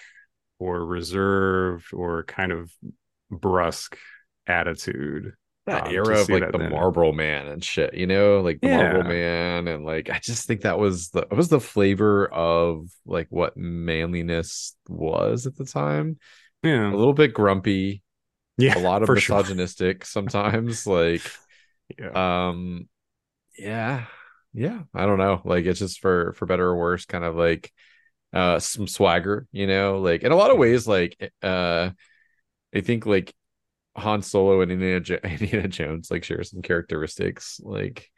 [0.60, 2.72] or reserved or kind of
[3.32, 3.98] brusque
[4.48, 5.34] attitude.
[5.68, 8.78] That um, era of like the Marlboro Man and shit, you know, like the yeah.
[8.78, 12.88] Marlboro Man, and like I just think that was the it was the flavor of
[13.06, 16.18] like what manliness was at the time.
[16.64, 18.02] Yeah, a little bit grumpy,
[18.58, 20.10] yeah, a lot of misogynistic sure.
[20.10, 20.88] sometimes.
[20.88, 21.22] like,
[21.98, 22.48] yeah.
[22.50, 22.90] um,
[23.58, 24.06] yeah,
[24.54, 24.82] yeah.
[24.96, 25.42] I don't know.
[25.46, 27.72] Like it's just for for better or worse, kind of like
[28.34, 31.92] uh some swagger, you know, like in a lot of ways, like uh
[32.74, 33.34] I think like
[33.96, 38.10] Han Solo and Indiana, jo- Indiana Jones like share some characteristics like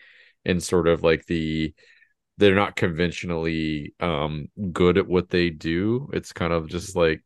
[0.46, 1.74] in sort of like the
[2.38, 6.10] they're not conventionally um good at what they do.
[6.14, 7.24] It's kind of just like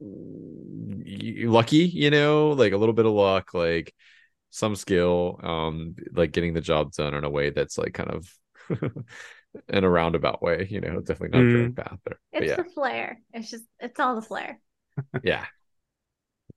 [0.00, 3.94] lucky, you know, like a little bit of luck, like
[4.50, 8.28] some skill, um, like getting the job done in a way that's like kind of
[9.68, 11.52] in a roundabout way, you know, definitely not mm.
[11.52, 12.20] direct path there.
[12.32, 12.56] It's yeah.
[12.56, 13.20] the flair.
[13.32, 14.60] It's just it's all the flair.
[15.22, 15.46] yeah.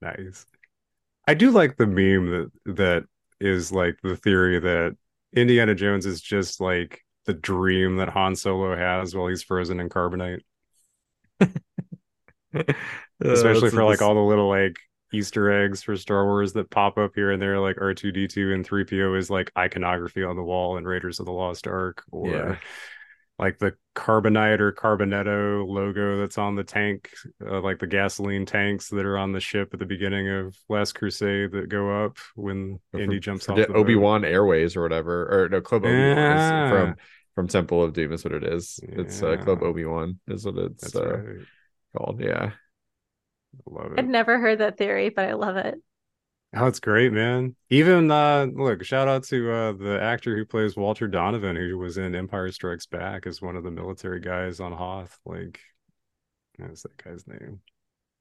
[0.03, 0.45] Nice.
[1.27, 2.29] I do like the meme
[2.65, 3.03] that that
[3.39, 4.97] is like the theory that
[5.33, 9.89] Indiana Jones is just like the dream that Han Solo has while he's frozen in
[9.89, 10.41] carbonite.
[13.21, 14.75] Especially uh, for like all the little like
[15.13, 19.17] Easter eggs for Star Wars that pop up here and there, like R2D2 and 3PO
[19.17, 22.55] is like iconography on the wall in Raiders of the Lost Ark, or yeah
[23.39, 27.09] like the carbonite or carbonetto logo that's on the tank
[27.45, 30.93] uh, like the gasoline tanks that are on the ship at the beginning of last
[30.93, 35.61] crusade that go up when andy indy jumps off obi-wan airways or whatever or no
[35.61, 36.95] club obi-wan from
[37.35, 38.79] from temple of doom is what it is.
[38.83, 39.01] Yeah.
[39.01, 41.45] it's uh, club obi-wan is what it's uh, right.
[41.97, 42.51] called yeah.
[43.55, 43.99] I love it.
[43.99, 45.75] i've never heard that theory but i love it
[46.55, 47.55] Oh, it's great, man.
[47.69, 51.97] Even uh look, shout out to uh the actor who plays Walter Donovan, who was
[51.97, 55.17] in Empire Strikes Back as one of the military guys on Hoth.
[55.25, 55.59] Like
[56.57, 57.61] what's that guy's name?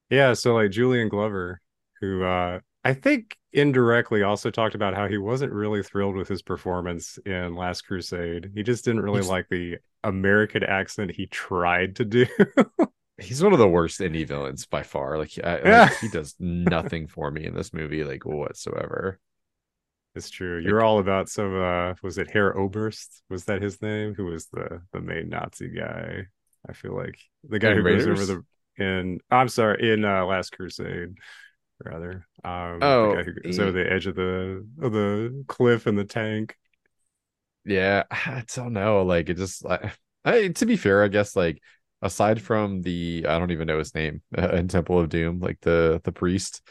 [0.09, 1.61] Yeah, so like Julian Glover,
[2.01, 6.43] who uh I think indirectly also talked about how he wasn't really thrilled with his
[6.43, 8.51] performance in Last Crusade.
[8.55, 9.29] He just didn't really He's...
[9.29, 12.27] like the American accent he tried to do.
[13.19, 15.19] he's one of the worst Indy villains by far.
[15.19, 15.89] Like, I, yeah.
[16.01, 19.19] he does nothing for me in this movie, like whatsoever.
[20.15, 20.59] It's true.
[20.59, 21.61] Like, You're all about some.
[21.61, 23.23] uh Was it Herr Oberst?
[23.31, 24.15] Was that his name?
[24.15, 26.27] Who was the the main Nazi guy?
[26.69, 28.07] I feel like the guy who Raiders?
[28.07, 28.45] goes over
[28.77, 29.21] the in.
[29.31, 31.17] I'm sorry, in uh Last Crusade,
[31.83, 32.27] rather.
[32.45, 33.63] Um, oh, the guy who goes he...
[33.63, 36.57] over the edge of the of the cliff in the tank.
[37.65, 39.03] Yeah, I don't know.
[39.05, 39.65] Like it just.
[39.65, 39.93] like
[40.25, 41.61] I, to be fair, I guess like
[42.03, 45.61] aside from the I don't even know his name uh, in Temple of Doom, like
[45.61, 46.63] the the priest.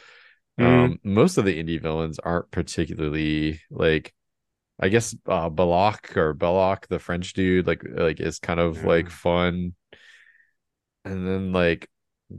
[0.60, 0.64] Mm.
[0.66, 4.14] Um, most of the Indy villains aren't particularly like
[4.78, 8.86] I guess uh Balak or Belloc, the French dude, like like is kind of yeah.
[8.86, 9.74] like fun.
[11.04, 11.88] And then like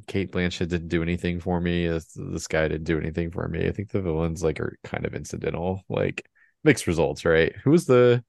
[0.08, 1.88] Cate Blanchett didn't do anything for me.
[1.88, 3.68] This, this guy didn't do anything for me.
[3.68, 6.26] I think the villains like are kind of incidental, like
[6.64, 7.54] mixed results, right?
[7.64, 8.24] Who was the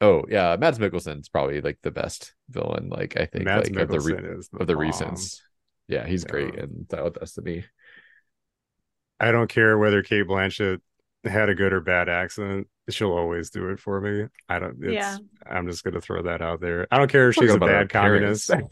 [0.00, 2.88] Oh yeah, Mads Mikkelsen's probably like the best villain.
[2.88, 5.40] Like I think Mads like of the, re- the of the recents.
[5.88, 6.30] Yeah, he's yeah.
[6.30, 7.64] great in Dial Destiny.
[9.18, 10.80] I don't care whether Cate Blanchett
[11.24, 12.68] had a good or bad accent.
[12.88, 14.26] She'll always do it for me.
[14.48, 14.78] I don't.
[14.80, 15.18] yeah.
[15.48, 16.88] I'm just gonna throw that out there.
[16.90, 18.50] I don't care if she's a bad communist.
[18.50, 18.64] Nothing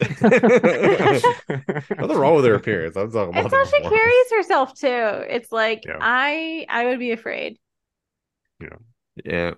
[2.17, 2.97] wrong with her appearance.
[2.97, 3.45] I'm talking about.
[3.45, 4.87] It's how she carries herself too.
[4.87, 5.99] It's like yeah.
[6.01, 7.59] I I would be afraid.
[8.59, 8.77] Yeah.
[9.23, 9.51] Yeah.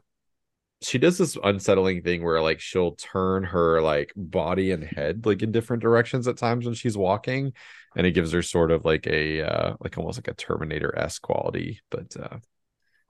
[0.81, 5.43] She does this unsettling thing where like she'll turn her like body and head like
[5.43, 7.53] in different directions at times when she's walking
[7.95, 11.81] and it gives her sort of like a uh like almost like a terminator-s quality
[11.91, 12.37] but uh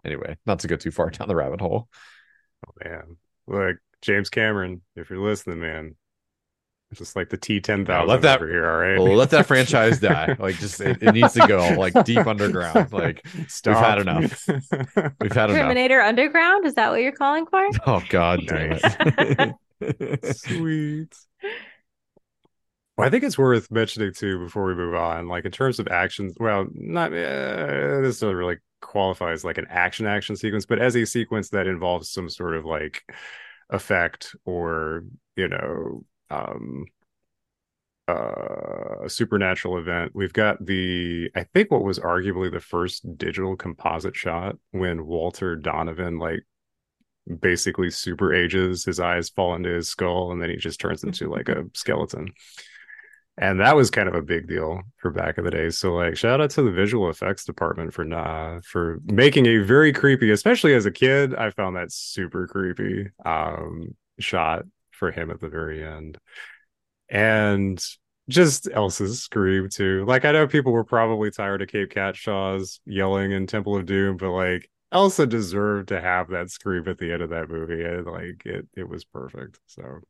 [0.03, 1.87] anyway not to go too far down the rabbit hole.
[2.67, 3.17] Oh man.
[3.47, 5.95] Look james cameron if you're listening man
[6.93, 8.99] just like the T1000 no, let that, over here, all right?
[8.99, 10.35] Well, let that franchise die.
[10.37, 12.91] Like, just it, it, needs to go like deep underground.
[12.91, 13.75] Like, Stop.
[13.75, 14.47] we've had enough.
[15.19, 16.09] We've had Terminator enough.
[16.09, 16.65] Underground.
[16.65, 17.67] Is that what you're calling for?
[17.87, 18.79] Oh God, damn
[19.79, 20.35] it!
[20.35, 21.15] Sweet.
[22.97, 25.27] Well, I think it's worth mentioning too before we move on.
[25.27, 29.67] Like in terms of actions, well, not uh, this doesn't really qualify as like an
[29.69, 33.03] action action sequence, but as a sequence that involves some sort of like
[33.69, 36.85] effect or you know um,
[38.07, 40.11] uh, a supernatural event.
[40.13, 45.55] We've got the, I think what was arguably the first digital composite shot when Walter
[45.55, 46.41] Donovan like
[47.39, 51.29] basically super ages, his eyes fall into his skull, and then he just turns into
[51.29, 52.33] like a skeleton.
[53.37, 55.69] And that was kind of a big deal for back in the day.
[55.69, 59.93] So like shout out to the visual effects department for uh, for making a very
[59.93, 64.65] creepy, especially as a kid, I found that super creepy um shot
[65.01, 66.19] for him at the very end.
[67.09, 67.83] And
[68.29, 70.05] just Elsa's scream too.
[70.05, 74.17] Like I know people were probably tired of Kate Capshaw's yelling in Temple of Doom,
[74.17, 77.83] but like Elsa deserved to have that scream at the end of that movie.
[77.83, 79.59] And like it it was perfect.
[79.65, 80.01] So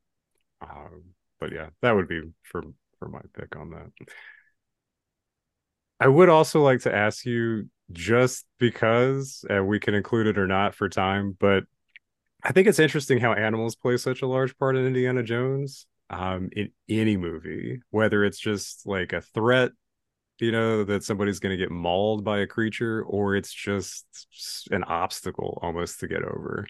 [0.59, 1.03] um,
[1.39, 2.63] but yeah, that would be for
[2.99, 3.91] for my pick on that.
[6.01, 10.47] I would also like to ask you just because and we can include it or
[10.47, 11.63] not for time, but
[12.43, 15.85] I think it's interesting how animals play such a large part in Indiana Jones.
[16.09, 19.71] Um, in any movie, whether it's just like a threat,
[20.39, 24.05] you know, that somebody's going to get mauled by a creature, or it's just
[24.71, 26.67] an obstacle almost to get over.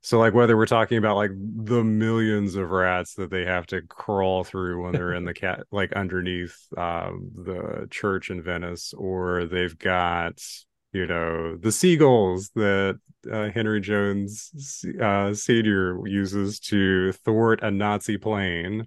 [0.00, 3.82] So, like, whether we're talking about like the millions of rats that they have to
[3.82, 9.46] crawl through when they're in the cat, like underneath um, the church in Venice, or
[9.46, 10.42] they've got
[10.96, 12.98] you know the seagulls that
[13.30, 18.86] uh, Henry Jones uh, Senior uses to thwart a Nazi plane.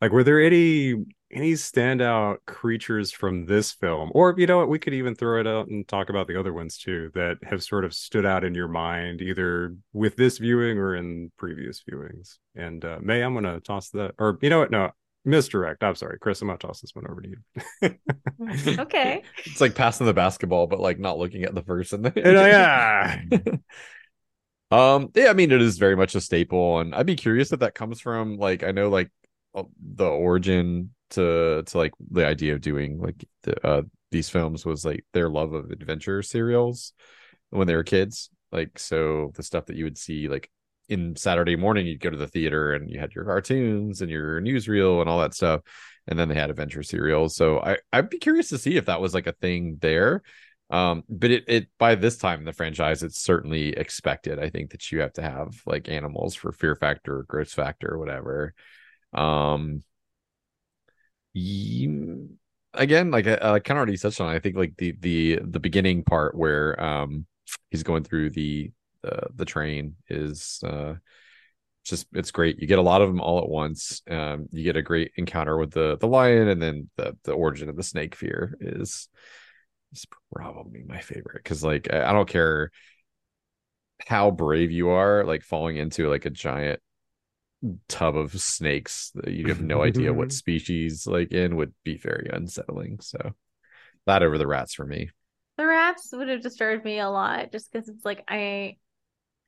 [0.00, 0.94] Like, were there any
[1.30, 5.46] any standout creatures from this film, or you know what, we could even throw it
[5.46, 8.54] out and talk about the other ones too that have sort of stood out in
[8.54, 12.38] your mind, either with this viewing or in previous viewings.
[12.54, 14.92] And uh, Mae, I'm gonna toss that, or you know what, no,
[15.24, 15.82] misdirect.
[15.82, 16.40] I'm sorry, Chris.
[16.42, 18.78] I'm gonna toss this one over to you.
[18.78, 19.22] okay.
[19.44, 22.12] It's like passing the basketball, but like not looking at the person.
[22.16, 23.20] yeah.
[24.70, 25.10] um.
[25.14, 25.30] Yeah.
[25.30, 28.00] I mean, it is very much a staple, and I'd be curious if that comes
[28.00, 29.10] from like I know like
[29.54, 34.64] uh, the origin to to like the idea of doing like the, uh these films
[34.64, 36.92] was like their love of adventure serials
[37.50, 38.30] when they were kids.
[38.52, 40.50] Like so, the stuff that you would see like
[40.88, 44.40] in Saturday morning, you'd go to the theater and you had your cartoons and your
[44.40, 45.62] newsreel and all that stuff.
[46.06, 47.34] And then they had adventure serials.
[47.34, 50.22] So I, I'd be curious to see if that was like a thing there.
[50.70, 54.38] Um, but it, it by this time in the franchise, it's certainly expected.
[54.38, 57.94] I think that you have to have like animals for fear factor, or growth factor,
[57.94, 58.54] or whatever.
[59.12, 59.82] Um,
[61.34, 64.28] again, like I, I kind of already touched on.
[64.34, 67.26] I think like the the the beginning part where um
[67.70, 68.72] he's going through the
[69.04, 70.94] the the train is uh
[71.84, 72.58] just it's great.
[72.60, 74.02] You get a lot of them all at once.
[74.08, 77.68] Um, you get a great encounter with the the lion, and then the the origin
[77.68, 79.08] of the snake fear is
[79.92, 82.70] is probably my favorite because like I, I don't care
[84.06, 86.80] how brave you are, like falling into like a giant
[87.88, 92.28] tub of snakes that you have no idea what species like in would be very
[92.32, 92.98] unsettling.
[93.00, 93.34] So
[94.06, 95.10] that over the rats for me.
[95.56, 98.76] The rats would have disturbed me a lot just because it's like I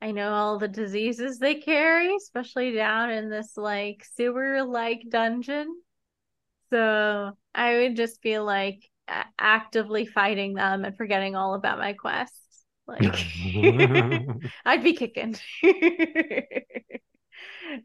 [0.01, 5.75] I know all the diseases they carry, especially down in this like sewer like dungeon.
[6.71, 8.89] So I would just feel like
[9.39, 12.39] actively fighting them and forgetting all about my quests.
[12.87, 13.03] Like
[14.65, 15.37] I'd be kicking.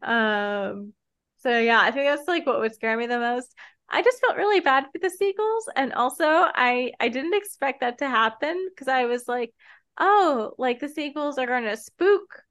[0.02, 0.92] um
[1.38, 3.52] so yeah, I think that's like what would scare me the most.
[3.90, 7.98] I just felt really bad for the seagulls and also I I didn't expect that
[7.98, 9.52] to happen because I was like,
[9.98, 12.42] oh, like the sequels are going to spook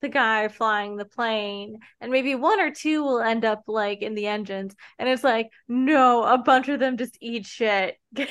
[0.00, 4.14] the guy flying the plane and maybe one or two will end up like in
[4.14, 7.96] the engines and it's like no a bunch of them just eat shit.
[8.12, 8.26] The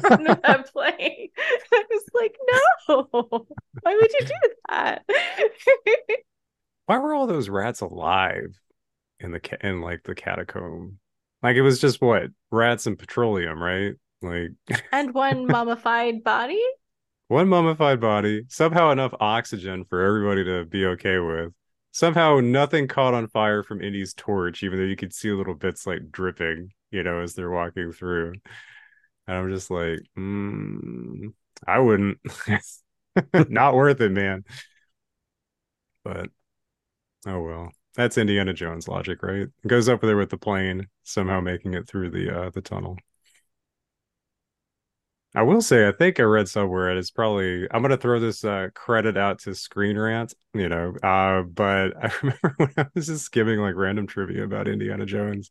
[0.00, 1.28] front of that plane.
[1.72, 3.46] I was like no.
[3.82, 4.34] Why would you do
[4.68, 5.04] that?
[6.86, 8.58] Why were all those rats alive
[9.20, 10.98] in the in like the catacomb?
[11.42, 13.94] Like it was just what rats and petroleum right
[14.24, 16.62] like and one mummified body.
[17.28, 21.52] one mummified body, somehow enough oxygen for everybody to be okay with.
[21.92, 25.86] Somehow nothing caught on fire from Indy's torch, even though you could see little bits
[25.86, 28.32] like dripping, you know, as they're walking through.
[29.26, 31.32] And I'm just like, mm,
[31.66, 32.18] I wouldn't.
[33.48, 34.44] Not worth it, man.
[36.04, 36.30] But
[37.26, 37.72] oh well.
[37.96, 39.42] That's Indiana Jones logic, right?
[39.42, 42.96] It goes up there with the plane, somehow making it through the uh the tunnel.
[45.36, 48.44] I will say, I think I read somewhere, and it's probably I'm gonna throw this
[48.44, 50.94] uh, credit out to Screen Rant, you know.
[51.02, 55.50] Uh, but I remember when I was just skimming like random trivia about Indiana Jones.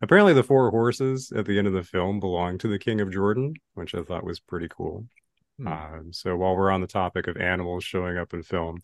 [0.00, 3.10] Apparently, the four horses at the end of the film belong to the King of
[3.10, 5.06] Jordan, which I thought was pretty cool.
[5.58, 5.66] Hmm.
[5.66, 8.78] Um, so while we're on the topic of animals showing up in film,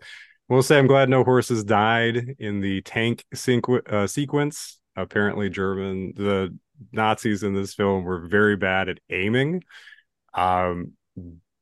[0.48, 4.80] we'll say I'm glad no horses died in the tank sequ- uh, sequence.
[4.96, 6.58] Apparently, German the
[6.90, 9.62] Nazis in this film were very bad at aiming
[10.34, 10.92] um,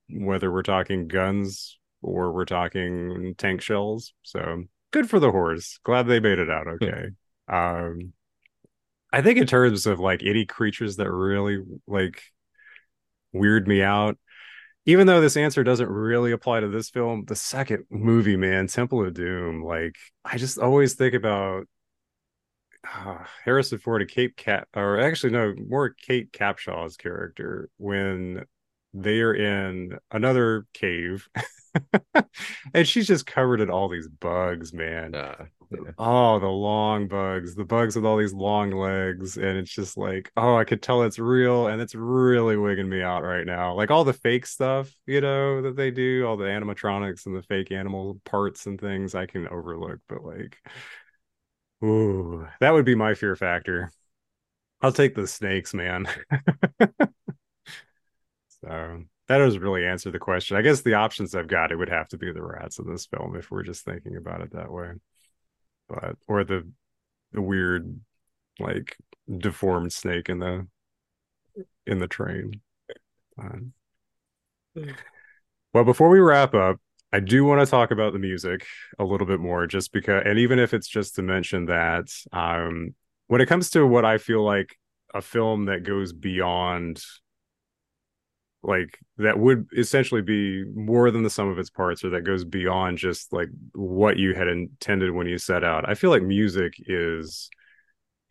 [0.08, 4.12] whether we're talking guns or we're talking tank shells.
[4.22, 5.78] So good for the horse.
[5.84, 7.08] Glad they made it out okay.
[7.48, 8.12] um,
[9.12, 12.22] I think in terms of like any creatures that really like
[13.32, 14.18] weird me out,
[14.86, 19.04] even though this answer doesn't really apply to this film, the second movie, man, Temple
[19.04, 21.66] of Doom, like I just always think about
[22.88, 28.44] uh, Harrison Ford and Kate Cap, or actually no, more Kate Capshaw's character when
[28.92, 31.28] they are in another cave.
[32.74, 35.14] And she's just covered in all these bugs man.
[35.14, 35.92] Uh, yeah.
[35.98, 39.36] oh the long bugs the bugs with all these long legs.
[39.36, 43.02] And it's just like oh i could tell it's real and it's really wigging me
[43.02, 43.74] out right now.
[43.74, 47.42] Like all the fake stuff you know that they do all the animatronics and the
[47.42, 50.56] fake animal parts and things i can overlook but like
[51.84, 53.90] ooh that would be my fear factor.
[54.82, 56.08] I'll take the snakes man
[58.64, 60.56] So that doesn't really answer the question.
[60.56, 63.06] I guess the options I've got, it would have to be the rats in this
[63.06, 64.92] film if we're just thinking about it that way.
[65.88, 66.68] But or the
[67.32, 68.00] the weird
[68.58, 68.96] like
[69.38, 70.66] deformed snake in the
[71.86, 72.60] in the train.
[75.72, 76.80] well, before we wrap up,
[77.12, 78.66] I do want to talk about the music
[78.98, 82.94] a little bit more, just because, and even if it's just to mention that, um,
[83.26, 84.76] when it comes to what I feel like
[85.12, 87.02] a film that goes beyond
[88.62, 92.44] like that would essentially be more than the sum of its parts or that goes
[92.44, 95.88] beyond just like what you had intended when you set out.
[95.88, 97.48] I feel like music is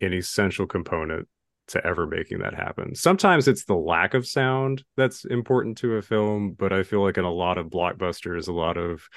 [0.00, 1.28] an essential component
[1.68, 2.94] to ever making that happen.
[2.94, 7.18] Sometimes it's the lack of sound that's important to a film but i feel like
[7.18, 9.08] in a lot of blockbusters a lot of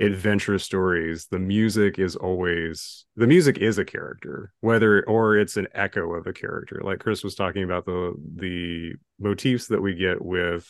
[0.00, 5.68] adventure stories the music is always the music is a character whether or it's an
[5.74, 6.80] echo of a character.
[6.82, 10.68] Like chris was talking about the the motifs that we get with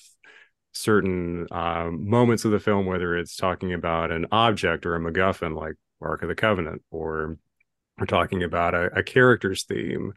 [0.73, 5.55] certain um, moments of the film whether it's talking about an object or a macguffin
[5.57, 7.37] like ark of the covenant or
[8.01, 10.15] we're talking about a, a character's theme.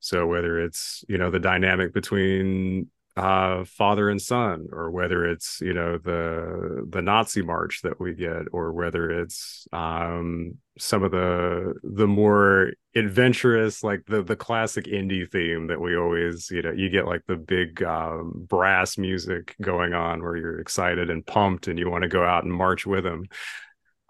[0.00, 2.88] So whether it's you know the dynamic between
[3.20, 8.14] uh, father and son, or whether it's you know the the Nazi march that we
[8.14, 14.88] get, or whether it's um, some of the the more adventurous, like the the classic
[14.88, 19.54] Indy theme that we always you know you get like the big um, brass music
[19.60, 22.86] going on where you're excited and pumped and you want to go out and march
[22.86, 23.24] with them.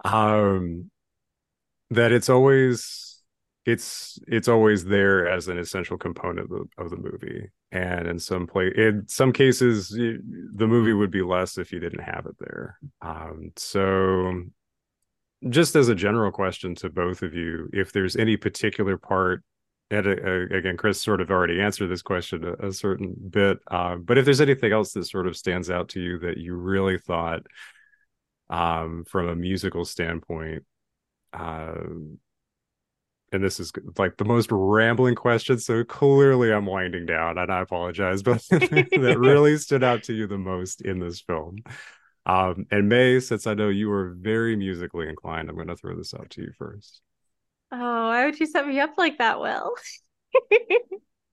[0.04, 0.88] Um,
[1.90, 3.09] that it's always
[3.66, 7.48] it's it's always there as an essential component of the, of the movie.
[7.72, 12.02] And in some play in some cases the movie would be less if you didn't
[12.02, 12.78] have it there.
[13.02, 14.42] Um, so
[15.48, 19.42] just as a general question to both of you if there's any particular part
[19.90, 23.96] and uh, again chris sort of already answered this question a, a certain bit uh,
[23.96, 26.98] but if there's anything else that sort of stands out to you that you really
[26.98, 27.40] thought
[28.50, 30.62] um, from a musical standpoint
[31.32, 31.72] uh,
[33.32, 37.60] and this is like the most rambling question so clearly i'm winding down and i
[37.60, 41.58] apologize but that really stood out to you the most in this film.
[42.26, 45.96] Um, and Mae since i know you are very musically inclined i'm going to throw
[45.96, 47.00] this out to you first.
[47.72, 49.74] Oh why would you set me up like that will?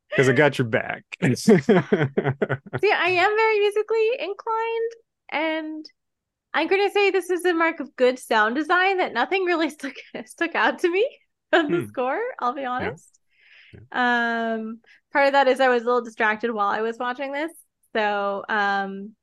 [0.10, 1.04] Because i got your back.
[1.36, 4.92] See i am very musically inclined
[5.30, 5.86] and
[6.54, 9.70] i'm going to say this is a mark of good sound design that nothing really
[9.70, 9.94] stuck
[10.26, 11.06] stuck out to me
[11.52, 11.88] of the hmm.
[11.88, 13.10] score, I'll be honest.
[13.74, 13.80] Yeah.
[13.92, 14.54] Yeah.
[14.54, 14.80] Um
[15.12, 17.52] part of that is I was a little distracted while I was watching this.
[17.94, 19.14] So um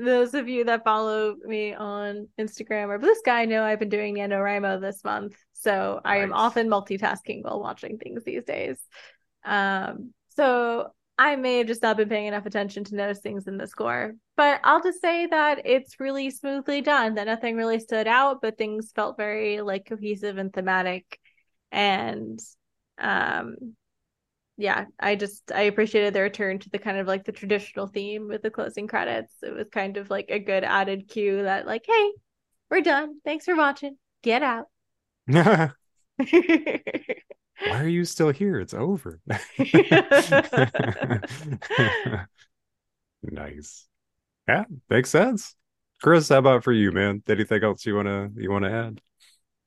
[0.00, 4.16] those of you that follow me on Instagram or Blue Sky know I've been doing
[4.16, 5.36] NaNoWriMo this month.
[5.52, 6.12] So nice.
[6.12, 8.78] I am often multitasking while watching things these days.
[9.44, 13.56] Um so I may have just not been paying enough attention to notice things in
[13.56, 17.14] the score, but I'll just say that it's really smoothly done.
[17.14, 21.18] That nothing really stood out, but things felt very like cohesive and thematic,
[21.72, 22.40] and
[22.98, 23.56] um,
[24.56, 28.28] yeah, I just I appreciated the return to the kind of like the traditional theme
[28.28, 29.32] with the closing credits.
[29.42, 32.12] It was kind of like a good added cue that like, hey,
[32.70, 33.20] we're done.
[33.24, 33.98] Thanks for watching.
[34.22, 34.66] Get out.
[37.58, 38.60] Why are you still here?
[38.60, 39.20] It's over.
[43.22, 43.86] nice.
[44.48, 45.54] Yeah, makes sense.
[46.02, 47.22] Chris, how about for you, man?
[47.28, 49.00] Anything else you wanna you wanna add?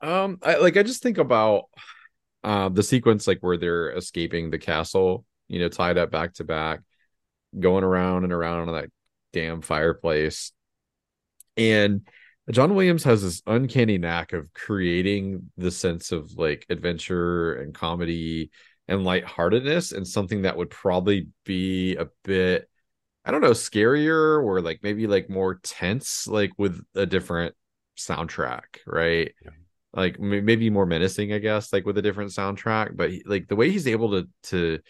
[0.02, 1.64] Um, I like I just think about
[2.42, 6.44] uh the sequence like where they're escaping the castle, you know, tied up back to
[6.44, 6.80] back,
[7.58, 8.90] going around and around on that
[9.32, 10.52] damn fireplace.
[11.56, 12.08] And
[12.50, 18.50] John Williams has this uncanny knack of creating the sense of like adventure and comedy
[18.88, 22.68] and lightheartedness and something that would probably be a bit
[23.24, 27.54] I don't know, scarier or like maybe like more tense, like with a different
[27.96, 29.32] soundtrack, right?
[29.44, 29.50] Yeah.
[29.92, 32.96] Like maybe more menacing, I guess, like with a different soundtrack.
[32.96, 34.80] But he, like the way he's able to to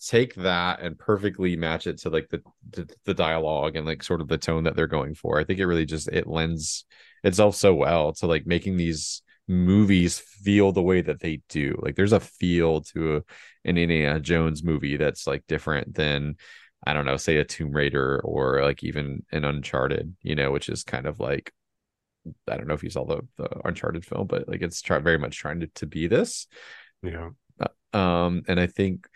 [0.00, 4.20] take that and perfectly match it to like the, the, the dialogue and like sort
[4.20, 5.40] of the tone that they're going for.
[5.40, 6.84] I think it really just it lends
[7.24, 11.78] itself so well to like making these movies feel the way that they do.
[11.82, 13.22] Like there's a feel to a,
[13.64, 16.36] an Indiana Jones movie that's like different than
[16.86, 20.68] I don't know, say a Tomb Raider or like even an Uncharted, you know, which
[20.68, 21.52] is kind of like
[22.48, 25.18] I don't know if you saw the the Uncharted film, but like it's try, very
[25.18, 26.46] much trying to, to be this.
[27.02, 27.30] Yeah.
[27.60, 29.06] Uh, um, and I think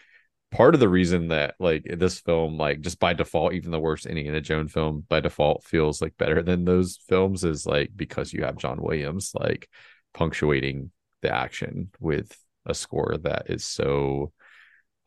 [0.50, 4.06] part of the reason that like this film like just by default even the worst
[4.06, 8.44] indiana jones film by default feels like better than those films is like because you
[8.44, 9.68] have john williams like
[10.12, 10.90] punctuating
[11.22, 14.32] the action with a score that is so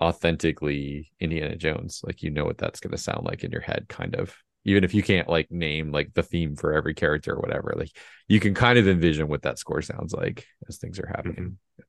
[0.01, 3.85] authentically indiana jones like you know what that's going to sound like in your head
[3.89, 4.33] kind of
[4.65, 7.91] even if you can't like name like the theme for every character or whatever like
[8.27, 11.83] you can kind of envision what that score sounds like as things are happening mm-hmm.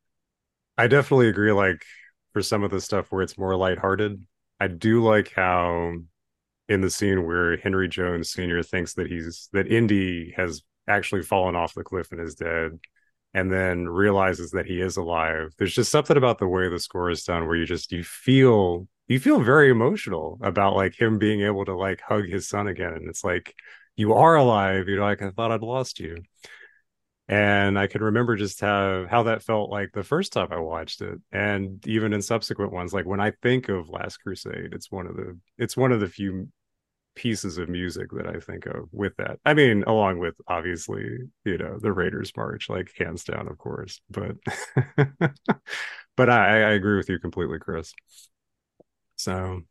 [0.78, 1.84] i definitely agree like
[2.34, 4.22] for some of the stuff where it's more lighthearted.
[4.60, 5.94] I do like how
[6.68, 8.62] in the scene where Henry Jones Sr.
[8.62, 12.78] thinks that he's that Indy has actually fallen off the cliff and is dead,
[13.32, 15.54] and then realizes that he is alive.
[15.56, 18.88] There's just something about the way the score is done where you just you feel
[19.08, 22.94] you feel very emotional about like him being able to like hug his son again.
[22.94, 23.54] And it's like,
[23.96, 24.88] you are alive.
[24.88, 26.22] You're like, I thought I'd lost you
[27.28, 31.00] and i can remember just how how that felt like the first time i watched
[31.00, 35.06] it and even in subsequent ones like when i think of last crusade it's one
[35.06, 36.48] of the it's one of the few
[37.14, 41.04] pieces of music that i think of with that i mean along with obviously
[41.44, 44.36] you know the raiders march like hands down of course but
[46.16, 47.94] but I, I agree with you completely chris
[49.24, 49.62] so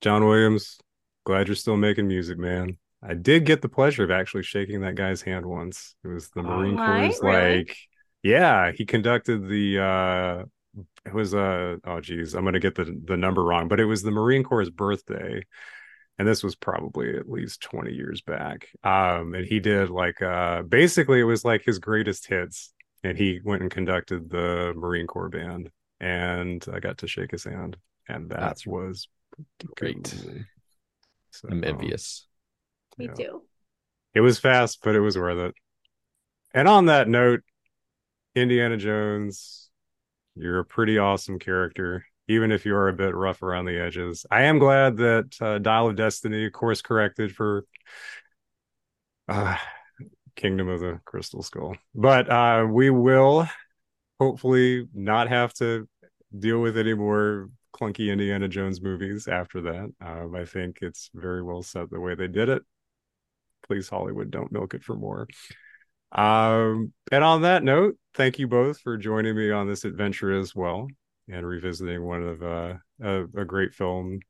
[0.00, 0.78] john williams
[1.24, 4.94] glad you're still making music man I did get the pleasure of actually shaking that
[4.94, 5.94] guy's hand once.
[6.02, 7.58] It was the Marine oh, Corps really?
[7.58, 7.76] like
[8.22, 10.44] yeah, he conducted the uh
[11.04, 14.02] it was uh oh geez, I'm gonna get the the number wrong, but it was
[14.02, 15.44] the Marine Corps' birthday.
[16.18, 18.68] And this was probably at least 20 years back.
[18.82, 22.72] Um, and he did like uh basically it was like his greatest hits.
[23.04, 25.70] And he went and conducted the Marine Corps band.
[26.00, 27.76] And I got to shake his hand.
[28.08, 29.08] And that That's was
[29.76, 30.06] great.
[31.32, 32.26] So, I'm envious.
[32.98, 33.12] Me yeah.
[33.14, 33.42] too.
[34.14, 35.54] It was fast, but it was worth it.
[36.54, 37.42] And on that note,
[38.34, 39.70] Indiana Jones,
[40.34, 44.24] you're a pretty awesome character, even if you're a bit rough around the edges.
[44.30, 47.64] I am glad that uh, Dial of Destiny of course corrected for
[49.28, 49.56] uh,
[50.36, 51.76] Kingdom of the Crystal Skull.
[51.94, 53.48] But uh, we will
[54.18, 55.88] hopefully not have to
[56.38, 59.92] deal with any more clunky Indiana Jones movies after that.
[60.00, 62.62] Um, I think it's very well set the way they did it.
[63.66, 65.26] Please hollywood don't milk it for more.
[66.12, 70.54] Um and on that note thank you both for joining me on this adventure as
[70.54, 70.86] well
[71.28, 74.20] and revisiting one of uh, a, a great film.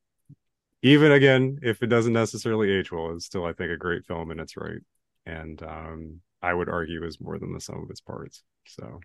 [0.81, 4.31] Even again if it doesn't necessarily age well it's still i think a great film
[4.31, 4.81] in its right.
[5.25, 8.43] And um i would argue is more than the sum of its parts.
[8.65, 8.99] So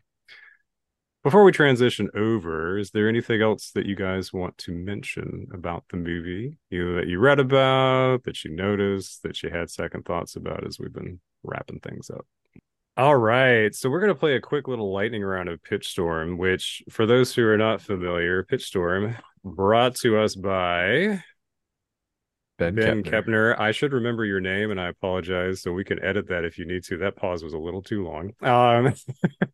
[1.22, 5.84] before we transition over, is there anything else that you guys want to mention about
[5.90, 6.58] the movie?
[6.70, 10.78] Either that you read about, that you noticed, that you had second thoughts about as
[10.78, 12.26] we've been wrapping things up?
[12.96, 13.74] All right.
[13.74, 17.06] So we're going to play a quick little lightning round of Pitch Storm, which, for
[17.06, 21.22] those who are not familiar, Pitch Storm brought to us by
[22.58, 23.24] Ben, ben Kepner.
[23.24, 23.60] Kepner.
[23.60, 25.62] I should remember your name, and I apologize.
[25.62, 26.98] So we can edit that if you need to.
[26.98, 28.32] That pause was a little too long.
[28.42, 28.94] Um,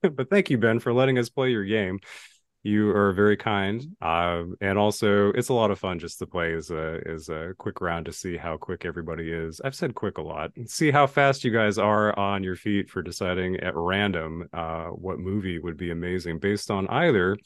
[0.15, 2.01] but thank you, Ben, for letting us play your game.
[2.65, 6.55] You are very kind, um, and also it's a lot of fun just to play
[6.55, 9.61] as a as a quick round to see how quick everybody is.
[9.65, 10.51] I've said quick a lot.
[10.67, 15.21] See how fast you guys are on your feet for deciding at random uh, what
[15.21, 17.37] movie would be amazing based on either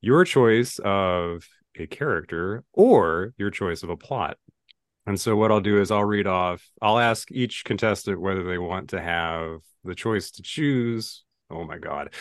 [0.00, 1.46] your choice of
[1.76, 4.38] a character or your choice of a plot.
[5.06, 6.68] And so what I'll do is I'll read off.
[6.82, 11.78] I'll ask each contestant whether they want to have the choice to choose Oh my
[11.78, 12.12] god.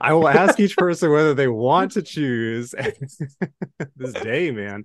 [0.00, 2.74] I will ask each person whether they want to choose
[3.96, 4.84] this day, man.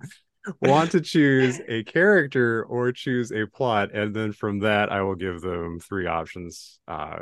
[0.60, 5.16] Want to choose a character or choose a plot, and then from that, I will
[5.16, 7.18] give them three options uh,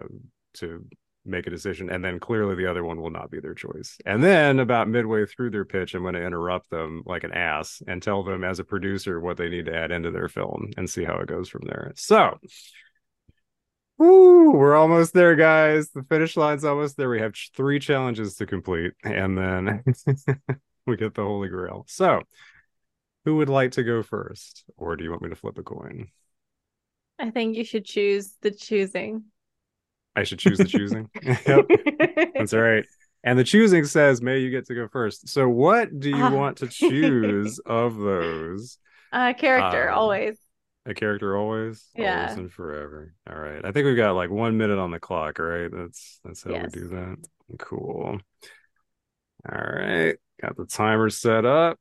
[0.54, 0.84] to
[1.24, 3.96] make a decision, and then clearly the other one will not be their choice.
[4.04, 7.82] And then about midway through their pitch, I'm going to interrupt them like an ass
[7.86, 10.88] and tell them as a producer what they need to add into their film and
[10.88, 11.92] see how it goes from there.
[11.96, 12.38] So
[13.96, 15.90] Woo, we're almost there, guys.
[15.90, 17.08] The finish line's almost there.
[17.08, 19.84] We have three challenges to complete, and then
[20.86, 21.84] we get the Holy Grail.
[21.86, 22.22] So,
[23.24, 24.64] who would like to go first?
[24.76, 26.08] Or do you want me to flip a coin?
[27.20, 29.26] I think you should choose the choosing.
[30.16, 31.10] I should choose the choosing.
[31.22, 31.66] yep.
[32.34, 32.84] That's all right.
[33.22, 35.28] And the choosing says, Mae you get to go first.
[35.28, 36.30] So, what do you ah.
[36.30, 38.78] want to choose of those?
[39.12, 40.36] Uh, character, um, always.
[40.86, 43.14] A character always, yeah, always and forever.
[43.30, 43.64] All right.
[43.64, 45.38] I think we've got like one minute on the clock.
[45.38, 45.70] Right.
[45.70, 46.72] That's that's how yes.
[46.74, 47.16] we do that.
[47.60, 48.18] Cool.
[49.48, 50.16] All right.
[50.42, 51.78] Got the timer set up.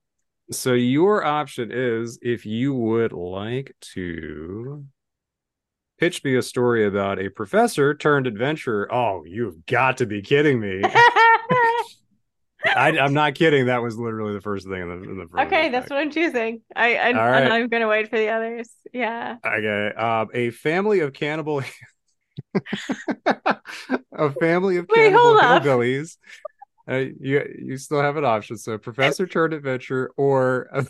[0.52, 4.86] So your option is if you would like to
[6.04, 8.94] pitch me a story about a professor turned adventurer.
[8.94, 10.82] Oh, you've got to be kidding me.
[12.66, 13.68] I, am not kidding.
[13.68, 16.60] That was literally the first thing in the, in the Okay, that's what I'm choosing.
[16.76, 17.50] I, I right.
[17.50, 18.70] I'm gonna wait for the others.
[18.92, 19.38] Yeah.
[19.46, 19.96] Okay.
[19.96, 21.64] Um, a family of cannibal.
[23.26, 26.18] a family of wait, cannibal hillbillies.
[26.86, 28.58] Uh, you you still have an option.
[28.58, 30.86] So Professor Turned Adventure or a,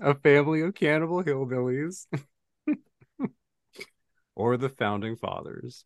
[0.00, 2.06] a family of cannibal hillbillies.
[4.36, 5.84] or the founding fathers.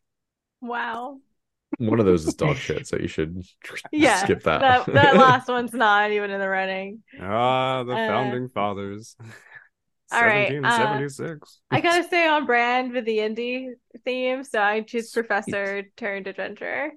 [0.60, 1.18] Wow.
[1.78, 3.43] One of those is dog shit, so you should
[3.93, 4.60] yeah, skip that.
[4.60, 4.86] that.
[4.93, 7.02] That last one's not even in the running.
[7.20, 9.16] Ah, the uh, founding fathers.
[10.12, 11.06] All right, uh,
[11.70, 13.74] I gotta stay on brand with the Indy
[14.05, 15.28] theme, so I choose Sweet.
[15.28, 16.90] Professor turned adventurer.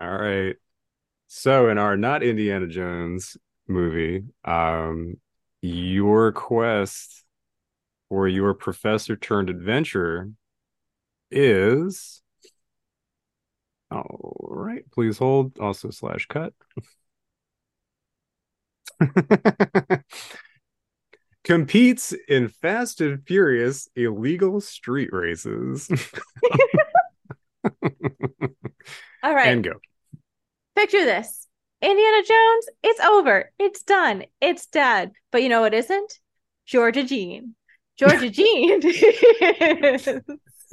[0.00, 0.56] All right.
[1.28, 3.36] So in our not Indiana Jones
[3.68, 5.14] movie, um,
[5.62, 7.22] your quest
[8.08, 10.30] for your professor turned adventurer
[11.30, 12.22] is
[13.90, 15.58] all right, please hold.
[15.58, 16.52] Also slash cut.
[21.44, 25.88] Competes in Fast and Furious illegal street races.
[29.22, 29.46] All right.
[29.48, 29.72] And go.
[30.74, 31.46] Picture this.
[31.80, 33.52] Indiana Jones, it's over.
[33.58, 34.24] It's done.
[34.40, 35.12] It's dead.
[35.30, 36.12] But you know what isn't?
[36.66, 37.54] Georgia Jean.
[37.96, 38.80] Georgia Jean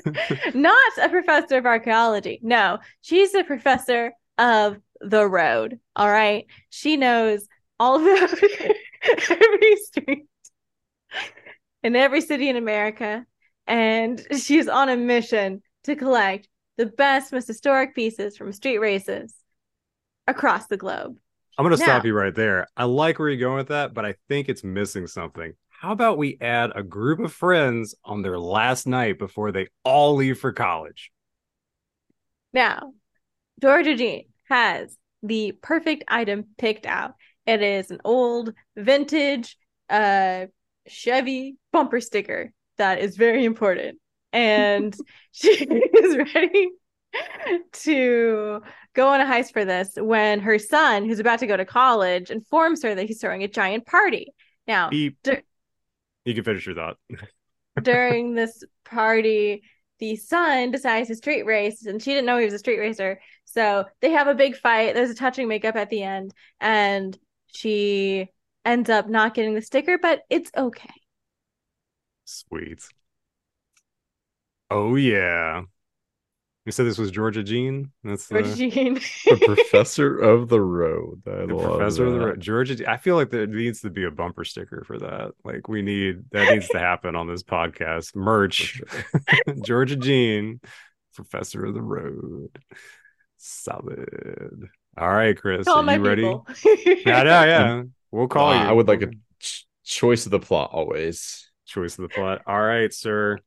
[0.53, 2.39] Not a professor of archaeology.
[2.41, 5.79] No, she's a professor of the road.
[5.95, 6.45] All right.
[6.69, 7.47] She knows
[7.79, 8.33] all about
[9.29, 10.25] every street
[11.83, 13.25] in every city in America.
[13.67, 16.47] And she's on a mission to collect
[16.77, 19.35] the best, most historic pieces from street races
[20.27, 21.17] across the globe.
[21.57, 22.67] I'm going to stop you right there.
[22.75, 25.53] I like where you're going with that, but I think it's missing something
[25.83, 30.15] how about we add a group of friends on their last night before they all
[30.15, 31.11] leave for college?
[32.53, 32.93] Now,
[33.61, 37.15] Georgia Jean has the perfect item picked out.
[37.45, 39.57] It is an old vintage
[39.89, 40.45] uh
[40.87, 43.99] Chevy bumper sticker that is very important.
[44.31, 44.95] And
[45.33, 46.69] she is ready
[47.73, 48.61] to
[48.93, 52.31] go on a heist for this when her son, who's about to go to college,
[52.31, 54.27] informs her that he's throwing a giant party.
[54.65, 55.17] Now, Beep.
[56.25, 56.97] You can finish your thought.
[57.81, 59.63] During this party,
[59.99, 63.19] the son decides to street race, and she didn't know he was a street racer.
[63.45, 64.93] So they have a big fight.
[64.93, 67.17] There's a touching makeup at the end, and
[67.47, 68.29] she
[68.65, 70.93] ends up not getting the sticker, but it's okay.
[72.25, 72.81] Sweet.
[74.69, 75.63] Oh yeah.
[76.65, 77.91] You said this was Georgia Jean.
[78.05, 78.93] That's Georgia the, Jean,
[79.25, 81.21] the professor of the road.
[81.27, 82.09] I the professor that.
[82.09, 82.89] of the road, Georgia.
[82.89, 85.31] I feel like there needs to be a bumper sticker for that.
[85.43, 88.15] Like we need that needs to happen on this podcast.
[88.15, 88.87] Merch, sure.
[89.61, 90.61] Georgia Jean,
[91.13, 92.57] professor of the road.
[93.37, 94.69] Solid.
[94.97, 96.21] All right, Chris, call are you ready?
[96.21, 97.83] yeah, yeah, yeah.
[98.09, 98.69] We'll call uh, you.
[98.69, 99.09] I would like a
[99.39, 101.51] ch- choice of the plot always.
[101.65, 102.43] Choice of the plot.
[102.47, 103.39] All right, sir.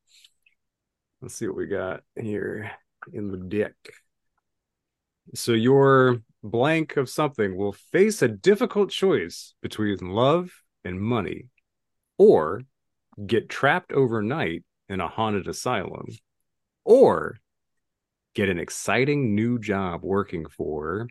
[1.23, 2.73] Let's see what we got here
[3.13, 3.75] in the deck.
[5.35, 10.51] So your blank of something will face a difficult choice between love
[10.85, 11.47] and money,
[12.19, 12.63] or
[13.27, 16.07] get trapped overnight in a haunted asylum,
[16.85, 17.39] or
[18.35, 21.09] get an exciting new job working for.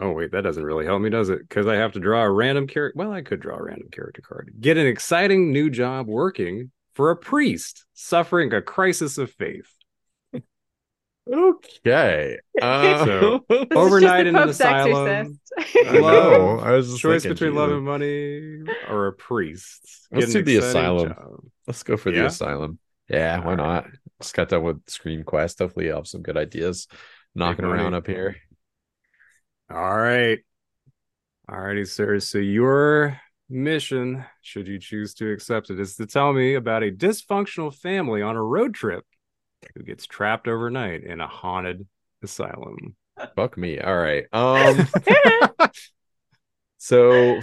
[0.00, 1.48] Oh, wait, that doesn't really help me, does it?
[1.48, 2.98] Because I have to draw a random character.
[2.98, 4.52] Well, I could draw a random character card.
[4.60, 9.75] Get an exciting new job working for a priest suffering a crisis of faith.
[11.32, 12.38] Okay.
[12.62, 15.06] Uh, So, This is just Overnight in an Pope's asylum.
[15.08, 15.40] exorcist.
[15.88, 16.58] I know.
[16.60, 20.08] I was just choice thinking, between love and money or a priest.
[20.10, 21.08] Let's do the asylum.
[21.08, 21.40] job.
[21.66, 22.78] Let's go for the asylum.
[23.08, 23.84] Yeah, why All not?
[23.84, 23.94] right.
[24.22, 25.58] Just got done with Screen Quest.
[25.58, 26.88] Hopefully, I'll have some good ideas
[27.34, 27.82] knocking money.
[27.82, 28.36] around up here.
[29.70, 30.38] All right.
[31.48, 32.18] All righty, sir.
[32.20, 36.90] So your mission, should you choose to accept it, is to tell me about a
[36.90, 39.04] dysfunctional family on a road trip
[39.74, 41.86] who gets trapped overnight in a haunted
[42.22, 42.96] asylum.
[43.34, 43.78] Fuck me.
[43.78, 44.26] All right.
[44.32, 44.88] Um.
[46.78, 47.40] so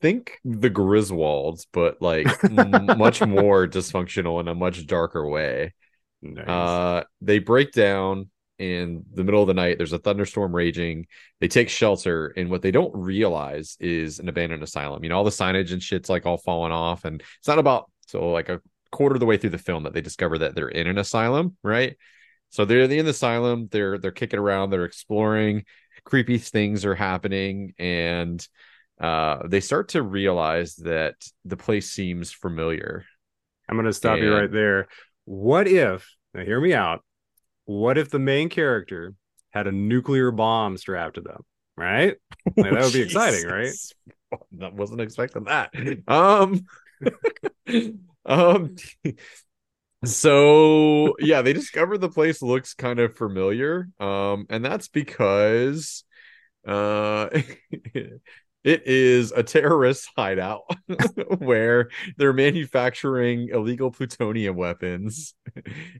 [0.00, 5.74] think the Griswolds, but like m- much more dysfunctional in a much darker way.
[6.22, 6.48] Nice.
[6.48, 9.78] Uh, they break down in the middle of the night.
[9.78, 11.06] There's a thunderstorm raging.
[11.40, 15.02] They take shelter, and what they don't realize is an abandoned asylum.
[15.02, 17.90] You know, all the signage and shit's like all falling off, and it's not about
[18.06, 18.60] so like a
[18.90, 21.56] quarter of the way through the film that they discover that they're in an asylum,
[21.62, 21.96] right?
[22.50, 23.68] So they're in the asylum.
[23.70, 24.70] They're they're kicking around.
[24.70, 25.64] They're exploring.
[26.04, 28.46] Creepy things are happening, and
[29.00, 31.14] uh, they start to realize that
[31.44, 33.04] the place seems familiar.
[33.68, 34.88] I'm going to stop you right there.
[35.24, 37.04] What if, now hear me out,
[37.64, 39.14] what if the main character
[39.50, 41.44] had a nuclear bomb strapped to them,
[41.76, 42.16] right?
[42.56, 43.72] Like, that would be exciting, right?
[44.52, 45.72] That wasn't expecting that.
[46.06, 46.64] Um,
[48.26, 48.76] um,
[50.04, 53.88] so yeah, they discover the place looks kind of familiar.
[53.98, 56.04] Um, and that's because
[56.66, 57.28] uh
[58.64, 60.62] it is a terrorist hideout
[61.38, 61.88] where
[62.18, 65.34] they're manufacturing illegal plutonium weapons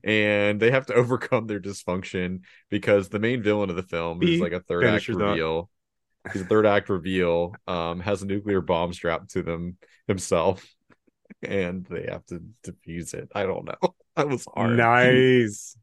[0.04, 2.40] and they have to overcome their dysfunction
[2.70, 5.70] because the main villain of the film is like a third act reveal.
[6.32, 10.66] His third act reveal um has a nuclear bomb strapped to them himself
[11.42, 15.76] and they have to defuse it i don't know that was hard Nice.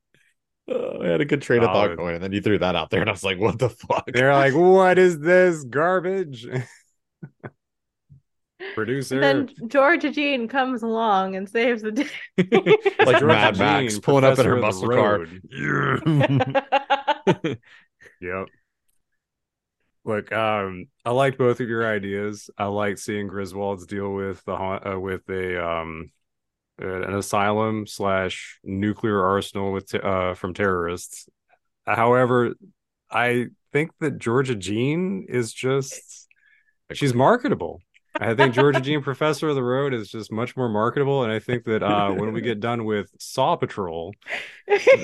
[0.69, 2.89] Uh, i had a good train of thought going and then you threw that out
[2.89, 6.47] there and i was like what the fuck They're like, what is this garbage?
[8.73, 9.19] Producer.
[9.19, 12.07] then Georgia Jean comes along and saves the day.
[12.37, 15.25] like Georgia mad max Jean, pulling up in her muscle car.
[15.51, 15.97] Yeah.
[18.19, 18.47] Yep.
[20.07, 22.49] Look, um, I liked both of your ideas.
[22.57, 26.11] I liked seeing Griswold's deal with the haunt- uh, with a um
[26.81, 31.27] uh, an asylum slash nuclear arsenal with te- uh from terrorists.
[31.85, 32.53] However,
[33.11, 36.29] I think that Georgia Jean is just
[36.93, 37.81] she's marketable.
[38.19, 41.39] I think Georgia Jean Professor of the Road is just much more marketable, and I
[41.39, 44.13] think that uh, when we get done with Saw Patrol,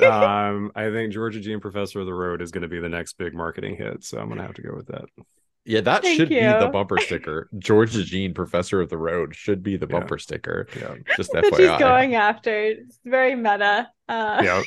[0.03, 3.17] um, I think Georgia Jean Professor of the Road is going to be the next
[3.17, 4.03] big marketing hit.
[4.03, 5.05] So I'm going to have to go with that.
[5.65, 7.47] Yeah, that Thank should be the bumper sticker.
[7.57, 9.99] Georgia Jean, professor of the road, should be the Yeah.
[9.99, 10.67] bumper sticker.
[10.77, 10.95] Yeah.
[11.15, 11.51] Just that way.
[11.51, 11.79] she's FYI.
[11.79, 12.63] going after.
[12.63, 13.89] It's very meta.
[14.09, 14.61] Uh, Yeah.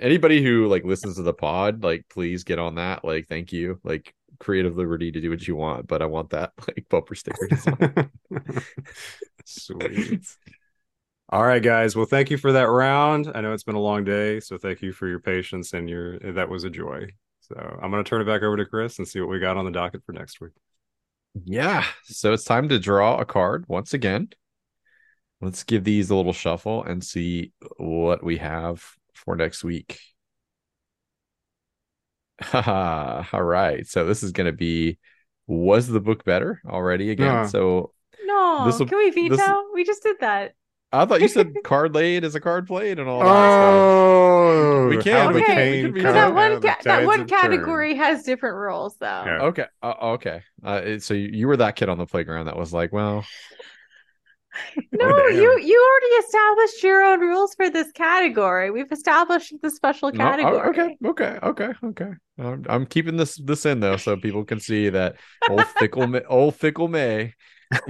[0.00, 3.04] Anybody who like listens to the pod, like please get on that.
[3.04, 3.78] Like, thank you.
[3.84, 7.46] Like creative liberty to do what you want, but I want that like bumper sticker
[7.46, 8.10] design.
[9.44, 10.26] Sweet.
[11.28, 11.94] All right, guys.
[11.94, 13.30] Well, thank you for that round.
[13.32, 16.18] I know it's been a long day, so thank you for your patience and your
[16.18, 17.06] that was a joy.
[17.40, 19.56] So I'm going to turn it back over to Chris and see what we got
[19.56, 20.52] on the docket for next week.
[21.44, 21.84] yeah.
[22.04, 24.30] So it's time to draw a card once again.
[25.40, 28.84] Let's give these a little shuffle and see what we have
[29.14, 29.98] for next week.
[32.40, 33.24] Haha.
[33.32, 33.86] All right.
[33.86, 34.98] So this is going to be
[35.46, 37.48] was the book better already again?
[37.48, 37.92] So
[38.24, 39.36] No, This'll- can we veto?
[39.36, 40.52] this- We just did that.
[40.92, 44.96] I thought you said card laid is a card played and all that Oh, We
[44.98, 47.42] can, how we the can, we can Because that one, ca- that one have turned.
[47.42, 49.06] category has different rules, though.
[49.24, 49.38] Yeah.
[49.42, 49.66] Okay.
[49.82, 50.42] Uh, okay.
[50.64, 53.24] Uh, so you, you were that kid on the playground that was like, well,
[54.92, 58.70] No, Oh, you you already established your own rules for this category.
[58.70, 60.68] We've established the special no, oh, category.
[60.70, 62.10] okay, okay, okay, okay.
[62.38, 65.16] I'm, I'm keeping this this in though, so people can see that
[65.48, 67.34] old fickle, Ma- old fickle Mae.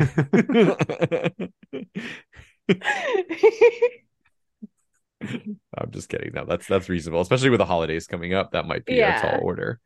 [5.22, 6.32] I'm just kidding.
[6.34, 8.52] No, that's that's reasonable, especially with the holidays coming up.
[8.52, 9.18] That might be Yeah.
[9.18, 9.80] a tall order.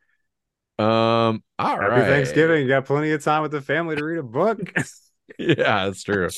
[0.79, 1.43] Um.
[1.57, 2.05] All Happy right.
[2.07, 2.61] Thanksgiving.
[2.63, 4.59] You got plenty of time with the family to read a book.
[5.39, 6.29] yeah, that's true.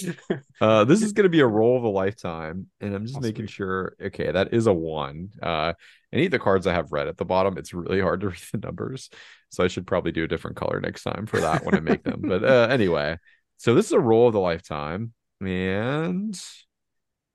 [0.60, 3.48] Uh, this is going to be a roll of a lifetime, and I'm just making
[3.48, 3.96] sure.
[4.02, 5.30] Okay, that is a one.
[5.42, 5.74] Uh,
[6.12, 8.42] any of the cards I have red at the bottom, it's really hard to read
[8.52, 9.10] the numbers,
[9.50, 12.04] so I should probably do a different color next time for that when I make
[12.04, 12.22] them.
[12.24, 13.18] But uh, anyway,
[13.58, 16.40] so this is a roll of the lifetime, and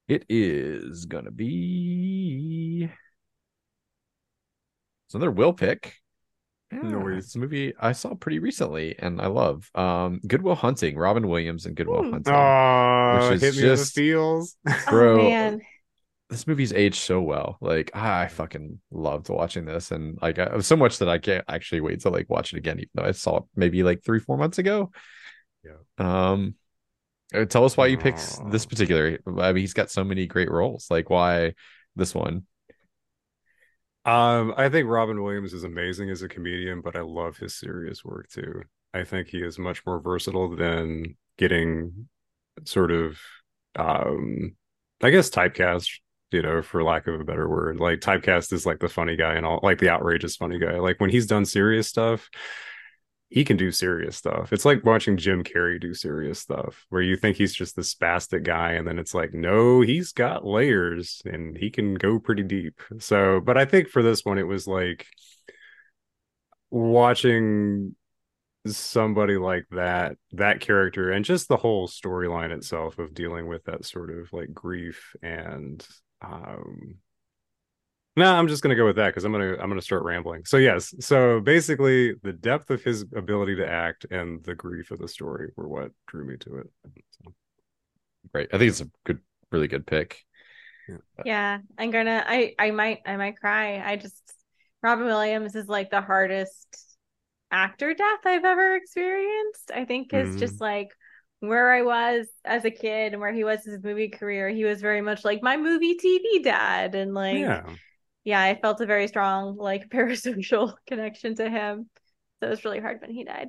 [0.09, 2.91] it is gonna be
[5.07, 6.02] it's another will pick.
[6.73, 7.25] No Yeah, worries.
[7.27, 9.71] it's a movie I saw pretty recently and I love.
[9.75, 12.11] Um, Good Will Hunting, Robin Williams and Good Will Hmm.
[12.13, 12.35] Hunting.
[12.35, 14.57] Oh, Which is hit me in the just- feels.
[14.89, 15.61] Bro, oh man.
[16.31, 17.59] This movie's aged so well.
[17.61, 21.83] Like I fucking loved watching this, and like I, so much that I can't actually
[21.83, 24.39] wait to like watch it again, even though I saw it maybe like three, four
[24.39, 24.91] months ago.
[25.63, 25.73] Yeah.
[25.99, 26.55] Um,
[27.35, 29.19] uh, tell us why you picked this particular.
[29.27, 30.87] I mean, he's got so many great roles.
[30.91, 31.53] Like why
[31.97, 32.47] this one?
[34.05, 38.05] Um, I think Robin Williams is amazing as a comedian, but I love his serious
[38.05, 38.63] work too.
[38.93, 42.09] I think he is much more versatile than getting
[42.65, 43.19] sort of
[43.77, 44.55] um
[45.03, 45.89] I guess typecast,
[46.33, 47.81] you know, for lack of a better word.
[47.81, 50.79] Like typecast is like the funny guy and all like the outrageous funny guy.
[50.79, 52.29] Like when he's done serious stuff,
[53.33, 54.53] he can do serious stuff.
[54.53, 58.43] It's like watching Jim Carrey do serious stuff where you think he's just the spastic
[58.43, 62.83] guy and then it's like no, he's got layers and he can go pretty deep.
[62.99, 65.07] So, but I think for this one it was like
[66.71, 67.97] watching
[68.67, 73.87] somebody like that that character and just the whole storyline itself of dealing with that
[73.87, 75.87] sort of like grief and
[76.21, 76.97] um
[78.17, 80.45] no, I'm just gonna go with that because I'm gonna I'm gonna start rambling.
[80.45, 84.99] So yes, so basically the depth of his ability to act and the grief of
[84.99, 86.71] the story were what drew me to it.
[87.25, 87.35] So,
[88.33, 88.49] Right.
[88.53, 89.21] I think it's a good,
[89.51, 90.25] really good pick.
[91.23, 92.25] Yeah, I'm gonna.
[92.27, 93.81] I I might I might cry.
[93.81, 94.21] I just
[94.83, 96.67] Robin Williams is like the hardest
[97.53, 99.71] actor death I've ever experienced.
[99.75, 100.37] I think is Mhm.
[100.37, 100.91] just like
[101.41, 104.49] where I was as a kid and where he was his movie career.
[104.51, 107.77] He was very much like my movie TV dad, and like yeah,
[108.25, 108.41] yeah.
[108.41, 111.89] I felt a very strong like parasocial connection to him.
[112.41, 113.49] So it was really hard when he died.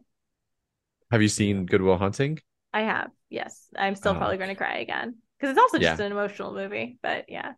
[1.12, 2.40] Have you seen Good Will Hunting?
[2.74, 3.68] I have, yes.
[3.76, 6.00] I'm still Oh, probably going to cry again because it's also just Yeah.
[6.00, 6.98] an emotional movie.
[7.02, 7.54] But yeah,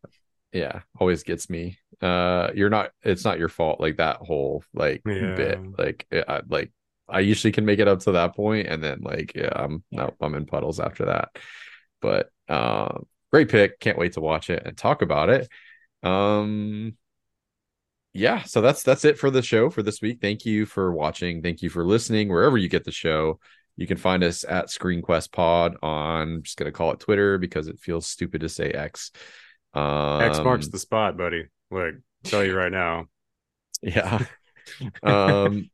[0.51, 5.03] yeah always gets me uh you're not it's not your fault like that whole like
[5.05, 5.25] Yeah.
[5.33, 6.71] bit like I, like
[7.09, 10.13] i usually can make it up to that point and then like yeah i'm no
[10.21, 11.29] i'm in puddles after that
[12.01, 15.49] but um great pick can't wait to watch it and talk about it
[16.03, 16.95] um
[18.15, 20.19] yeah so that's that's it for the show for this week.
[20.21, 21.41] Thank you for watching.
[21.41, 23.39] Thank you for listening wherever you get the show.
[23.75, 27.67] You can find us at screenquest pod on I'm just gonna call it twitter because
[27.67, 29.11] it feels stupid to say x.
[29.73, 31.47] Um X marks the spot, buddy.
[31.69, 33.07] Look, tell you right now.
[33.81, 34.25] yeah.
[35.03, 35.69] Um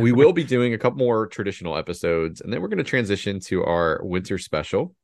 [0.00, 3.38] we will be doing a couple more traditional episodes and then we're going to transition
[3.40, 4.94] to our winter special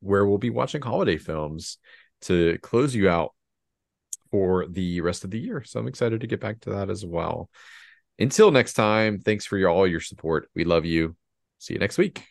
[0.00, 1.78] where we'll be watching holiday films
[2.22, 3.34] to close you out
[4.30, 5.62] for the rest of the year.
[5.64, 7.50] So i'm excited to get back to that as well.
[8.18, 10.48] Until next time thanks for your all your support.
[10.54, 11.16] We love you.
[11.58, 12.24] See you next week.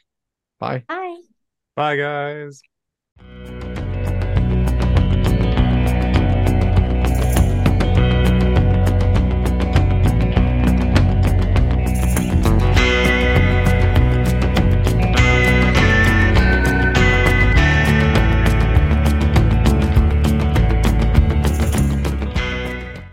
[0.59, 0.83] Bye.
[0.87, 1.21] Bye.
[1.75, 2.61] Bye guys.